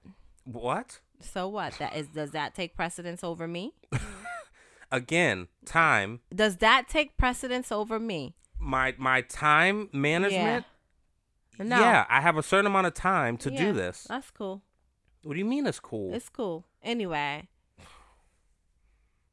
what? 0.44 1.00
So 1.20 1.48
what? 1.48 1.74
That 1.78 1.96
is 1.96 2.08
does 2.08 2.30
that 2.30 2.54
take 2.54 2.76
precedence 2.76 3.22
over 3.24 3.46
me? 3.48 3.74
Again, 4.92 5.48
time. 5.66 6.20
Does 6.34 6.56
that 6.58 6.88
take 6.88 7.16
precedence 7.16 7.70
over 7.72 7.98
me? 7.98 8.34
My 8.58 8.94
my 8.98 9.22
time 9.22 9.88
management. 9.92 10.64
No. 11.58 11.80
Yeah, 11.80 12.06
I 12.08 12.20
have 12.20 12.36
a 12.36 12.42
certain 12.42 12.66
amount 12.66 12.86
of 12.86 12.94
time 12.94 13.36
to 13.38 13.50
Yeah, 13.50 13.58
do 13.58 13.72
this. 13.72 14.06
That's 14.08 14.30
cool. 14.30 14.62
What 15.22 15.34
do 15.34 15.38
you 15.38 15.44
mean 15.44 15.66
it's 15.66 15.80
cool? 15.80 16.14
It's 16.14 16.28
cool. 16.28 16.64
Anyway, 16.82 17.48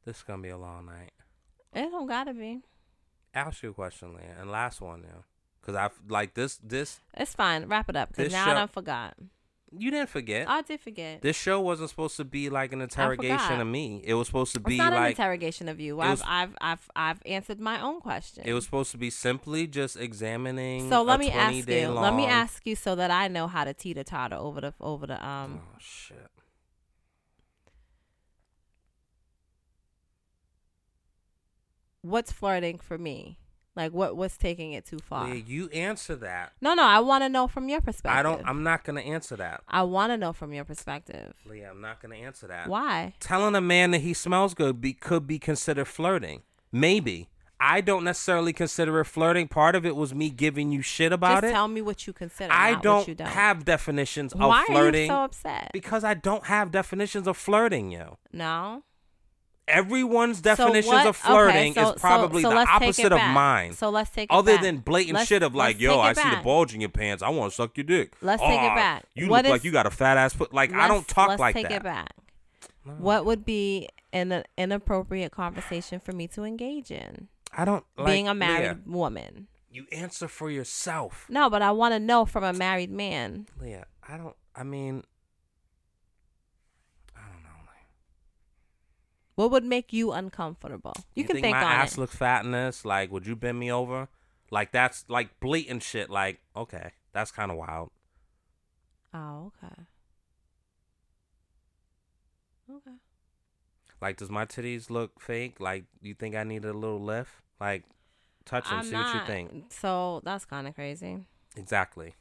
this 0.04 0.18
is 0.18 0.22
gonna 0.22 0.42
be 0.42 0.48
a 0.48 0.58
long 0.58 0.86
night. 0.86 1.12
it 1.72 1.90
don't 1.90 2.06
gotta 2.06 2.34
be. 2.34 2.62
Ask 3.34 3.62
you 3.62 3.70
a 3.70 3.74
question, 3.74 4.14
Leah, 4.14 4.36
and 4.40 4.50
last 4.50 4.80
one 4.80 5.02
now, 5.02 5.24
because 5.60 5.74
I've 5.76 5.98
like 6.08 6.34
this. 6.34 6.58
This 6.62 7.00
It's 7.14 7.34
fine. 7.34 7.66
Wrap 7.66 7.88
it 7.88 7.96
up 7.96 8.10
because 8.10 8.32
now 8.32 8.44
show- 8.46 8.50
I 8.50 8.54
done 8.54 8.68
forgot. 8.68 9.14
You 9.78 9.90
didn't 9.90 10.08
forget. 10.08 10.48
I 10.48 10.62
did 10.62 10.80
forget. 10.80 11.22
this 11.22 11.36
show 11.36 11.60
wasn't 11.60 11.90
supposed 11.90 12.16
to 12.16 12.24
be 12.24 12.48
like 12.50 12.72
an 12.72 12.80
interrogation 12.80 13.60
of 13.60 13.66
me. 13.66 14.02
It 14.04 14.14
was 14.14 14.26
supposed 14.26 14.52
to 14.54 14.60
be 14.60 14.74
it's 14.74 14.78
not 14.78 14.92
an 14.92 15.06
interrogation 15.06 15.68
of 15.68 15.80
you. 15.80 16.00
I've, 16.00 16.10
was- 16.10 16.22
I've 16.26 16.56
I've 16.60 16.90
I've 16.96 17.22
answered 17.26 17.60
my 17.60 17.80
own 17.80 18.00
question. 18.00 18.44
it 18.46 18.52
was 18.52 18.64
supposed 18.64 18.90
to 18.92 18.98
be 18.98 19.10
simply 19.10 19.66
just 19.66 19.96
examining. 19.96 20.88
so 20.90 21.02
let 21.02 21.20
me 21.20 21.30
ask 21.30 21.68
you. 21.68 21.88
Long, 21.88 22.02
Let 22.02 22.14
me 22.14 22.26
ask 22.26 22.66
you 22.66 22.76
so 22.76 22.94
that 22.96 23.10
I 23.10 23.28
know 23.28 23.46
how 23.46 23.64
to 23.64 23.74
teeter 23.74 24.04
totter 24.04 24.36
over 24.36 24.60
the 24.60 24.74
over 24.80 25.06
the 25.06 25.24
um. 25.26 25.60
Oh 25.62 25.76
shit. 25.78 26.30
What's 32.02 32.30
flirting 32.30 32.78
for 32.78 32.98
me? 32.98 33.38
Like 33.76 33.92
what 33.92 34.16
what's 34.16 34.36
taking 34.38 34.72
it 34.72 34.86
too 34.86 34.98
far? 34.98 35.28
You 35.34 35.68
answer 35.68 36.16
that. 36.16 36.52
No, 36.62 36.72
no. 36.74 36.82
I 36.82 37.00
want 37.00 37.22
to 37.24 37.28
know 37.28 37.46
from 37.46 37.68
your 37.68 37.80
perspective. 37.82 38.18
I 38.18 38.22
don't. 38.22 38.42
I'm 38.48 38.62
not 38.62 38.84
gonna 38.84 39.02
answer 39.02 39.36
that. 39.36 39.62
I 39.68 39.82
want 39.82 40.12
to 40.12 40.16
know 40.16 40.32
from 40.32 40.52
your 40.54 40.64
perspective. 40.64 41.34
Leah, 41.44 41.70
I'm 41.70 41.80
not 41.82 42.00
gonna 42.00 42.16
answer 42.16 42.46
that. 42.46 42.68
Why? 42.68 43.12
Telling 43.20 43.54
a 43.54 43.60
man 43.60 43.90
that 43.90 44.00
he 44.00 44.14
smells 44.14 44.54
good 44.54 44.80
be, 44.80 44.94
could 44.94 45.26
be 45.26 45.38
considered 45.38 45.84
flirting. 45.86 46.42
Maybe. 46.72 47.28
I 47.58 47.80
don't 47.80 48.04
necessarily 48.04 48.52
consider 48.52 49.00
it 49.00 49.06
flirting. 49.06 49.48
Part 49.48 49.74
of 49.74 49.86
it 49.86 49.96
was 49.96 50.14
me 50.14 50.28
giving 50.28 50.72
you 50.72 50.82
shit 50.82 51.10
about 51.10 51.40
Just 51.42 51.44
it. 51.44 51.52
tell 51.52 51.68
me 51.68 51.80
what 51.80 52.06
you 52.06 52.12
consider. 52.12 52.52
I 52.52 52.74
don't, 52.74 53.08
you 53.08 53.14
don't. 53.14 53.28
have 53.28 53.64
definitions 53.64 54.34
of 54.34 54.40
Why 54.40 54.64
flirting 54.66 55.00
are 55.00 55.04
you 55.04 55.08
so 55.20 55.24
upset? 55.24 55.70
because 55.72 56.04
I 56.04 56.12
don't 56.12 56.44
have 56.44 56.70
definitions 56.70 57.26
of 57.26 57.36
flirting, 57.38 57.90
yo. 57.92 58.18
no. 58.32 58.82
Everyone's 59.68 60.36
So 60.38 60.42
definitions 60.42 60.86
what- 60.92 61.06
of 61.08 61.16
flirting 61.16 61.72
okay, 61.72 61.82
so- 61.82 61.92
is 61.94 62.00
probably 62.00 62.42
so, 62.42 62.50
so 62.50 62.50
the 62.50 62.56
let's 62.56 62.70
take 62.70 62.80
it 62.82 62.84
opposite 62.84 63.12
of 63.12 63.18
mine. 63.34 63.72
So 63.72 63.90
let's 63.90 64.10
take 64.10 64.30
it 64.30 64.34
Other 64.34 64.52
back. 64.54 64.62
than 64.62 64.78
blatant 64.78 65.14
Let's- 65.16 65.28
shit 65.28 65.42
of 65.42 65.54
like, 65.56 65.80
yo, 65.80 65.98
I 65.98 66.10
it 66.12 66.16
see 66.18 66.30
the 66.30 66.36
bulge 66.42 66.72
in 66.74 66.80
your 66.80 66.90
pants. 66.90 67.22
I 67.22 67.30
want 67.30 67.50
to 67.50 67.54
suck 67.56 67.76
your 67.76 67.84
dick. 67.84 68.14
Let's 68.22 68.40
take 68.42 68.60
it 68.60 68.74
back. 68.76 69.04
You 69.14 69.28
What 69.28 69.44
look 69.44 69.50
like 69.50 69.64
you 69.64 69.72
got 69.72 69.86
a 69.86 69.90
fat 69.90 70.16
ass 70.18 70.34
foot. 70.34 70.54
Like 70.54 70.72
I 70.72 70.86
don't 70.86 70.98
Let's- 70.98 71.12
talk 71.12 71.28
let's 71.30 71.40
like 71.40 71.54
take 71.56 71.68
that. 71.68 71.76
it 71.76 71.82
back. 71.82 72.12
No. 72.84 72.92
What 72.94 73.24
would 73.24 73.44
be 73.44 73.88
an 74.12 74.44
inappropriate 74.56 75.32
conversation 75.32 75.98
for 75.98 76.12
me 76.12 76.28
to 76.28 76.44
engage 76.44 76.92
in? 76.92 77.26
I 77.52 77.64
don't 77.64 77.84
like, 77.96 78.06
Being 78.06 78.28
a 78.28 78.34
married 78.34 78.60
Leah, 78.60 78.78
woman. 78.86 79.48
you 79.70 79.86
answer 79.90 80.28
for 80.28 80.48
yourself, 80.48 81.26
No, 81.28 81.50
but 81.50 81.62
I 81.62 81.72
want 81.72 81.92
to 81.94 81.98
know 81.98 82.24
from 82.24 82.44
a 82.44 82.52
married 82.52 82.90
man. 82.92 83.46
Leah. 83.60 83.86
I 84.08 84.16
don't. 84.16 84.36
I 84.54 84.62
mean, 84.62 85.02
I 87.16 87.20
don't 87.22 87.42
know. 87.42 87.48
Leah. 87.62 87.86
What 89.36 89.50
would 89.50 89.64
make 89.64 89.92
you 89.92 90.12
uncomfortable? 90.12 90.94
You, 91.14 91.24
can 91.24 91.34
think, 91.34 91.44
think, 91.44 91.56
my 91.56 91.62
ass 91.62 91.92
it. 91.92 92.00
looks 92.00 92.16
fat 92.16 92.44
in 92.44 92.52
this? 92.52 92.84
Like, 92.84 93.12
would 93.12 93.26
you 93.26 93.36
bend 93.36 93.58
me 93.58 93.70
over? 93.70 94.08
Like 94.50 94.72
that's 94.72 95.04
like 95.08 95.38
blatant 95.40 95.82
shit. 95.82 96.10
Like, 96.10 96.40
okay, 96.56 96.92
that's 97.12 97.30
kind 97.30 97.50
of 97.50 97.56
wild. 97.56 97.90
oh, 99.14 99.52
okay. 99.62 99.74
Okay. 102.68 102.96
Like, 104.00 104.16
does 104.16 104.30
my 104.30 104.44
titties 104.44 104.90
look 104.90 105.20
fake? 105.20 105.60
Like, 105.60 105.84
you 106.02 106.14
think 106.14 106.34
I 106.34 106.42
need 106.42 106.64
a 106.64 106.72
little 106.72 107.00
lift? 107.00 107.30
Like, 107.60 107.84
touch 108.44 108.68
them, 108.68 108.80
I'm 108.80 108.84
see 108.84 108.92
not. 108.92 109.14
what 109.14 109.20
you 109.20 109.26
think. 109.26 109.72
So 109.72 110.20
that's 110.24 110.44
kind 110.44 110.66
of 110.66 110.74
crazy. 110.74 111.26
Exactly. 111.56 112.14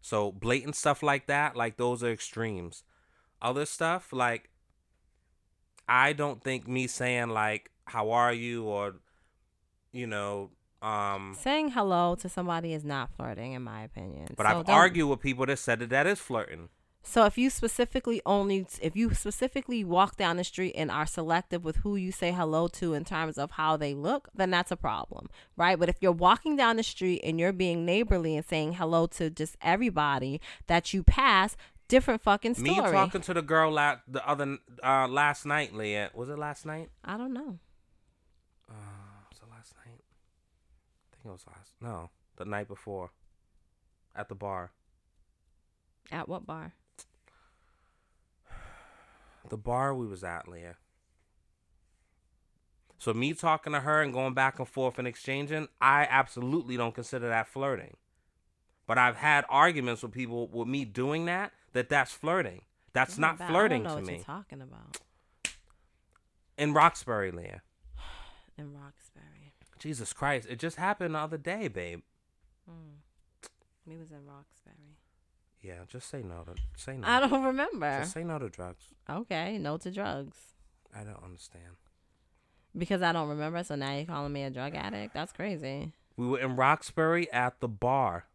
So 0.00 0.32
blatant 0.32 0.76
stuff 0.76 1.02
like 1.02 1.26
that, 1.26 1.56
like 1.56 1.76
those 1.76 2.02
are 2.02 2.12
extremes. 2.12 2.84
Other 3.42 3.66
stuff, 3.66 4.12
like 4.12 4.48
I 5.88 6.12
don't 6.12 6.42
think 6.42 6.68
me 6.68 6.86
saying 6.86 7.28
like 7.30 7.70
"How 7.86 8.10
are 8.10 8.32
you?" 8.32 8.64
or 8.64 8.96
you 9.92 10.06
know, 10.06 10.50
um. 10.82 11.36
Saying 11.38 11.70
hello 11.70 12.14
to 12.16 12.28
somebody 12.28 12.72
is 12.72 12.84
not 12.84 13.10
flirting, 13.16 13.52
in 13.52 13.62
my 13.62 13.82
opinion. 13.82 14.34
But 14.36 14.46
So 14.46 14.60
I've 14.60 14.68
argued 14.68 15.08
with 15.08 15.20
people 15.20 15.46
that 15.46 15.58
said 15.58 15.80
that 15.80 15.90
that 15.90 16.06
is 16.06 16.18
flirting. 16.18 16.68
So 17.02 17.24
if 17.24 17.38
you 17.38 17.48
specifically 17.48 18.20
only 18.26 18.66
if 18.82 18.94
you 18.94 19.14
specifically 19.14 19.82
walk 19.82 20.16
down 20.16 20.36
the 20.36 20.44
street 20.44 20.74
and 20.76 20.90
are 20.90 21.06
selective 21.06 21.64
with 21.64 21.76
who 21.76 21.96
you 21.96 22.12
say 22.12 22.32
hello 22.32 22.68
to 22.68 22.92
in 22.92 23.06
terms 23.06 23.38
of 23.38 23.52
how 23.52 23.78
they 23.78 23.94
look, 23.94 24.28
then 24.34 24.50
that's 24.50 24.70
a 24.70 24.76
problem, 24.76 25.30
right? 25.56 25.78
But 25.78 25.88
if 25.88 25.96
you're 26.02 26.12
walking 26.12 26.54
down 26.54 26.76
the 26.76 26.82
street 26.82 27.22
and 27.24 27.40
you're 27.40 27.52
being 27.52 27.86
neighborly 27.86 28.36
and 28.36 28.44
saying 28.44 28.74
hello 28.74 29.06
to 29.06 29.30
just 29.30 29.56
everybody 29.62 30.38
that 30.66 30.92
you 30.92 31.02
pass, 31.02 31.56
different 31.88 32.22
fucking 32.22 32.54
story. 32.54 32.70
Me 32.70 32.76
talking 32.76 33.20
to 33.22 33.34
the 33.34 33.42
girl 33.42 33.72
la- 33.72 33.96
the 34.06 34.26
other 34.26 34.58
uh, 34.82 35.08
last 35.08 35.46
night, 35.46 35.74
Leah. 35.74 36.10
Was 36.14 36.28
it 36.28 36.38
last 36.38 36.64
night? 36.64 36.90
I 37.04 37.16
don't 37.16 37.32
know. 37.32 37.58
Uh, 38.70 38.74
was 39.30 39.40
it 39.42 39.50
last 39.50 39.74
night? 39.84 40.00
I 41.12 41.16
think 41.16 41.26
it 41.26 41.32
was 41.32 41.44
last. 41.46 41.72
No, 41.80 42.10
the 42.36 42.44
night 42.44 42.68
before. 42.68 43.10
At 44.14 44.28
the 44.28 44.34
bar. 44.34 44.72
At 46.10 46.28
what 46.28 46.46
bar? 46.46 46.72
The 49.48 49.56
bar 49.56 49.94
we 49.94 50.06
was 50.06 50.24
at, 50.24 50.48
Leah. 50.48 50.76
So 52.98 53.14
me 53.14 53.32
talking 53.32 53.72
to 53.72 53.80
her 53.80 54.02
and 54.02 54.12
going 54.12 54.34
back 54.34 54.58
and 54.58 54.66
forth 54.68 54.98
and 54.98 55.06
exchanging, 55.06 55.68
I 55.80 56.06
absolutely 56.10 56.76
don't 56.76 56.94
consider 56.94 57.28
that 57.28 57.48
flirting. 57.48 57.96
But 58.86 58.98
I've 58.98 59.16
had 59.16 59.44
arguments 59.48 60.02
with 60.02 60.12
people 60.12 60.48
with 60.48 60.66
me 60.66 60.84
doing 60.84 61.26
that 61.26 61.52
that 61.72 61.88
that's 61.88 62.12
flirting. 62.12 62.62
That's 62.92 63.18
Oh, 63.18 63.20
not 63.20 63.38
flirting 63.38 63.86
I 63.86 63.90
don't 63.90 64.02
know 64.04 64.06
to 64.06 64.12
what 64.12 64.18
me. 64.18 64.24
Talking 64.24 64.62
about 64.62 64.98
In 66.56 66.72
Roxbury, 66.72 67.30
Leah. 67.30 67.62
in 68.58 68.72
Roxbury. 68.72 69.52
Jesus 69.78 70.12
Christ, 70.12 70.48
it 70.50 70.58
just 70.58 70.76
happened 70.76 71.14
the 71.14 71.18
other 71.20 71.38
day, 71.38 71.68
babe. 71.68 72.00
Hmm. 72.68 72.96
We 73.86 73.96
was 73.96 74.10
in 74.10 74.26
Roxbury. 74.26 74.96
Yeah, 75.62 75.84
just 75.88 76.08
say 76.08 76.22
no 76.22 76.44
to 76.44 76.54
say 76.76 76.96
no. 76.96 77.06
I 77.08 77.20
don't 77.20 77.42
remember. 77.44 77.98
Just 78.00 78.12
say 78.12 78.24
no 78.24 78.38
to 78.38 78.48
drugs. 78.48 78.84
Okay, 79.10 79.58
no 79.58 79.76
to 79.78 79.90
drugs. 79.90 80.36
I 80.94 81.04
don't 81.04 81.22
understand. 81.22 81.76
Because 82.76 83.02
I 83.02 83.12
don't 83.12 83.28
remember, 83.28 83.62
so 83.64 83.74
now 83.74 83.94
you're 83.94 84.04
calling 84.04 84.32
me 84.32 84.44
a 84.44 84.50
drug 84.50 84.74
addict? 84.74 85.14
That's 85.14 85.32
crazy. 85.32 85.92
We 86.16 86.26
were 86.26 86.38
in 86.38 86.54
Roxbury 86.56 87.30
at 87.32 87.60
the 87.60 87.68
bar. 87.68 88.26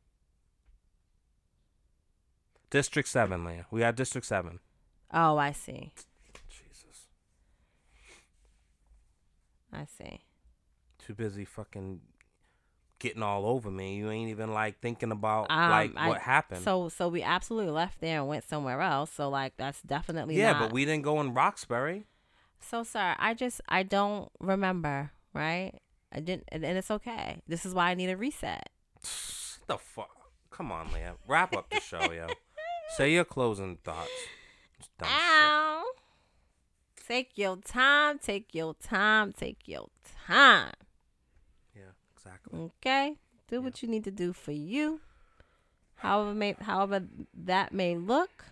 District 2.74 3.08
seven, 3.08 3.46
Leah. 3.46 3.68
We 3.70 3.82
got 3.82 3.96
District 3.96 4.26
seven. 4.26 4.58
Oh, 5.14 5.38
I 5.38 5.52
see. 5.52 5.92
Jesus. 6.50 7.06
I 9.72 9.86
see. 9.86 10.22
Too 10.98 11.14
busy 11.14 11.46
fucking 11.46 12.02
getting 12.98 13.22
all 13.22 13.46
over 13.46 13.70
me. 13.70 13.96
You 13.98 14.10
ain't 14.10 14.32
even 14.32 14.52
like 14.56 14.80
thinking 14.82 15.12
about 15.12 15.52
Um, 15.52 15.70
like 15.70 15.92
I- 15.96 16.08
what 16.10 16.22
happened. 16.22 16.64
So, 16.64 16.90
so 16.90 17.10
we 17.10 17.22
absolutely 17.22 17.72
left 17.72 18.02
there 18.02 18.18
and 18.22 18.28
went 18.28 18.44
somewhere 18.44 18.82
else. 18.82 19.12
So, 19.12 19.30
like, 19.30 19.56
that's 19.56 19.84
definitely 19.84 20.38
yeah, 20.38 20.54
not- 20.54 20.60
but 20.62 20.72
we 20.74 20.84
didn't 20.84 21.04
go 21.04 21.22
in 21.22 21.36
Roxbury. 21.36 22.08
So, 22.60 22.82
sir, 22.82 23.16
I 23.20 23.36
just 23.36 23.62
I 23.70 23.84
don't 23.84 24.32
remember. 24.40 25.12
Right? 25.32 25.80
I 26.12 26.22
didn't, 26.22 26.46
and, 26.48 26.66
and 26.66 26.76
it's 26.76 26.90
okay. 26.90 27.40
This 27.48 27.68
is 27.68 27.76
why 27.76 27.92
I 27.92 27.94
need 27.94 28.10
a 28.10 28.18
reset. 28.18 28.70
the 29.68 29.78
fuck? 29.78 30.10
Come 30.50 30.72
on, 30.72 30.92
Leah. 30.92 31.18
Wrap 31.28 31.56
up 31.56 31.70
the 31.70 31.80
show, 31.80 32.12
yo. 32.12 32.30
Say 32.90 33.14
your 33.14 33.26
closing 33.26 33.78
thoughts. 33.78 34.10
Shit. 34.80 35.08
Ow! 35.08 35.84
Take 37.08 37.38
your 37.38 37.58
time. 37.58 38.20
Take 38.20 38.54
your 38.54 38.76
time. 38.76 39.34
Take 39.34 39.68
your 39.68 39.88
time. 40.28 40.74
Yeah, 41.76 41.92
exactly. 42.16 42.60
Okay, 42.60 43.18
do 43.50 43.62
what 43.62 43.82
you 43.82 43.90
need 43.90 44.04
to 44.06 44.12
do 44.12 44.32
for 44.32 44.52
you. 44.52 45.02
However, 45.96 46.34
may 46.34 46.56
however 46.60 47.04
that 47.34 47.74
may 47.74 47.96
look. 47.96 48.46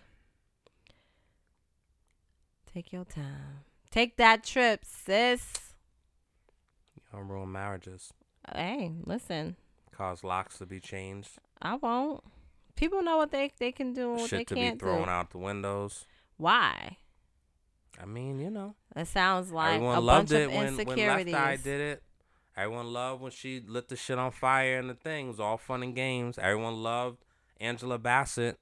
Take 2.72 2.92
your 2.92 3.04
time. 3.04 3.64
Take 3.90 4.16
that 4.16 4.44
trip, 4.44 4.84
sis. 4.84 5.74
You 6.94 7.02
don't 7.12 7.28
ruin 7.28 7.52
marriages. 7.52 8.12
Hey, 8.54 8.92
listen, 9.04 9.56
Cause 9.92 10.24
locks 10.24 10.58
to 10.58 10.66
be 10.66 10.80
changed. 10.80 11.38
I 11.60 11.76
won't. 11.76 12.24
People 12.76 13.02
know 13.02 13.16
what 13.16 13.30
they 13.30 13.50
they 13.58 13.72
can 13.72 13.92
do 13.92 14.12
and 14.12 14.20
what 14.20 14.30
they 14.30 14.38
Shit 14.38 14.48
to 14.48 14.54
be 14.54 14.60
can't 14.60 14.80
thrown 14.80 15.04
do. 15.04 15.10
out 15.10 15.30
the 15.30 15.38
windows. 15.38 16.06
Why? 16.36 16.96
I 18.00 18.06
mean, 18.06 18.40
you 18.40 18.50
know. 18.50 18.74
It 18.96 19.06
sounds 19.06 19.52
like 19.52 19.74
Everyone 19.74 19.96
a 19.96 20.00
loved 20.00 20.28
bunch 20.30 20.40
it 20.40 20.44
of 20.44 20.50
when, 20.54 20.86
when 20.86 21.26
Left. 21.26 21.34
Eye 21.34 21.56
did 21.62 21.80
it. 21.80 22.02
Everyone 22.56 22.92
loved 22.92 23.22
when 23.22 23.30
she 23.30 23.62
lit 23.66 23.88
the 23.88 23.96
shit 23.96 24.18
on 24.18 24.30
fire 24.30 24.78
and 24.78 24.90
the 24.90 24.94
thing. 24.94 25.26
It 25.26 25.28
was 25.28 25.40
all 25.40 25.56
fun 25.56 25.82
and 25.82 25.94
games. 25.94 26.38
Everyone 26.38 26.82
loved 26.82 27.18
Angela 27.60 27.98
Bassett 27.98 28.58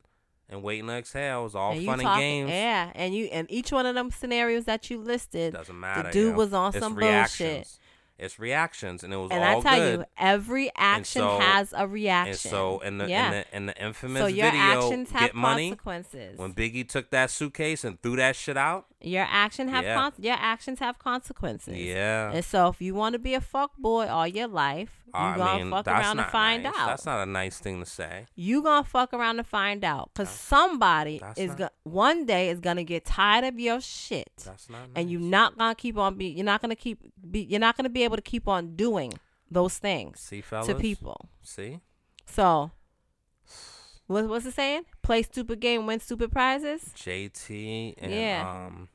and 0.49 0.63
Waiting 0.63 0.87
to 0.89 0.93
Exhale. 0.95 1.41
It 1.41 1.45
was 1.45 1.55
all 1.55 1.73
and 1.73 1.87
fun 1.87 2.01
and 2.01 2.19
games. 2.21 2.51
Yeah, 2.51 2.93
and 2.95 3.15
you 3.15 3.27
and 3.27 3.51
each 3.51 3.73
one 3.73 3.87
of 3.87 3.95
them 3.95 4.11
scenarios 4.11 4.65
that 4.67 4.91
you 4.91 5.01
listed, 5.01 5.55
Doesn't 5.55 5.79
matter. 5.79 6.05
The 6.05 6.13
dude 6.13 6.37
was 6.37 6.53
on 6.53 6.71
it's 6.71 6.79
some 6.79 6.95
reactions. 6.95 7.49
bullshit. 7.49 7.79
It's 8.21 8.39
reactions, 8.39 9.03
and 9.03 9.13
it 9.15 9.17
was 9.17 9.31
and 9.31 9.43
all 9.43 9.61
I 9.61 9.63
tell 9.63 9.79
good. 9.79 9.99
you, 10.01 10.05
every 10.19 10.71
action 10.77 11.23
so- 11.23 11.39
has 11.39 11.73
a 11.75 11.89
reaction. 11.89 12.31
and 12.33 12.39
so, 12.39 12.79
in 12.81 12.99
the, 12.99 13.09
yeah. 13.09 13.27
in 13.27 13.31
the 13.33 13.57
in 13.57 13.67
the 13.67 13.83
infamous 13.83 14.21
so 14.21 14.27
your 14.27 14.51
video, 14.51 14.61
actions 14.63 15.11
have 15.13 15.21
"Get 15.23 15.35
Money," 15.35 15.71
consequences. 15.71 16.39
when 16.39 16.53
Biggie 16.53 16.87
took 16.87 17.09
that 17.11 17.31
suitcase 17.31 17.83
and 17.83 18.01
threw 18.03 18.17
that 18.17 18.37
shit 18.37 18.57
out. 18.59 18.87
Your 19.03 19.27
action 19.31 19.69
have 19.69 19.85
Yeah. 19.85 19.95
con- 19.95 20.13
your 20.19 20.37
actions 20.39 20.79
have 20.79 20.99
consequences. 20.99 21.77
Yeah, 21.77 22.33
And 22.33 22.45
so 22.45 22.69
if 22.69 22.81
you 22.83 22.95
want 22.95 23.15
to 23.15 23.19
be 23.19 23.35
a 23.35 23.41
fuck 23.41 23.77
boy 23.79 24.07
all 24.09 24.27
your 24.27 24.47
life, 24.49 24.91
you 25.07 25.13
I 25.15 25.37
gonna 25.37 25.65
mean, 25.65 25.71
fuck 25.73 25.89
around 25.89 26.19
and 26.21 26.29
find 26.29 26.63
nice. 26.65 26.75
out. 26.77 26.87
That's 26.87 27.07
not 27.07 27.23
a 27.23 27.27
nice 27.27 27.59
thing 27.59 27.81
to 27.81 27.87
say. 27.87 28.27
you 28.37 28.63
gonna 28.63 28.85
fuck 28.85 29.13
around 29.13 29.39
and 29.39 29.47
find 29.47 29.85
out 29.85 30.11
because 30.13 30.29
somebody 30.31 31.19
that's 31.19 31.39
is 31.41 31.49
not- 31.51 31.59
gonna 31.59 31.71
one 31.85 32.27
day 32.27 32.49
is 32.51 32.61
gonna 32.61 32.85
get 32.85 33.05
tired 33.05 33.45
of 33.45 33.59
your 33.59 33.81
shit 33.81 34.31
That's 34.45 34.69
not. 34.69 34.81
Nice. 34.81 34.91
and 34.97 35.11
you're 35.11 35.21
not 35.21 35.57
gonna 35.59 35.75
keep 35.75 35.97
on 35.97 36.17
be 36.17 36.27
you're 36.27 36.45
not 36.45 36.61
gonna 36.61 36.77
keep 36.77 36.99
be 37.31 37.41
you're 37.43 37.59
not 37.61 37.77
gonna 37.77 37.89
be 37.89 38.05
able 38.05 38.17
to 38.17 38.23
keep 38.23 38.47
on 38.47 38.77
doing 38.77 39.13
those 39.51 39.79
things 39.79 40.21
see, 40.21 40.41
fellas. 40.41 40.67
to 40.69 40.75
people 40.77 41.29
See, 41.43 41.81
so 42.27 42.71
what, 44.11 44.29
what's 44.29 44.45
it 44.47 44.55
saying 44.55 44.83
play 45.03 45.23
stupid 45.23 45.61
game 45.61 45.87
win 45.87 46.01
stupid 46.01 46.31
prizes 46.33 46.83
JT 46.97 47.95
and 47.99 48.13
Yeah. 48.13 48.67
um 48.67 48.89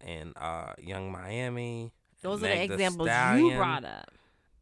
and 0.00 0.32
uh 0.36 0.72
Yung 0.80 1.10
Miami. 1.12 1.92
those 2.22 2.40
Meg 2.40 2.50
are 2.50 2.54
the 2.68 2.74
examples 2.74 3.06
you 3.08 3.12
Stallion, 3.12 3.56
brought 3.56 3.84
up 3.84 4.10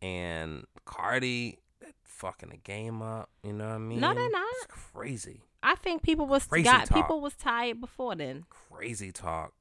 And 0.03 0.64
Cardi 0.84 1.59
fucking 2.03 2.49
the 2.51 2.57
game 2.57 3.03
up. 3.03 3.28
You 3.43 3.53
know 3.53 3.68
what 3.68 3.74
I 3.74 3.78
mean? 3.78 4.01
No, 4.01 4.14
they're 4.14 4.30
not. 4.30 4.49
It's 4.62 4.66
crazy, 4.93 5.43
i 5.62 5.74
think 5.74 6.03
people 6.03 6.26
was 6.26 6.47
Crazy 6.47 6.64
got 6.64 6.87
talk. 6.87 6.97
people 6.97 7.20
was 7.20 7.34
tired 7.34 7.80
before 7.80 8.14
then 8.16 8.45
crazy 8.51 9.12
talk. 9.12 9.53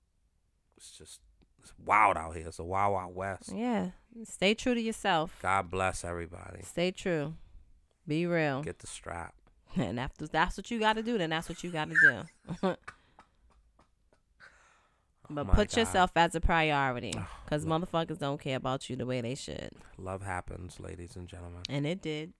It's 0.77 0.91
just 0.97 1.19
it's 1.61 1.73
wild 1.83 2.15
out 2.17 2.35
here. 2.35 2.47
It's 2.47 2.59
a 2.59 2.63
wild, 2.63 2.93
wild 2.93 3.15
west. 3.15 3.51
yeah 3.53 3.91
stay 4.23 4.53
true 4.53 4.73
to 4.73 4.81
yourself 4.81 5.37
God 5.41 5.69
bless 5.69 6.03
everybody. 6.05 6.61
stay 6.63 6.91
true 6.91 7.33
be 8.07 8.25
real 8.25 8.61
Get 8.61 8.79
the 8.79 8.87
strap. 8.87 9.33
And 9.77 9.99
after 9.99 10.27
that's 10.27 10.55
what 10.57 10.71
you 10.71 10.79
got 10.79 10.93
to 10.93 11.03
do, 11.03 11.17
then 11.17 11.29
that's 11.31 11.49
what 11.49 11.63
you 11.63 11.69
got 11.71 11.89
to 11.89 11.95
do. 12.01 12.23
but 15.29 15.47
Oh 15.47 15.51
put 15.53 15.69
God. 15.71 15.77
yourself 15.77 16.11
as 16.15 16.35
a 16.35 16.39
priority, 16.39 17.13
Oh, 17.17 17.27
because 17.43 17.65
motherfuckers 17.65 18.19
don't 18.19 18.39
care 18.39 18.57
about 18.57 18.89
you 18.89 18.95
the 18.95 19.05
way 19.05 19.21
they 19.21 19.35
should, 19.35 19.71
Love 19.97 20.21
happens, 20.21 20.79
ladies 20.79 21.15
and 21.15 21.27
gentlemen. 21.27 21.61
and 21.69 21.85
it 21.87 22.01
did. 22.01 22.33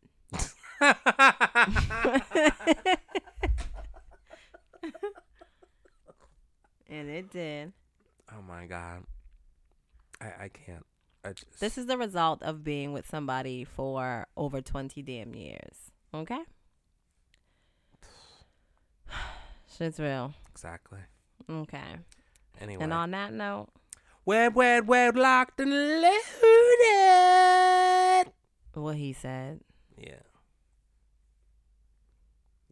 And 6.88 7.10
it 7.10 7.32
did. 7.32 7.74
oh 8.32 8.42
my 8.48 8.66
God. 8.66 9.04
I 10.22 10.26
I 10.46 10.50
can't. 10.50 10.86
I 11.24 11.34
just, 11.34 11.60
This 11.60 11.78
is 11.78 11.88
the 11.88 11.98
result 11.98 12.44
of 12.44 12.64
being 12.64 12.94
with 12.94 13.08
somebody 13.10 13.64
for 13.64 14.28
over 14.38 14.62
twenty 14.62 15.02
damn 15.02 15.34
years. 15.36 15.92
Okay. 16.14 16.42
Shit's 19.78 20.00
real. 20.00 20.34
exactly. 20.52 21.00
Okay. 21.50 21.78
Anyway. 22.62 22.84
And 22.84 22.94
on 22.94 23.12
that 23.12 23.34
note, 23.34 23.68
Web, 24.26 24.56
web, 24.56 24.88
web, 24.88 25.16
locked 25.16 25.60
and 25.60 25.70
loaded. 25.72 26.14
what 28.74 28.96
he 28.96 29.14
said. 29.14 29.60
Yeah. 29.98 30.16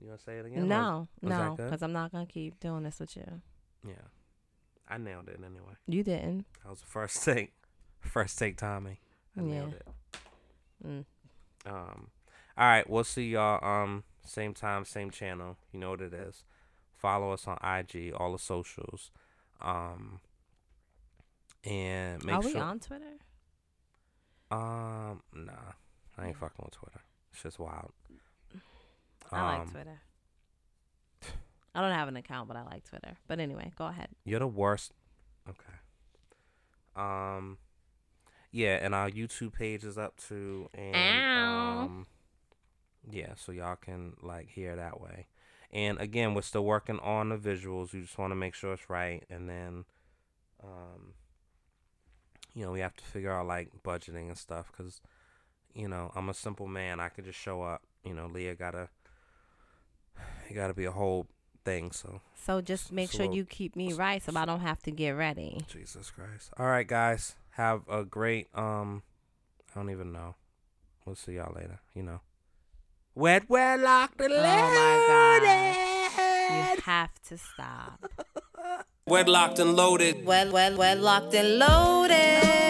You 0.02 0.08
want 0.08 0.20
to 0.20 0.26
say 0.26 0.38
it 0.40 0.46
again? 0.46 0.68
No, 0.68 1.08
was 1.22 1.30
no, 1.30 1.56
because 1.56 1.82
I'm 1.84 1.94
not 1.94 2.12
gonna 2.12 2.26
keep 2.26 2.60
doing 2.60 2.84
this 2.84 3.00
with 3.00 3.16
you. 3.16 3.42
Yeah. 3.88 3.94
I 4.90 4.98
nailed 4.98 5.30
it 5.30 5.40
anyway. 5.40 5.76
You 5.88 6.04
didn't. 6.04 6.46
That 6.64 6.70
was 6.72 6.80
the 6.82 6.88
first 6.88 7.24
take. 7.24 7.54
First 8.02 8.38
take, 8.38 8.58
Tommy. 8.58 9.00
I 9.38 9.42
Yeah. 9.42 9.48
nailed 9.48 9.74
it. 9.74 9.88
Mm. 10.86 11.06
Um, 11.66 12.08
all 12.58 12.68
right, 12.68 12.90
we'll 12.90 13.04
see 13.06 13.30
y'all. 13.30 13.64
Um, 13.64 14.04
same 14.26 14.54
time, 14.54 14.86
same 14.86 15.12
channel. 15.12 15.58
You 15.72 15.80
know 15.80 15.92
what 15.92 16.02
it 16.02 16.14
is. 16.14 16.44
Follow 16.96 17.32
us 17.32 17.48
on 17.48 17.58
IG, 17.64 18.14
all 18.16 18.32
the 18.32 18.40
socials. 18.40 19.12
Um, 19.62 20.20
and 21.64 22.24
make 22.26 22.36
Are 22.36 22.42
we 22.42 22.52
sure. 22.52 22.62
on 22.62 22.80
Twitter? 22.80 23.18
Um, 24.52 25.22
nah, 25.34 25.74
I 26.18 26.28
ain't 26.28 26.38
fucking 26.38 26.64
with 26.64 26.74
Twitter. 26.74 27.02
It's 27.32 27.42
just 27.44 27.60
wild. 27.60 27.92
I 29.32 29.42
like 29.44 29.62
Um, 29.62 29.70
Twitter. 29.70 30.02
I 31.76 31.82
don't 31.82 31.92
have 31.92 32.08
an 32.08 32.18
account, 32.18 32.48
but 32.48 32.56
I 32.56 32.64
like 32.64 32.84
Twitter. 32.88 33.18
But 33.28 33.40
anyway, 33.40 33.72
go 33.78 33.88
ahead. 33.88 34.10
You're 34.26 34.40
the 34.42 34.48
worst. 34.48 34.94
Okay. 35.50 35.74
Um, 36.96 37.58
yeah, 38.52 38.76
and 38.82 38.94
our 38.94 39.10
YouTube 39.10 39.54
page 39.54 39.84
is 39.84 39.98
up 39.98 40.16
too, 40.18 40.70
and 40.76 40.96
Ow. 40.96 41.80
um, 41.86 42.08
yeah, 43.10 43.34
so 43.36 43.52
y'all 43.52 43.76
can 43.76 44.14
like 44.22 44.50
hear 44.50 44.76
that 44.76 45.00
way. 45.02 45.28
And 45.72 46.00
again, 46.00 46.34
we're 46.36 46.42
still 46.44 46.66
working 46.66 47.00
on 47.00 47.30
the 47.30 47.38
visuals. 47.38 47.94
We 47.94 48.02
just 48.02 48.18
want 48.18 48.32
to 48.32 48.36
make 48.36 48.54
sure 48.54 48.74
it's 48.74 48.90
right, 48.90 49.24
and 49.30 49.50
then, 49.50 49.86
um, 50.64 51.14
you 52.54 52.64
know, 52.64 52.72
we 52.72 52.80
have 52.82 52.96
to 52.96 53.04
figure 53.04 53.32
out 53.32 53.48
like 53.48 53.70
budgeting 53.84 54.28
and 54.28 54.38
stuff 54.38 54.72
because, 54.72 55.02
you 55.74 55.88
know, 55.88 56.12
I'm 56.16 56.30
a 56.30 56.34
simple 56.34 56.68
man. 56.68 57.00
I 57.00 57.10
could 57.10 57.26
just 57.26 57.40
show 57.40 57.64
up. 57.64 57.82
You 58.06 58.14
know, 58.14 58.28
Leah 58.28 58.54
gotta, 58.56 58.90
it 60.50 60.54
gotta 60.54 60.74
be 60.74 60.86
a 60.86 60.92
whole 60.92 61.28
thing. 61.66 61.92
So 61.92 62.22
So 62.36 62.62
just 62.62 62.92
make 62.92 63.10
So 63.10 63.18
sure 63.20 63.28
we'll- 63.28 63.38
you 63.38 63.46
keep 63.46 63.76
me 63.76 63.94
right, 63.94 64.22
so 64.22 64.32
I 64.36 64.46
don't 64.46 64.60
have 64.60 64.84
to 64.84 64.92
get 64.92 65.12
ready. 65.12 65.62
Jesus 65.68 66.12
Christ. 66.12 66.52
All 66.58 66.68
right, 66.68 66.88
guys. 66.88 67.36
Have 67.52 67.82
a 67.90 68.04
great 68.04 68.48
um 68.56 69.04
I 69.76 69.80
don't 69.80 69.90
even 69.90 70.12
know. 70.12 70.36
We'll 71.06 71.16
see 71.16 71.34
y'all 71.34 71.54
later, 71.56 71.80
you 71.96 72.04
know. 72.04 72.22
Wet, 73.16 73.48
wet, 73.48 73.80
locked 73.80 74.20
and 74.22 74.34
loaded. 74.34 74.48
Oh 74.48 74.74
my 74.74 75.06
God. 75.08 76.76
You 76.76 76.82
have 76.82 77.22
to 77.30 77.38
stop. 77.38 78.06
Wet, 79.06 79.28
locked 79.30 79.60
and 79.60 79.76
loaded. 79.76 80.26
Well, 80.26 80.52
well, 80.52 80.76
well, 80.76 80.98
locked 80.98 81.36
and 81.36 81.60
loaded. 81.60 82.64